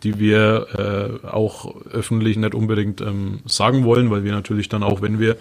die 0.03 0.19
wir 0.19 1.21
äh, 1.23 1.27
auch 1.27 1.75
öffentlich 1.93 2.37
nicht 2.37 2.55
unbedingt 2.55 3.01
ähm, 3.01 3.41
sagen 3.47 3.85
wollen, 3.85 4.11
weil 4.11 4.25
wir 4.25 4.33
natürlich 4.33 4.69
dann 4.69 4.83
auch, 4.83 5.03
wenn 5.03 5.21
wir 5.21 5.37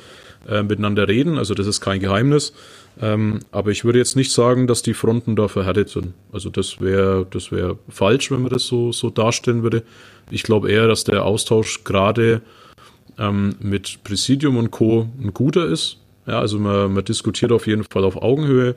äh, 0.47 0.63
miteinander 0.63 1.07
reden, 1.07 1.37
also 1.37 1.53
das 1.53 1.67
ist 1.67 1.81
kein 1.81 1.99
Geheimnis, 1.99 2.53
ähm, 3.01 3.39
aber 3.51 3.71
ich 3.71 3.85
würde 3.85 3.99
jetzt 3.99 4.15
nicht 4.15 4.31
sagen, 4.31 4.67
dass 4.67 4.81
die 4.81 4.93
Fronten 4.93 5.35
da 5.35 5.47
verhärtet 5.47 5.89
sind. 5.89 6.13
Also 6.31 6.49
das 6.49 6.81
wäre 6.81 7.25
das 7.29 7.51
wäre 7.51 7.77
falsch, 7.89 8.31
wenn 8.31 8.41
man 8.41 8.51
das 8.51 8.65
so, 8.65 8.91
so 8.91 9.09
darstellen 9.09 9.63
würde. 9.63 9.83
Ich 10.29 10.43
glaube 10.43 10.71
eher, 10.71 10.87
dass 10.87 11.03
der 11.03 11.25
Austausch 11.25 11.83
gerade 11.83 12.41
ähm, 13.17 13.55
mit 13.59 14.03
Präsidium 14.03 14.57
und 14.57 14.71
Co. 14.71 15.07
ein 15.21 15.33
guter 15.33 15.65
ist. 15.65 15.97
Ja, 16.25 16.39
also 16.39 16.59
man, 16.59 16.93
man 16.93 17.05
diskutiert 17.05 17.51
auf 17.51 17.67
jeden 17.67 17.83
Fall 17.83 18.03
auf 18.03 18.21
Augenhöhe. 18.21 18.75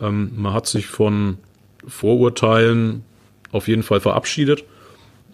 Ähm, 0.00 0.32
man 0.36 0.52
hat 0.52 0.66
sich 0.66 0.86
von 0.86 1.38
Vorurteilen 1.86 3.04
auf 3.50 3.68
jeden 3.68 3.82
Fall 3.82 4.00
verabschiedet. 4.00 4.64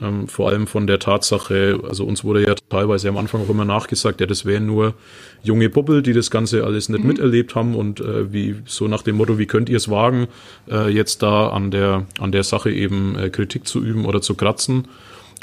Ähm, 0.00 0.28
vor 0.28 0.48
allem 0.48 0.66
von 0.68 0.86
der 0.86 1.00
Tatsache, 1.00 1.80
also 1.88 2.04
uns 2.04 2.22
wurde 2.22 2.46
ja 2.46 2.54
teilweise 2.68 3.08
am 3.08 3.16
Anfang 3.16 3.42
auch 3.42 3.48
immer 3.48 3.64
nachgesagt, 3.64 4.20
ja, 4.20 4.26
das 4.26 4.44
wären 4.44 4.66
nur 4.66 4.94
junge 5.42 5.68
Bubbel, 5.68 6.02
die 6.02 6.12
das 6.12 6.30
Ganze 6.30 6.64
alles 6.64 6.88
nicht 6.88 7.02
mhm. 7.02 7.08
miterlebt 7.08 7.54
haben 7.56 7.74
und 7.74 8.00
äh, 8.00 8.32
wie 8.32 8.56
so 8.64 8.86
nach 8.86 9.02
dem 9.02 9.16
Motto, 9.16 9.38
wie 9.38 9.46
könnt 9.46 9.68
ihr 9.68 9.76
es 9.76 9.90
wagen, 9.90 10.28
äh, 10.70 10.88
jetzt 10.88 11.22
da 11.22 11.48
an 11.48 11.72
der 11.72 12.06
an 12.20 12.30
der 12.30 12.44
Sache 12.44 12.70
eben 12.70 13.16
äh, 13.18 13.30
Kritik 13.30 13.66
zu 13.66 13.82
üben 13.82 14.04
oder 14.04 14.20
zu 14.20 14.34
kratzen. 14.34 14.86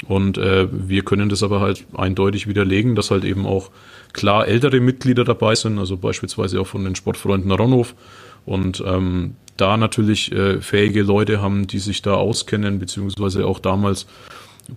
Und 0.08 0.36
äh, 0.36 0.68
wir 0.70 1.02
können 1.04 1.30
das 1.30 1.42
aber 1.42 1.60
halt 1.60 1.86
eindeutig 1.94 2.46
widerlegen, 2.46 2.94
dass 2.94 3.10
halt 3.10 3.24
eben 3.24 3.46
auch 3.46 3.70
klar 4.12 4.46
ältere 4.46 4.80
Mitglieder 4.80 5.24
dabei 5.24 5.54
sind, 5.54 5.78
also 5.78 5.96
beispielsweise 5.96 6.60
auch 6.60 6.66
von 6.66 6.84
den 6.84 6.94
Sportfreunden 6.94 7.50
Ronhof 7.50 7.94
und 8.44 8.82
ähm, 8.86 9.34
da 9.56 9.76
natürlich 9.76 10.32
äh, 10.32 10.60
fähige 10.60 11.02
Leute 11.02 11.40
haben, 11.40 11.66
die 11.66 11.78
sich 11.78 12.02
da 12.02 12.14
auskennen, 12.14 12.78
beziehungsweise 12.78 13.46
auch 13.46 13.58
damals 13.58 14.06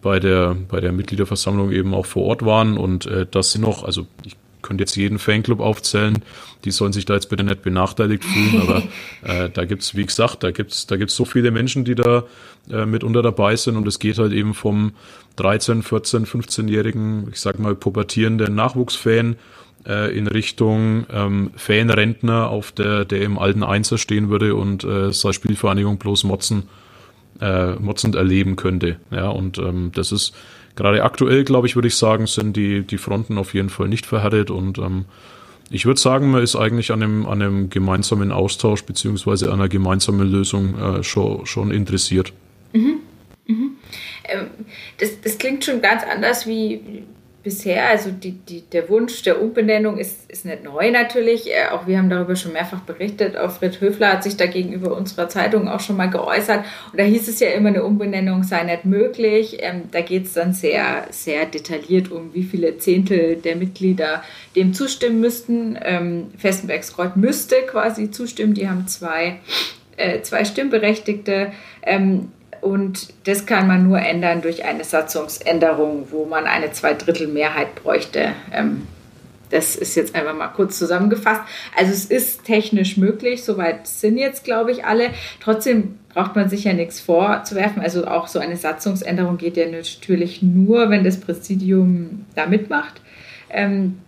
bei 0.02 0.20
der, 0.20 0.56
bei 0.68 0.80
der 0.80 0.92
Mitgliederversammlung 0.92 1.72
eben 1.72 1.94
auch 1.94 2.06
vor 2.06 2.24
Ort 2.26 2.46
waren. 2.46 2.78
Und 2.78 3.06
äh, 3.06 3.26
das 3.30 3.52
sind 3.52 3.62
noch, 3.62 3.84
also 3.84 4.08
ich 4.24 4.36
könnte 4.62 4.82
jetzt 4.84 4.96
jeden 4.96 5.20
Fanclub 5.20 5.60
aufzählen, 5.60 6.24
die 6.66 6.72
sollen 6.72 6.94
sich 6.94 7.06
da 7.06 7.14
jetzt 7.14 7.30
bitte 7.30 7.44
nicht 7.44 7.62
benachteiligt 7.62 8.24
fühlen, 8.26 8.62
aber 8.62 8.84
äh, 9.24 9.50
da 9.50 9.66
gibt's 9.66 9.96
wie 9.96 10.06
gesagt, 10.06 10.44
da 10.44 10.52
gibt's 10.52 10.86
da 10.88 10.98
gibt's 10.98 11.16
so 11.16 11.26
viele 11.26 11.52
Menschen, 11.52 11.86
die 11.86 11.96
da 11.96 12.26
äh, 12.70 12.86
mitunter 12.86 13.22
dabei 13.22 13.56
sind 13.56 13.78
und 13.78 13.88
es 13.88 14.00
geht 14.00 14.18
halt 14.18 14.34
eben 14.34 14.54
vom 14.54 14.92
13, 15.38 15.84
14, 15.84 16.26
15-jährigen, 16.26 17.30
ich 17.32 17.40
sag 17.40 17.60
mal, 17.60 17.76
pubertierenden 17.76 18.54
Nachwuchsfan 18.56 19.38
äh, 19.88 20.16
in 20.16 20.28
Richtung 20.28 21.06
ähm, 21.12 21.52
Fanrentner, 21.56 22.50
auf 22.50 22.74
der, 22.74 23.06
der 23.06 23.22
im 23.22 23.40
alten 23.40 23.64
Einser 23.64 23.98
stehen 23.98 24.30
würde 24.30 24.56
und 24.56 24.84
äh, 24.84 25.14
seine 25.14 25.34
Spielvereinigung 25.34 25.98
bloß 25.98 26.26
motzen 26.26 26.64
äh, 27.42 27.74
motzend 27.76 28.16
erleben 28.16 28.56
könnte. 28.56 28.98
Ja, 29.12 29.30
und 29.30 29.58
ähm, 29.58 29.92
das 29.94 30.12
ist 30.12 30.34
gerade 30.76 31.04
aktuell, 31.04 31.44
glaube 31.44 31.68
ich, 31.68 31.76
würde 31.76 31.88
ich 31.88 31.96
sagen, 31.96 32.28
sind 32.28 32.56
die, 32.56 32.82
die 32.82 32.98
Fronten 32.98 33.38
auf 33.38 33.54
jeden 33.54 33.70
Fall 33.70 33.88
nicht 33.88 34.06
verhärtet 34.06 34.52
und 34.52 34.78
ähm, 34.78 35.06
ich 35.72 35.86
würde 35.86 36.00
sagen, 36.00 36.32
man 36.32 36.42
ist 36.42 36.56
eigentlich 36.56 36.92
an 36.92 37.04
einem, 37.04 37.26
an 37.28 37.42
einem 37.42 37.70
gemeinsamen 37.70 38.32
Austausch 38.32 38.84
beziehungsweise 38.84 39.54
einer 39.54 39.70
gemeinsamen 39.70 40.30
Lösung 40.30 40.78
äh, 40.80 41.04
schon, 41.04 41.46
schon 41.46 41.72
interessiert. 41.72 42.34
Mhm. 42.74 43.00
Mhm. 43.46 43.72
Ähm, 44.26 44.48
das, 44.98 45.22
das 45.22 45.38
klingt 45.38 45.64
schon 45.64 45.82
ganz 45.82 46.04
anders 46.04 46.48
wie, 46.48 47.04
bisher, 47.44 47.88
also 47.90 48.12
die, 48.12 48.32
die, 48.32 48.62
der 48.62 48.90
Wunsch 48.90 49.22
der 49.24 49.42
Umbenennung 49.42 49.98
ist, 49.98 50.30
ist 50.30 50.46
nicht 50.46 50.64
neu 50.64 50.92
natürlich. 50.92 51.50
Äh, 51.50 51.70
auch 51.72 51.88
wir 51.88 51.98
haben 51.98 52.10
darüber 52.10 52.36
schon 52.36 52.54
mehrfach 52.54 52.82
berichtet. 52.82 53.38
Auch 53.38 53.52
Fred 53.52 53.80
Höfler 53.80 54.14
hat 54.14 54.24
sich 54.24 54.36
da 54.36 54.46
gegenüber 54.46 54.96
unserer 54.96 55.30
Zeitung 55.30 55.70
auch 55.70 55.80
schon 55.80 55.96
mal 55.96 56.10
geäußert. 56.10 56.66
Und 56.92 57.00
da 57.00 57.04
hieß 57.04 57.28
es 57.28 57.40
ja 57.40 57.50
immer, 57.50 57.70
eine 57.70 57.84
Umbenennung 57.84 58.44
sei 58.44 58.64
nicht 58.64 58.86
möglich. 58.86 59.58
Ähm, 59.60 59.84
da 59.92 60.02
geht 60.02 60.26
es 60.26 60.34
dann 60.34 60.54
sehr, 60.54 61.08
sehr 61.12 61.46
detailliert 61.46 62.12
um, 62.12 62.34
wie 62.34 62.44
viele 62.44 62.78
Zehntel 62.78 63.38
der 63.38 63.56
Mitglieder 63.56 64.24
dem 64.56 64.74
zustimmen 64.74 65.22
müssten. 65.22 65.78
Ähm, 65.82 66.32
Festenbergskreuz 66.38 67.16
müsste 67.16 67.56
quasi 67.68 68.12
zustimmen. 68.12 68.54
Die 68.54 68.68
haben 68.68 68.88
zwei, 68.88 69.40
äh, 69.96 70.22
zwei 70.22 70.44
Stimmberechtigte. 70.44 71.54
Ähm, 71.84 72.32
und 72.62 73.14
das 73.26 73.46
kann 73.46 73.68
man 73.68 73.88
nur 73.88 74.00
ändern 74.00 74.42
durch 74.42 74.66
eine 74.66 74.84
Satzungsänderung, 74.84 76.08
wo 76.12 76.26
man 76.26 76.46
eine 76.46 76.72
Zweidrittelmehrheit 76.72 77.76
bräuchte. 77.76 78.34
Ähm, 78.52 78.88
das 79.50 79.76
ist 79.76 79.96
jetzt 79.96 80.16
einfach 80.16 80.36
mal 80.36 80.50
kurz 80.50 80.78
zusammengefasst. 80.78 81.42
Also 81.76 81.92
es 81.92 82.06
ist 82.06 82.46
technisch 82.46 82.98
möglich, 82.98 83.44
soweit 83.44 83.88
sind 83.88 84.18
jetzt, 84.18 84.44
glaube 84.44 84.72
ich, 84.72 84.86
alle. 84.86 85.10
Trotzdem 85.40 85.98
braucht 86.14 86.36
man 86.36 86.50
sich 86.50 86.66
ja 86.66 86.74
nichts 86.74 87.00
vorzuwerfen. 87.00 87.82
Also 87.82 88.06
auch 88.06 88.28
so 88.28 88.40
eine 88.40 88.58
Satzungsänderung 88.58 89.38
geht 89.38 89.58
ja 89.58 89.70
natürlich 89.70 90.42
nur, 90.42 90.90
wenn 90.90 91.04
das 91.04 91.20
Präsidium 91.20 92.26
da 92.36 92.46
mitmacht. 92.46 93.02
Ähm, 93.50 94.00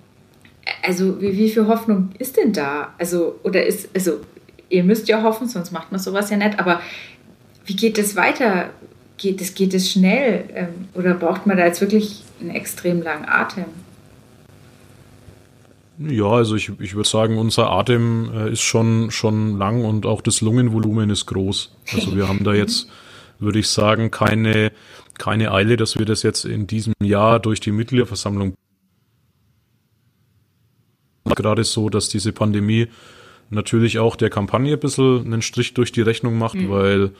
also 0.85 1.19
wie, 1.21 1.37
wie 1.37 1.49
viel 1.49 1.67
Hoffnung 1.67 2.09
ist 2.19 2.37
denn 2.37 2.53
da? 2.53 2.93
Also, 2.99 3.39
oder 3.43 3.65
ist, 3.65 3.89
also 3.95 4.21
ihr 4.69 4.83
müsst 4.83 5.07
ja 5.07 5.23
hoffen, 5.23 5.47
sonst 5.47 5.71
macht 5.71 5.91
man 5.91 5.99
sowas 5.99 6.29
ja 6.29 6.37
nicht, 6.37 6.59
aber 6.59 6.81
wie 7.65 7.75
geht 7.75 7.97
es 7.97 8.15
weiter? 8.15 8.69
Geht 9.17 9.41
es, 9.41 9.53
geht 9.53 9.73
es 9.73 9.91
schnell? 9.91 10.45
Ähm, 10.53 10.87
oder 10.93 11.13
braucht 11.13 11.45
man 11.45 11.57
da 11.57 11.65
jetzt 11.65 11.81
wirklich 11.81 12.23
einen 12.39 12.49
extrem 12.51 13.01
langen 13.01 13.25
Atem? 13.25 13.65
Ja, 15.99 16.29
also 16.29 16.55
ich, 16.55 16.71
ich 16.79 16.95
würde 16.95 17.07
sagen, 17.07 17.37
unser 17.37 17.69
Atem 17.69 18.31
äh, 18.33 18.51
ist 18.51 18.61
schon, 18.61 19.11
schon 19.11 19.57
lang 19.57 19.85
und 19.85 20.05
auch 20.05 20.21
das 20.21 20.41
Lungenvolumen 20.41 21.09
ist 21.11 21.27
groß. 21.27 21.75
Also 21.93 22.15
wir 22.15 22.27
haben 22.27 22.43
da 22.43 22.53
jetzt, 22.55 22.87
würde 23.39 23.59
ich 23.59 23.67
sagen, 23.67 24.09
keine, 24.09 24.71
keine 25.19 25.51
Eile, 25.51 25.77
dass 25.77 25.99
wir 25.99 26.05
das 26.05 26.23
jetzt 26.23 26.45
in 26.45 26.65
diesem 26.65 26.93
Jahr 27.01 27.39
durch 27.39 27.59
die 27.59 27.71
Mitgliederversammlung 27.71 28.55
gerade 31.35 31.63
so, 31.63 31.89
dass 31.89 32.09
diese 32.09 32.33
Pandemie 32.33 32.87
natürlich 33.49 33.99
auch 33.99 34.15
der 34.15 34.29
Kampagne 34.29 34.73
ein 34.73 34.79
bisschen 34.79 35.25
einen 35.25 35.41
Strich 35.41 35.73
durch 35.73 35.91
die 35.91 36.01
Rechnung 36.01 36.37
macht, 36.37 36.55
mhm. 36.55 36.69
weil 36.69 37.11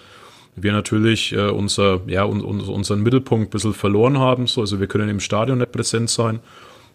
wir 0.55 0.71
natürlich 0.71 1.33
äh, 1.33 1.49
unser, 1.49 2.01
ja, 2.07 2.25
un, 2.25 2.43
un, 2.43 2.59
unseren 2.61 3.01
Mittelpunkt 3.01 3.47
ein 3.47 3.51
bisschen 3.51 3.73
verloren 3.73 4.19
haben. 4.19 4.47
So, 4.47 4.61
also 4.61 4.79
wir 4.79 4.87
können 4.87 5.09
im 5.09 5.19
Stadion 5.19 5.59
nicht 5.59 5.71
präsent 5.71 6.09
sein. 6.09 6.39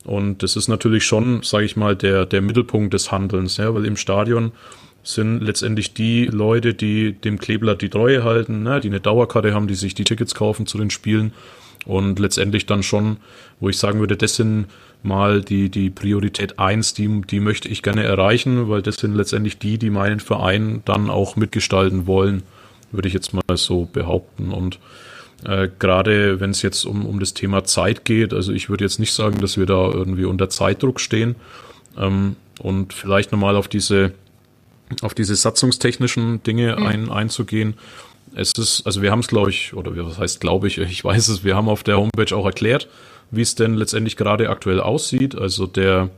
Und 0.04 0.42
das 0.42 0.56
ist 0.56 0.68
natürlich 0.68 1.04
schon, 1.04 1.42
sage 1.42 1.64
ich 1.64 1.76
mal, 1.76 1.96
der, 1.96 2.26
der 2.26 2.40
Mittelpunkt 2.40 2.94
des 2.94 3.10
Handelns, 3.10 3.56
ja, 3.56 3.74
weil 3.74 3.86
im 3.86 3.96
Stadion 3.96 4.52
sind 5.02 5.40
letztendlich 5.40 5.94
die 5.94 6.26
Leute, 6.26 6.74
die 6.74 7.12
dem 7.12 7.38
Kleeblatt 7.38 7.82
die 7.82 7.88
Treue 7.88 8.24
halten, 8.24 8.62
ne, 8.62 8.80
die 8.80 8.88
eine 8.88 9.00
Dauerkarte 9.00 9.54
haben, 9.54 9.66
die 9.66 9.74
sich 9.74 9.94
die 9.94 10.04
Tickets 10.04 10.34
kaufen 10.34 10.66
zu 10.66 10.78
den 10.78 10.90
Spielen 10.90 11.32
und 11.86 12.18
letztendlich 12.18 12.66
dann 12.66 12.82
schon, 12.82 13.18
wo 13.60 13.68
ich 13.68 13.78
sagen 13.78 14.00
würde, 14.00 14.16
das 14.16 14.36
sind 14.36 14.66
mal 15.02 15.42
die, 15.42 15.70
die 15.70 15.90
Priorität 15.90 16.58
eins, 16.58 16.94
die, 16.94 17.22
die 17.22 17.40
möchte 17.40 17.68
ich 17.68 17.82
gerne 17.82 18.02
erreichen, 18.02 18.68
weil 18.68 18.82
das 18.82 18.96
sind 18.96 19.14
letztendlich 19.14 19.58
die, 19.58 19.78
die 19.78 19.90
meinen 19.90 20.20
Verein 20.20 20.82
dann 20.84 21.10
auch 21.10 21.36
mitgestalten 21.36 22.06
wollen 22.06 22.42
würde 22.96 23.08
ich 23.08 23.14
jetzt 23.14 23.32
mal 23.32 23.56
so 23.56 23.88
behaupten. 23.92 24.52
Und 24.52 24.78
äh, 25.44 25.68
gerade 25.78 26.40
wenn 26.40 26.50
es 26.50 26.62
jetzt 26.62 26.84
um, 26.84 27.06
um 27.06 27.20
das 27.20 27.34
Thema 27.34 27.64
Zeit 27.64 28.04
geht, 28.04 28.32
also 28.32 28.52
ich 28.52 28.68
würde 28.68 28.84
jetzt 28.84 28.98
nicht 28.98 29.12
sagen, 29.12 29.40
dass 29.40 29.56
wir 29.56 29.66
da 29.66 29.90
irgendwie 29.90 30.24
unter 30.24 30.48
Zeitdruck 30.48 31.00
stehen. 31.00 31.36
Ähm, 31.96 32.36
und 32.60 32.92
vielleicht 32.92 33.32
nochmal 33.32 33.56
auf 33.56 33.68
diese, 33.68 34.12
auf 35.02 35.14
diese 35.14 35.34
satzungstechnischen 35.34 36.42
Dinge 36.42 36.76
mhm. 36.76 36.86
ein, 36.86 37.10
einzugehen. 37.10 37.74
Es 38.34 38.52
ist, 38.52 38.82
also 38.86 39.02
wir 39.02 39.10
haben 39.10 39.20
es, 39.20 39.28
glaube 39.28 39.50
ich, 39.50 39.74
oder 39.74 39.92
was 40.06 40.18
heißt, 40.18 40.40
glaube 40.40 40.66
ich, 40.68 40.78
ich 40.78 41.04
weiß 41.04 41.28
es, 41.28 41.44
wir 41.44 41.54
haben 41.54 41.68
auf 41.68 41.82
der 41.82 41.98
Homepage 41.98 42.34
auch 42.34 42.46
erklärt, 42.46 42.88
wie 43.30 43.42
es 43.42 43.54
denn 43.54 43.74
letztendlich 43.74 44.16
gerade 44.16 44.50
aktuell 44.50 44.80
aussieht. 44.80 45.34
Also 45.36 45.66
der 45.66 46.10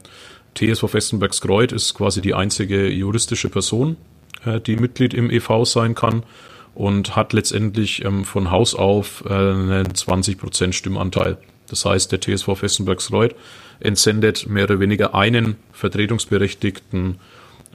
TSV 0.56 0.88
Festenbergs-Kreuth 0.88 1.72
ist 1.72 1.94
quasi 1.94 2.20
die 2.20 2.34
einzige 2.34 2.88
juristische 2.88 3.48
Person, 3.48 3.96
äh, 4.44 4.60
die 4.60 4.76
Mitglied 4.76 5.12
im 5.12 5.30
EV 5.30 5.64
sein 5.64 5.94
kann 5.94 6.22
und 6.78 7.16
hat 7.16 7.32
letztendlich 7.32 8.04
ähm, 8.04 8.24
von 8.24 8.52
Haus 8.52 8.76
auf 8.76 9.24
äh, 9.28 9.32
einen 9.32 9.88
20% 9.88 10.72
Stimmanteil. 10.72 11.36
Das 11.68 11.84
heißt, 11.84 12.12
der 12.12 12.20
TSV 12.20 12.56
Festenbergsreuth 12.56 13.34
entsendet 13.80 14.48
mehr 14.48 14.62
oder 14.64 14.78
weniger 14.78 15.12
einen 15.12 15.56
vertretungsberechtigten, 15.72 17.18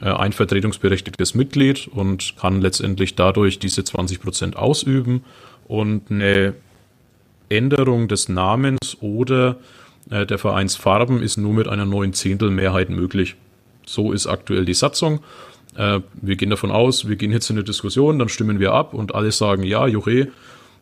äh, 0.01 0.05
ein 0.05 0.31
vertretungsberechtigtes 0.31 1.35
Mitglied 1.35 1.89
und 1.89 2.37
kann 2.37 2.61
letztendlich 2.61 3.15
dadurch 3.15 3.59
diese 3.59 3.81
20% 3.81 4.55
ausüben 4.55 5.25
und 5.67 6.09
eine 6.09 6.53
Änderung 7.49 8.07
des 8.07 8.29
Namens 8.29 8.95
oder 9.01 9.57
äh, 10.11 10.25
der 10.25 10.37
Vereinsfarben 10.37 11.21
ist 11.21 11.35
nur 11.35 11.51
mit 11.51 11.67
einer 11.67 11.85
neuen 11.85 12.13
Zehntelmehrheit 12.13 12.89
möglich. 12.89 13.35
So 13.85 14.13
ist 14.13 14.27
aktuell 14.27 14.63
die 14.63 14.73
Satzung 14.73 15.19
äh, 15.75 15.99
wir 16.13 16.35
gehen 16.35 16.49
davon 16.49 16.71
aus, 16.71 17.07
wir 17.07 17.15
gehen 17.15 17.31
jetzt 17.31 17.49
in 17.49 17.57
eine 17.57 17.63
Diskussion, 17.63 18.19
dann 18.19 18.29
stimmen 18.29 18.59
wir 18.59 18.73
ab 18.73 18.93
und 18.93 19.15
alle 19.15 19.31
sagen 19.31 19.63
ja, 19.63 19.87
Juche, 19.87 20.29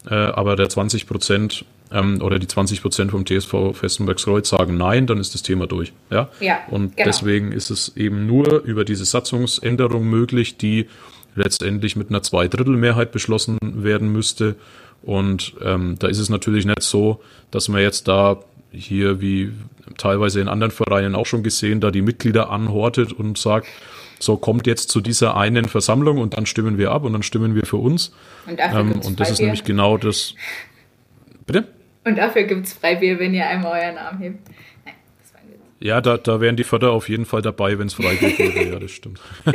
äh, 0.09 0.13
aber 0.13 0.55
der 0.55 0.69
20 0.69 1.07
Prozent 1.07 1.65
ähm, 1.91 2.21
oder 2.21 2.39
die 2.39 2.47
20 2.47 2.81
Prozent 2.81 3.11
vom 3.11 3.25
TSV 3.25 3.73
Festenbergskreuz 3.73 4.49
sagen 4.49 4.77
nein, 4.77 5.07
dann 5.07 5.19
ist 5.19 5.33
das 5.33 5.43
Thema 5.43 5.67
durch. 5.67 5.93
Ja. 6.09 6.29
ja 6.39 6.59
und 6.69 6.95
genau. 6.95 7.07
deswegen 7.07 7.51
ist 7.51 7.69
es 7.69 7.95
eben 7.95 8.25
nur 8.25 8.61
über 8.63 8.85
diese 8.85 9.05
Satzungsänderung 9.05 10.05
möglich, 10.07 10.57
die 10.57 10.87
letztendlich 11.35 11.95
mit 11.95 12.09
einer 12.09 12.23
Zweidrittelmehrheit 12.23 13.11
beschlossen 13.11 13.57
werden 13.61 14.11
müsste. 14.11 14.55
Und 15.01 15.53
ähm, 15.63 15.95
da 15.97 16.07
ist 16.07 16.19
es 16.19 16.29
natürlich 16.29 16.65
nicht 16.65 16.81
so, 16.81 17.21
dass 17.49 17.69
man 17.69 17.81
jetzt 17.81 18.07
da 18.07 18.39
hier 18.71 19.21
wie 19.21 19.51
teilweise 19.97 20.39
in 20.41 20.47
anderen 20.47 20.71
Vereinen 20.71 21.15
auch 21.15 21.25
schon 21.25 21.43
gesehen, 21.43 21.81
da 21.81 21.91
die 21.91 22.01
Mitglieder 22.01 22.49
anhortet 22.49 23.11
und 23.11 23.37
sagt, 23.37 23.67
so 24.21 24.37
kommt 24.37 24.67
jetzt 24.67 24.89
zu 24.89 25.01
dieser 25.01 25.35
einen 25.35 25.65
Versammlung 25.65 26.17
und 26.17 26.37
dann 26.37 26.45
stimmen 26.45 26.77
wir 26.77 26.91
ab 26.91 27.03
und 27.03 27.13
dann 27.13 27.23
stimmen 27.23 27.55
wir 27.55 27.65
für 27.65 27.77
uns. 27.77 28.13
Und, 28.47 28.59
ähm, 28.59 28.93
und 29.03 29.19
das 29.19 29.31
ist 29.31 29.41
nämlich 29.41 29.63
genau 29.63 29.97
das. 29.97 30.35
Bitte? 31.45 31.67
Und 32.03 32.17
dafür 32.17 32.43
gibt 32.43 32.65
es 32.65 32.73
Freibier, 32.73 33.19
wenn 33.19 33.33
ihr 33.33 33.47
einmal 33.47 33.81
euren 33.81 33.97
Arm 33.97 34.19
hebt. 34.19 34.39
Nein, 34.85 34.95
das 35.21 35.33
war 35.33 35.41
Ja, 35.79 36.01
da, 36.01 36.17
da 36.17 36.41
wären 36.41 36.55
die 36.55 36.63
Förder 36.63 36.91
auf 36.91 37.09
jeden 37.09 37.25
Fall 37.25 37.41
dabei, 37.41 37.77
wenn 37.77 37.87
es 37.87 37.93
Freibier 37.93 38.37
wäre. 38.37 38.73
ja, 38.73 38.79
das 38.79 38.91
stimmt. 38.91 39.19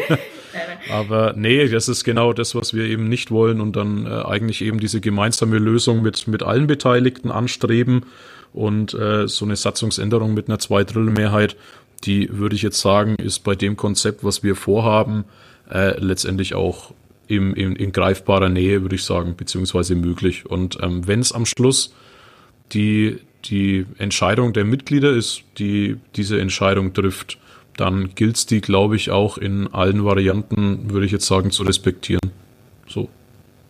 Aber 0.91 1.35
nee, 1.37 1.69
das 1.69 1.89
ist 1.89 2.05
genau 2.05 2.33
das, 2.33 2.55
was 2.55 2.75
wir 2.75 2.85
eben 2.85 3.09
nicht 3.09 3.31
wollen 3.31 3.61
und 3.61 3.77
dann 3.77 4.07
äh, 4.07 4.11
eigentlich 4.11 4.63
eben 4.63 4.79
diese 4.81 5.01
gemeinsame 5.01 5.59
Lösung 5.59 6.03
mit, 6.03 6.29
mit 6.29 6.43
allen 6.43 6.67
Beteiligten 6.67 7.31
anstreben 7.31 8.07
und 8.53 8.95
äh, 8.95 9.29
so 9.29 9.45
eine 9.45 9.57
Satzungsänderung 9.57 10.35
mit 10.35 10.49
einer 10.49 10.59
Zweidrittelmehrheit, 10.59 11.57
die 12.05 12.29
würde 12.31 12.57
ich 12.57 12.63
jetzt 12.63 12.81
sagen, 12.81 13.17
ist 13.17 13.41
bei 13.41 13.55
dem 13.55 13.77
Konzept, 13.77 14.25
was 14.25 14.43
wir 14.43 14.57
vorhaben, 14.57 15.25
äh, 15.71 15.99
letztendlich 15.99 16.55
auch 16.55 16.93
im, 17.29 17.55
im, 17.55 17.75
in 17.75 17.93
greifbarer 17.93 18.49
Nähe, 18.49 18.83
würde 18.83 18.95
ich 18.95 19.05
sagen, 19.05 19.35
beziehungsweise 19.37 19.95
möglich. 19.95 20.47
Und 20.47 20.79
ähm, 20.83 21.07
wenn 21.07 21.21
es 21.21 21.33
am 21.33 21.47
Schluss 21.47 21.95
die, 22.73 23.19
die 23.45 23.87
Entscheidung 23.99 24.53
der 24.53 24.65
Mitglieder 24.65 25.13
ist, 25.13 25.43
die 25.59 25.97
diese 26.15 26.41
Entscheidung 26.41 26.93
trifft, 26.93 27.39
dann 27.77 28.15
gilt 28.15 28.37
es 28.37 28.47
die, 28.47 28.61
glaube 28.61 28.97
ich, 28.97 29.11
auch 29.11 29.39
in 29.39 29.67
allen 29.69 30.05
Varianten, 30.05 30.91
würde 30.91 31.07
ich 31.07 31.13
jetzt 31.13 31.27
sagen, 31.27 31.51
zu 31.51 31.63
respektieren. 31.63 32.31
So. 32.89 33.09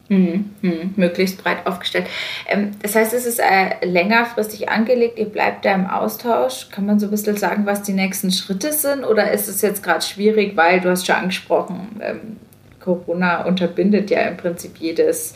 Mhm, 0.09 0.51
mh, 0.63 0.73
möglichst 0.95 1.43
breit 1.43 1.67
aufgestellt. 1.67 2.07
Ähm, 2.47 2.71
das 2.81 2.95
heißt, 2.95 3.13
es 3.13 3.27
ist 3.27 3.41
äh, 3.41 3.85
längerfristig 3.85 4.69
angelegt, 4.69 5.19
ihr 5.19 5.27
bleibt 5.27 5.65
da 5.65 5.75
im 5.75 5.87
Austausch. 5.87 6.69
Kann 6.71 6.87
man 6.87 7.01
so 7.01 7.07
ein 7.07 7.11
bisschen 7.11 7.37
sagen, 7.37 7.67
was 7.67 7.83
die 7.83 7.93
nächsten 7.93 8.31
Schritte 8.31 8.73
sind? 8.73 9.05
Oder 9.05 9.33
ist 9.33 9.49
es 9.49 9.63
jetzt 9.63 9.83
gerade 9.83 10.05
schwierig, 10.05 10.57
weil 10.57 10.81
du 10.81 10.91
hast 10.91 11.07
schon 11.07 11.17
angesprochen, 11.17 12.01
ähm, 12.01 12.37
Corona 12.79 13.45
unterbindet 13.47 14.11
ja 14.11 14.21
im 14.21 14.37
Prinzip 14.37 14.77
jedes 14.79 15.35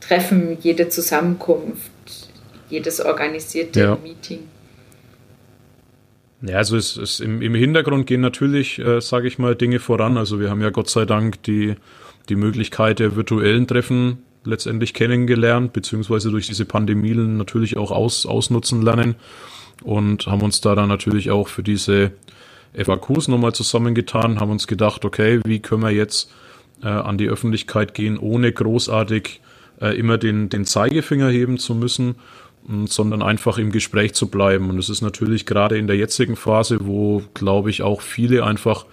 Treffen, 0.00 0.56
jede 0.62 0.88
Zusammenkunft, 0.88 1.90
jedes 2.70 3.04
organisierte 3.04 3.80
ja. 3.80 3.98
Meeting. 4.02 4.40
Ja, 6.40 6.56
also 6.56 6.76
es, 6.76 6.96
es 6.96 7.20
im, 7.20 7.42
im 7.42 7.54
Hintergrund 7.54 8.06
gehen 8.06 8.20
natürlich, 8.20 8.78
äh, 8.78 9.00
sage 9.00 9.28
ich 9.28 9.38
mal, 9.38 9.54
Dinge 9.54 9.80
voran. 9.80 10.16
Also 10.16 10.40
wir 10.40 10.50
haben 10.50 10.62
ja 10.62 10.70
Gott 10.70 10.88
sei 10.88 11.04
Dank 11.04 11.42
die, 11.42 11.74
die 12.28 12.36
Möglichkeit 12.36 12.98
der 12.98 13.16
virtuellen 13.16 13.66
Treffen 13.66 14.18
letztendlich 14.44 14.94
kennengelernt, 14.94 15.72
beziehungsweise 15.72 16.30
durch 16.30 16.46
diese 16.46 16.64
Pandemien 16.64 17.36
natürlich 17.36 17.76
auch 17.76 17.90
aus, 17.90 18.26
ausnutzen 18.26 18.82
lernen 18.82 19.16
und 19.82 20.26
haben 20.26 20.42
uns 20.42 20.60
da 20.60 20.74
dann 20.74 20.88
natürlich 20.88 21.30
auch 21.30 21.48
für 21.48 21.62
diese 21.62 22.12
FAQs 22.74 23.28
nochmal 23.28 23.54
zusammengetan, 23.54 24.40
haben 24.40 24.50
uns 24.50 24.66
gedacht, 24.66 25.04
okay, 25.04 25.40
wie 25.44 25.60
können 25.60 25.82
wir 25.82 25.90
jetzt 25.90 26.32
äh, 26.82 26.88
an 26.88 27.18
die 27.18 27.28
Öffentlichkeit 27.28 27.94
gehen, 27.94 28.18
ohne 28.18 28.52
großartig 28.52 29.40
äh, 29.80 29.98
immer 29.98 30.18
den, 30.18 30.48
den 30.48 30.64
Zeigefinger 30.64 31.28
heben 31.28 31.58
zu 31.58 31.74
müssen 31.74 32.16
sondern 32.86 33.22
einfach 33.22 33.56
im 33.56 33.72
Gespräch 33.72 34.12
zu 34.14 34.28
bleiben. 34.28 34.68
Und 34.68 34.78
es 34.78 34.90
ist 34.90 35.00
natürlich 35.00 35.46
gerade 35.46 35.78
in 35.78 35.86
der 35.86 35.96
jetzigen 35.96 36.36
Phase, 36.36 36.78
wo, 36.82 37.22
glaube 37.32 37.70
ich, 37.70 37.82
auch 37.82 38.02
viele 38.02 38.44
einfach 38.44 38.84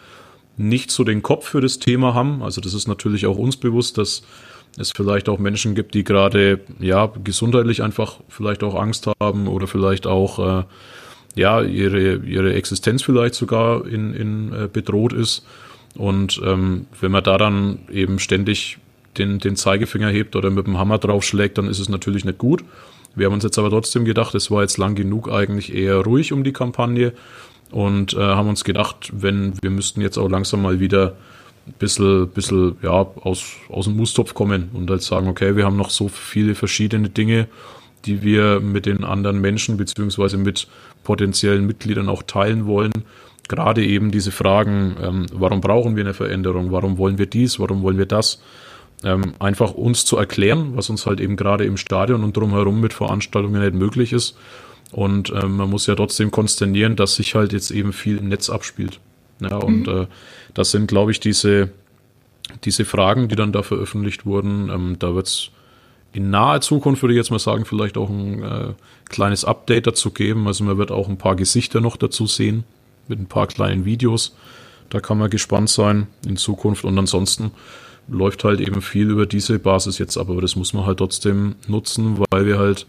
nicht 0.57 0.91
so 0.91 1.03
den 1.03 1.21
Kopf 1.21 1.49
für 1.49 1.61
das 1.61 1.79
Thema 1.79 2.13
haben. 2.13 2.41
Also 2.41 2.61
das 2.61 2.73
ist 2.73 2.87
natürlich 2.87 3.25
auch 3.25 3.37
uns 3.37 3.57
bewusst, 3.57 3.97
dass 3.97 4.23
es 4.77 4.91
vielleicht 4.91 5.29
auch 5.29 5.39
Menschen 5.39 5.75
gibt, 5.75 5.93
die 5.93 6.03
gerade 6.03 6.59
ja 6.79 7.11
gesundheitlich 7.23 7.81
einfach 7.81 8.19
vielleicht 8.29 8.63
auch 8.63 8.75
Angst 8.75 9.07
haben 9.21 9.47
oder 9.47 9.67
vielleicht 9.67 10.07
auch 10.07 10.61
äh, 10.61 10.63
ja 11.35 11.61
ihre 11.61 12.17
ihre 12.17 12.53
Existenz 12.53 13.03
vielleicht 13.03 13.35
sogar 13.35 13.85
in, 13.85 14.13
in 14.13 14.53
äh, 14.53 14.69
bedroht 14.71 15.13
ist. 15.13 15.45
Und 15.97 16.41
ähm, 16.43 16.87
wenn 16.99 17.11
man 17.11 17.23
da 17.23 17.37
dann 17.37 17.79
eben 17.89 18.19
ständig 18.19 18.79
den, 19.17 19.39
den 19.39 19.55
Zeigefinger 19.55 20.09
hebt 20.09 20.35
oder 20.35 20.49
mit 20.49 20.67
dem 20.67 20.77
Hammer 20.77 20.97
draufschlägt, 20.97 21.57
dann 21.57 21.67
ist 21.67 21.79
es 21.79 21.87
natürlich 21.87 22.25
nicht 22.25 22.37
gut. 22.37 22.63
Wir 23.15 23.27
haben 23.27 23.33
uns 23.33 23.45
jetzt 23.45 23.57
aber 23.57 23.69
trotzdem 23.69 24.03
gedacht, 24.03 24.35
es 24.35 24.51
war 24.51 24.61
jetzt 24.61 24.77
lang 24.77 24.95
genug 24.95 25.31
eigentlich 25.31 25.73
eher 25.73 25.97
ruhig 25.97 26.33
um 26.33 26.43
die 26.43 26.51
Kampagne 26.51 27.13
und 27.75 28.13
äh, 28.13 28.21
haben 28.21 28.47
uns 28.47 28.63
gedacht, 28.63 29.11
wenn 29.11 29.53
wir 29.61 29.69
müssten 29.69 29.99
jetzt 29.99 30.17
auch 30.17 30.29
langsam 30.29 30.61
mal 30.61 30.79
wieder 30.79 31.17
ein 31.67 31.73
bisschen, 31.77 32.29
bisschen 32.29 32.77
ja, 32.81 32.89
aus, 32.91 33.43
aus 33.67 33.83
dem 33.83 33.97
Mustopf 33.97 34.33
kommen 34.33 34.69
und 34.71 34.89
halt 34.89 35.01
sagen, 35.01 35.27
okay, 35.27 35.57
wir 35.57 35.65
haben 35.65 35.75
noch 35.75 35.89
so 35.89 36.07
viele 36.07 36.55
verschiedene 36.55 37.09
Dinge, 37.09 37.49
die 38.05 38.21
wir 38.21 38.61
mit 38.61 38.85
den 38.85 39.03
anderen 39.03 39.41
Menschen 39.41 39.75
beziehungsweise 39.75 40.37
mit 40.37 40.69
potenziellen 41.03 41.67
Mitgliedern 41.67 42.07
auch 42.07 42.23
teilen 42.23 42.65
wollen. 42.65 42.93
Gerade 43.49 43.85
eben 43.85 44.09
diese 44.09 44.31
Fragen, 44.31 44.95
ähm, 45.03 45.25
warum 45.33 45.59
brauchen 45.59 45.97
wir 45.97 46.05
eine 46.05 46.13
Veränderung, 46.13 46.71
warum 46.71 46.97
wollen 46.97 47.17
wir 47.17 47.25
dies, 47.25 47.59
warum 47.59 47.81
wollen 47.81 47.97
wir 47.97 48.05
das, 48.05 48.41
ähm, 49.03 49.33
einfach 49.39 49.73
uns 49.73 50.05
zu 50.05 50.15
erklären, 50.15 50.77
was 50.77 50.89
uns 50.89 51.05
halt 51.05 51.19
eben 51.19 51.35
gerade 51.35 51.65
im 51.65 51.75
Stadion 51.75 52.23
und 52.23 52.37
drumherum 52.37 52.79
mit 52.79 52.93
Veranstaltungen 52.93 53.61
nicht 53.61 53.75
möglich 53.75 54.13
ist. 54.13 54.37
Und 54.95 55.29
ähm, 55.35 55.57
man 55.57 55.69
muss 55.69 55.87
ja 55.87 55.95
trotzdem 55.95 56.31
konsternieren, 56.31 56.95
dass 56.95 57.15
sich 57.15 57.35
halt 57.35 57.51
jetzt 57.51 57.69
eben 57.69 57.91
viel 57.91 58.17
im 58.17 58.29
Netz 58.29 58.49
abspielt. 58.49 59.01
Ja, 59.41 59.57
und 59.57 59.87
mhm. 59.87 60.03
äh, 60.03 60.07
das 60.53 60.71
sind, 60.71 60.87
glaube 60.87 61.11
ich, 61.11 61.19
diese, 61.19 61.69
diese 62.63 62.85
Fragen, 62.85 63.27
die 63.27 63.35
dann 63.35 63.51
da 63.51 63.61
veröffentlicht 63.61 64.25
wurden. 64.25 64.69
Ähm, 64.69 64.95
da 64.97 65.13
wird 65.13 65.27
es 65.27 65.49
in 66.13 66.29
naher 66.29 66.61
Zukunft, 66.61 67.03
würde 67.03 67.13
ich 67.13 67.17
jetzt 67.17 67.29
mal 67.29 67.39
sagen, 67.39 67.65
vielleicht 67.65 67.97
auch 67.97 68.09
ein 68.09 68.41
äh, 68.41 68.73
kleines 69.09 69.43
Update 69.43 69.85
dazu 69.85 70.11
geben. 70.11 70.47
Also 70.47 70.63
man 70.63 70.77
wird 70.77 70.91
auch 70.91 71.09
ein 71.09 71.17
paar 71.17 71.35
Gesichter 71.35 71.81
noch 71.81 71.97
dazu 71.97 72.25
sehen, 72.25 72.63
mit 73.09 73.19
ein 73.19 73.27
paar 73.27 73.47
kleinen 73.47 73.83
Videos. 73.83 74.33
Da 74.89 75.01
kann 75.01 75.17
man 75.17 75.29
gespannt 75.29 75.69
sein 75.69 76.07
in 76.25 76.37
Zukunft. 76.37 76.85
Und 76.85 76.97
ansonsten 76.97 77.51
läuft 78.07 78.45
halt 78.45 78.61
eben 78.61 78.81
viel 78.81 79.09
über 79.09 79.25
diese 79.25 79.59
Basis 79.59 79.97
jetzt 79.97 80.15
ab, 80.17 80.29
aber 80.29 80.39
das 80.39 80.55
muss 80.55 80.71
man 80.71 80.85
halt 80.85 80.99
trotzdem 80.99 81.55
nutzen, 81.67 82.17
weil 82.31 82.45
wir 82.45 82.59
halt 82.59 82.87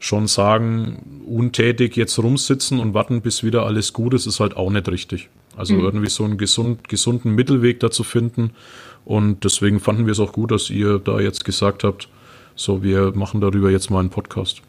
schon 0.00 0.26
sagen, 0.26 1.22
untätig 1.26 1.94
jetzt 1.94 2.18
rumsitzen 2.18 2.80
und 2.80 2.94
warten, 2.94 3.20
bis 3.20 3.44
wieder 3.44 3.66
alles 3.66 3.92
gut 3.92 4.14
ist, 4.14 4.26
ist 4.26 4.40
halt 4.40 4.56
auch 4.56 4.70
nicht 4.70 4.88
richtig. 4.88 5.28
Also 5.56 5.74
mhm. 5.74 5.84
irgendwie 5.84 6.08
so 6.08 6.24
einen 6.24 6.38
gesund, 6.38 6.88
gesunden 6.88 7.34
Mittelweg 7.34 7.78
dazu 7.80 8.02
finden. 8.02 8.52
Und 9.04 9.44
deswegen 9.44 9.78
fanden 9.78 10.06
wir 10.06 10.12
es 10.12 10.20
auch 10.20 10.32
gut, 10.32 10.50
dass 10.50 10.70
ihr 10.70 10.98
da 10.98 11.20
jetzt 11.20 11.44
gesagt 11.44 11.84
habt, 11.84 12.08
so, 12.56 12.82
wir 12.82 13.12
machen 13.14 13.40
darüber 13.40 13.70
jetzt 13.70 13.90
mal 13.90 14.00
einen 14.00 14.10
Podcast. 14.10 14.62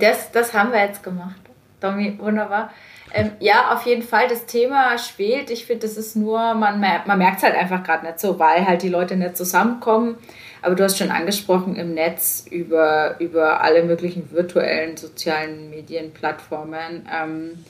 Das, 0.00 0.32
das 0.32 0.52
haben 0.54 0.72
wir 0.72 0.84
jetzt 0.84 1.02
gemacht. 1.02 1.40
Domi, 1.80 2.18
wunderbar. 2.18 2.70
Ähm, 3.12 3.32
ja, 3.38 3.72
auf 3.72 3.86
jeden 3.86 4.02
Fall, 4.02 4.28
das 4.28 4.46
Thema 4.46 4.98
schwelt. 4.98 5.50
Ich 5.50 5.66
finde, 5.66 5.86
das 5.86 5.96
ist 5.96 6.16
nur, 6.16 6.54
man, 6.54 6.80
man 6.80 7.18
merkt 7.18 7.38
es 7.38 7.42
halt 7.44 7.54
einfach 7.54 7.82
gerade 7.84 8.06
nicht 8.06 8.18
so, 8.18 8.38
weil 8.38 8.66
halt 8.66 8.82
die 8.82 8.88
Leute 8.88 9.16
nicht 9.16 9.36
zusammenkommen. 9.36 10.16
Aber 10.62 10.74
du 10.76 10.84
hast 10.84 10.96
schon 10.96 11.10
angesprochen, 11.10 11.76
im 11.76 11.94
Netz 11.94 12.46
über, 12.50 13.16
über 13.18 13.62
alle 13.62 13.82
möglichen 13.82 14.30
virtuellen 14.30 14.96
sozialen 14.96 15.70
Medienplattformen. 15.70 17.08
Ähm, 17.12 17.64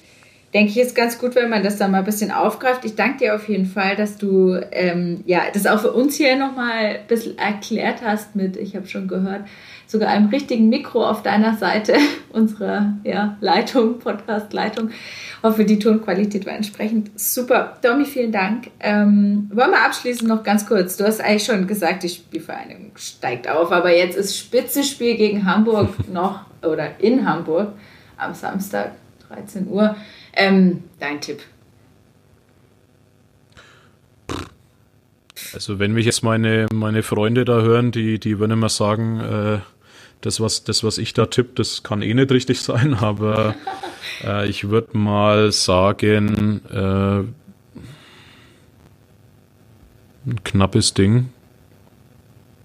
denke 0.53 0.71
ich, 0.71 0.79
ist 0.79 0.95
ganz 0.95 1.19
gut, 1.19 1.35
wenn 1.35 1.49
man 1.49 1.63
das 1.63 1.79
dann 1.79 1.91
mal 1.91 1.99
ein 1.99 2.05
bisschen 2.05 2.31
aufgreift. 2.31 2.85
Ich 2.85 2.95
danke 2.95 3.25
dir 3.25 3.35
auf 3.35 3.49
jeden 3.49 3.67
Fall, 3.67 3.97
dass 3.97 4.19
du 4.19 4.55
ähm, 4.71 5.25
ja, 5.27 5.45
das 5.53 5.67
auch 5.67 5.81
für 5.81 5.93
uns 5.93 6.17
hier 6.17 6.37
nochmal 6.37 6.99
ein 7.01 7.07
bisschen 7.09 7.39
erklärt 7.39 8.03
hast 8.03 8.37
mit, 8.37 8.57
ich 8.57 8.77
habe 8.77 8.87
schon 8.87 9.09
gehört, 9.09 9.43
sogar 9.93 10.09
einem 10.09 10.31
richtigen 10.31 10.71
Mikro 10.71 11.07
auf 11.07 11.23
deiner 11.23 11.57
Seite 11.57 11.95
unserer 12.33 12.95
ja, 13.05 13.37
Leitung, 13.41 13.99
Podcast-Leitung. 13.99 14.91
Hoffe, 15.43 15.67
die 15.67 15.79
Tonqualität 15.79 16.47
war 16.47 16.55
entsprechend 16.55 17.11
super. 17.21 17.77
Domi, 17.83 18.07
vielen 18.07 18.33
Dank. 18.33 18.71
Ähm, 18.81 19.51
wollen 19.53 19.71
wir 19.71 19.85
abschließend 19.85 20.29
noch 20.29 20.43
ganz 20.43 20.67
kurz. 20.67 20.97
Du 20.97 21.05
hast 21.05 21.21
eigentlich 21.21 21.45
schon 21.45 21.67
gesagt, 21.67 22.03
die 22.05 22.09
Spielvereinigung 22.09 22.93
steigt 22.97 23.49
auf, 23.49 23.71
aber 23.71 23.95
jetzt 23.95 24.17
ist 24.17 24.37
Spitzenspiel 24.37 25.17
gegen 25.17 25.45
Hamburg 25.45 26.09
noch 26.13 26.47
oder 26.63 26.99
in 26.99 27.29
Hamburg 27.29 27.73
am 28.17 28.35
Samstag, 28.35 28.93
13 29.29 29.69
Uhr. 29.69 29.95
Ähm, 30.33 30.85
dein 30.99 31.21
Tipp. 31.21 31.43
Also 35.53 35.79
wenn 35.79 35.93
mich 35.93 36.07
jetzt 36.07 36.23
meine, 36.23 36.67
meine 36.73 37.03
Freunde 37.03 37.45
da 37.45 37.61
hören, 37.61 37.93
die, 37.93 38.19
die 38.19 38.39
würden 38.39 38.53
immer 38.53 38.71
sagen, 38.71 39.21
äh, 39.21 39.59
das, 40.23 40.41
was, 40.41 40.65
das, 40.65 40.83
was 40.83 40.99
ich 40.99 41.13
da 41.13 41.27
tippe, 41.27 41.53
das 41.57 41.83
kann 41.83 42.01
eh 42.01 42.15
nicht 42.15 42.33
richtig 42.33 42.61
sein, 42.61 42.95
aber 43.01 43.55
äh, 44.25 44.49
ich 44.49 44.71
würde 44.71 44.97
mal 44.97 45.53
sagen, 45.53 46.63
äh, 46.73 47.25
ein 50.25 50.45
knappes 50.45 50.95
Ding. 50.95 51.31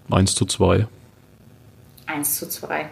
1 0.09 0.35
zu 0.35 0.45
2. 0.45 0.87
1 2.05 2.39
zu 2.39 2.47
2. 2.47 2.89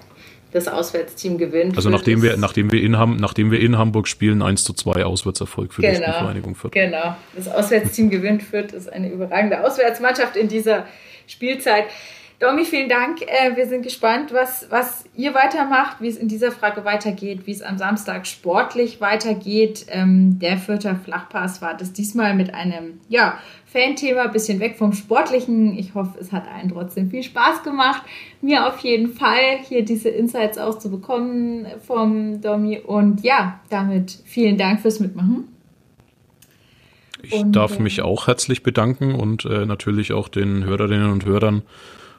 das 0.52 0.68
Auswärtsteam 0.68 1.38
gewinnt. 1.38 1.78
Also 1.78 1.90
nachdem 1.90 2.22
wir, 2.22 2.36
nachdem 2.36 2.72
wir 2.72 2.82
in, 2.82 2.92
nachdem 2.92 3.52
wir 3.52 3.60
in 3.60 3.78
Hamburg 3.78 4.08
spielen, 4.08 4.42
1 4.42 4.64
zu 4.64 4.74
2 4.74 5.06
Auswärtserfolg 5.06 5.74
für 5.74 5.82
genau, 5.82 5.94
die 5.94 6.04
Spielvereinigung 6.04 6.56
Fürth. 6.56 6.74
Genau, 6.74 7.16
das 7.36 7.48
Auswärtsteam 7.48 8.10
gewinnt 8.10 8.44
Fürth, 8.44 8.74
ist 8.74 8.92
eine 8.92 9.10
überragende 9.10 9.64
Auswärtsmannschaft 9.64 10.36
in 10.36 10.48
dieser 10.48 10.88
Spielzeit. 11.28 11.86
Domi, 12.40 12.66
vielen 12.66 12.90
Dank. 12.90 13.22
Äh, 13.22 13.56
wir 13.56 13.66
sind 13.66 13.84
gespannt, 13.84 14.34
was, 14.34 14.68
was 14.70 15.06
ihr 15.16 15.34
weitermacht, 15.34 16.02
wie 16.02 16.10
es 16.10 16.18
in 16.18 16.28
dieser 16.28 16.52
Frage 16.52 16.84
weitergeht, 16.84 17.48
wie 17.48 17.52
es 17.52 17.62
am 17.62 17.78
Samstag 17.78 18.28
sportlich 18.28 19.00
weitergeht. 19.00 19.86
Ähm, 19.88 20.38
der 20.40 20.58
vierte 20.58 20.96
Flachpass 20.96 21.62
war 21.62 21.78
das 21.78 21.94
diesmal 21.94 22.36
mit 22.36 22.54
einem 22.54 23.00
ja, 23.08 23.40
Fan-Thema, 23.68 24.28
bisschen 24.28 24.60
weg 24.60 24.76
vom 24.78 24.92
Sportlichen. 24.92 25.78
Ich 25.78 25.96
hoffe, 25.96 26.18
es 26.20 26.34
hat 26.34 26.44
allen 26.54 26.68
trotzdem 26.68 27.10
viel 27.10 27.24
Spaß 27.24 27.64
gemacht. 27.64 28.02
Mir 28.42 28.68
auf 28.68 28.80
jeden 28.80 29.14
Fall, 29.14 29.60
hier 29.70 29.86
diese 29.86 30.10
Insights 30.10 30.58
auch 30.58 30.78
zu 30.78 30.92
bekommen 30.92 31.68
vom 31.88 32.42
Domi. 32.42 32.80
Und 32.80 33.24
ja, 33.24 33.62
damit 33.70 34.12
vielen 34.26 34.58
Dank 34.58 34.82
fürs 34.82 35.00
Mitmachen. 35.00 35.48
Ich 37.22 37.34
und, 37.34 37.56
darf 37.56 37.80
mich 37.80 38.02
auch 38.02 38.28
herzlich 38.28 38.62
bedanken 38.62 39.16
und 39.16 39.46
äh, 39.46 39.66
natürlich 39.66 40.12
auch 40.12 40.28
den 40.28 40.66
Hörerinnen 40.66 41.10
und 41.12 41.26
Hörern 41.26 41.64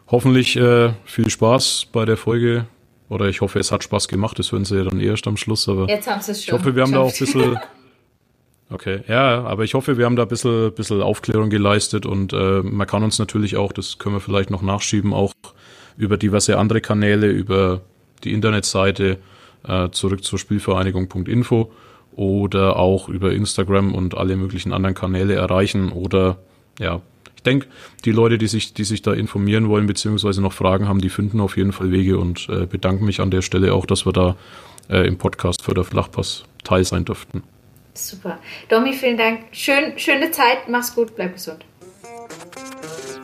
hoffentlich 0.09 0.57
äh, 0.57 0.93
viel 1.05 1.31
Spaß 1.31 1.89
bei 1.93 2.05
der 2.05 2.17
Folge. 2.17 2.67
Oder 3.09 3.27
ich 3.27 3.41
hoffe, 3.41 3.59
es 3.59 3.71
hat 3.71 3.85
Spaß 3.85 4.09
gemacht. 4.09 4.39
Das 4.39 4.51
hören 4.51 4.65
sie 4.65 4.77
ja 4.77 4.85
dann 4.85 5.01
erst 5.01 5.27
am 5.29 5.37
Schluss. 5.37 5.69
Aber 5.69 5.89
Jetzt 5.89 6.09
haben 6.09 6.21
sie 6.21 6.33
es 6.33 6.45
schon. 6.45 6.55
Ich 6.55 6.61
hoffe, 6.61 6.75
wir 6.75 6.83
haben 6.83 6.93
da 6.93 7.01
auch 7.01 7.13
ein 7.13 7.19
bisschen. 7.19 7.59
Okay, 8.69 9.03
ja, 9.07 9.45
aber 9.45 9.63
ich 9.63 9.75
hoffe, 9.75 9.97
wir 9.97 10.07
haben 10.07 10.17
da 10.17 10.23
ein 10.23 10.29
bisschen, 10.29 10.73
bisschen 10.75 11.01
Aufklärung 11.01 11.51
geleistet 11.51 12.05
und 12.05 12.33
äh, 12.33 12.63
man 12.63 12.85
kann 12.89 13.05
uns 13.05 13.17
natürlich 13.17 13.57
auch, 13.57 13.71
das 13.73 13.99
können 13.99 14.17
wir 14.17 14.21
vielleicht 14.21 14.51
noch 14.51 14.61
nachschieben, 14.61 15.13
auch 15.13 15.33
über 15.97 16.17
diverse 16.17 16.59
andere 16.59 16.81
Kanäle, 16.81 17.29
über 17.29 17.83
die 18.25 18.33
Internetseite 18.33 19.19
äh, 19.69 19.91
zurück 19.91 20.25
zur 20.25 20.41
Spielvereinigung.info 20.41 21.71
oder 22.17 22.77
auch 22.77 23.09
über 23.09 23.33
Instagram 23.33 23.95
und 23.95 24.17
alle 24.17 24.37
möglichen 24.37 24.73
anderen 24.73 24.97
Kanäle 24.97 25.35
erreichen 25.35 25.93
oder 25.93 26.39
ja, 26.81 27.03
denke, 27.47 27.69
die 28.05 28.13
Leute, 28.13 28.39
die 28.39 28.49
sich, 28.49 28.75
die 28.75 28.85
sich 28.85 29.03
da 29.03 29.13
informieren 29.13 29.69
wollen, 29.69 29.87
beziehungsweise 29.87 30.43
noch 30.43 30.53
Fragen 30.53 30.89
haben, 30.89 31.01
die 31.01 31.09
finden 31.09 31.41
auf 31.41 31.57
jeden 31.57 31.73
Fall 31.73 31.91
Wege 31.91 32.19
und 32.19 32.49
äh, 32.49 32.67
bedanke 32.67 33.05
mich 33.05 33.21
an 33.21 33.31
der 33.31 33.43
Stelle 33.43 33.73
auch, 33.73 33.87
dass 33.87 34.05
wir 34.05 34.13
da 34.13 34.37
äh, 34.91 35.07
im 35.07 35.19
Podcast 35.19 35.63
für 35.63 35.75
der 35.75 35.85
Flachpass 35.85 36.45
teil 36.65 36.85
sein 36.85 37.05
durften. 37.05 37.43
Super. 37.95 38.39
Domi, 38.69 38.93
vielen 38.93 39.17
Dank. 39.17 39.41
Schön, 39.53 39.99
schöne 39.99 40.31
Zeit. 40.31 40.69
Mach's 40.69 40.95
gut. 40.95 41.15
Bleib 41.17 41.35
gesund. 41.35 41.65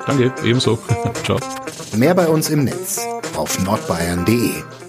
Danke, 0.07 0.33
ebenso. 0.45 0.79
Ciao. 1.25 1.39
Mehr 1.97 2.15
bei 2.15 2.27
uns 2.27 2.49
im 2.51 2.65
Netz 2.65 3.07
auf 3.37 3.63
nordbayern.de. 3.65 4.82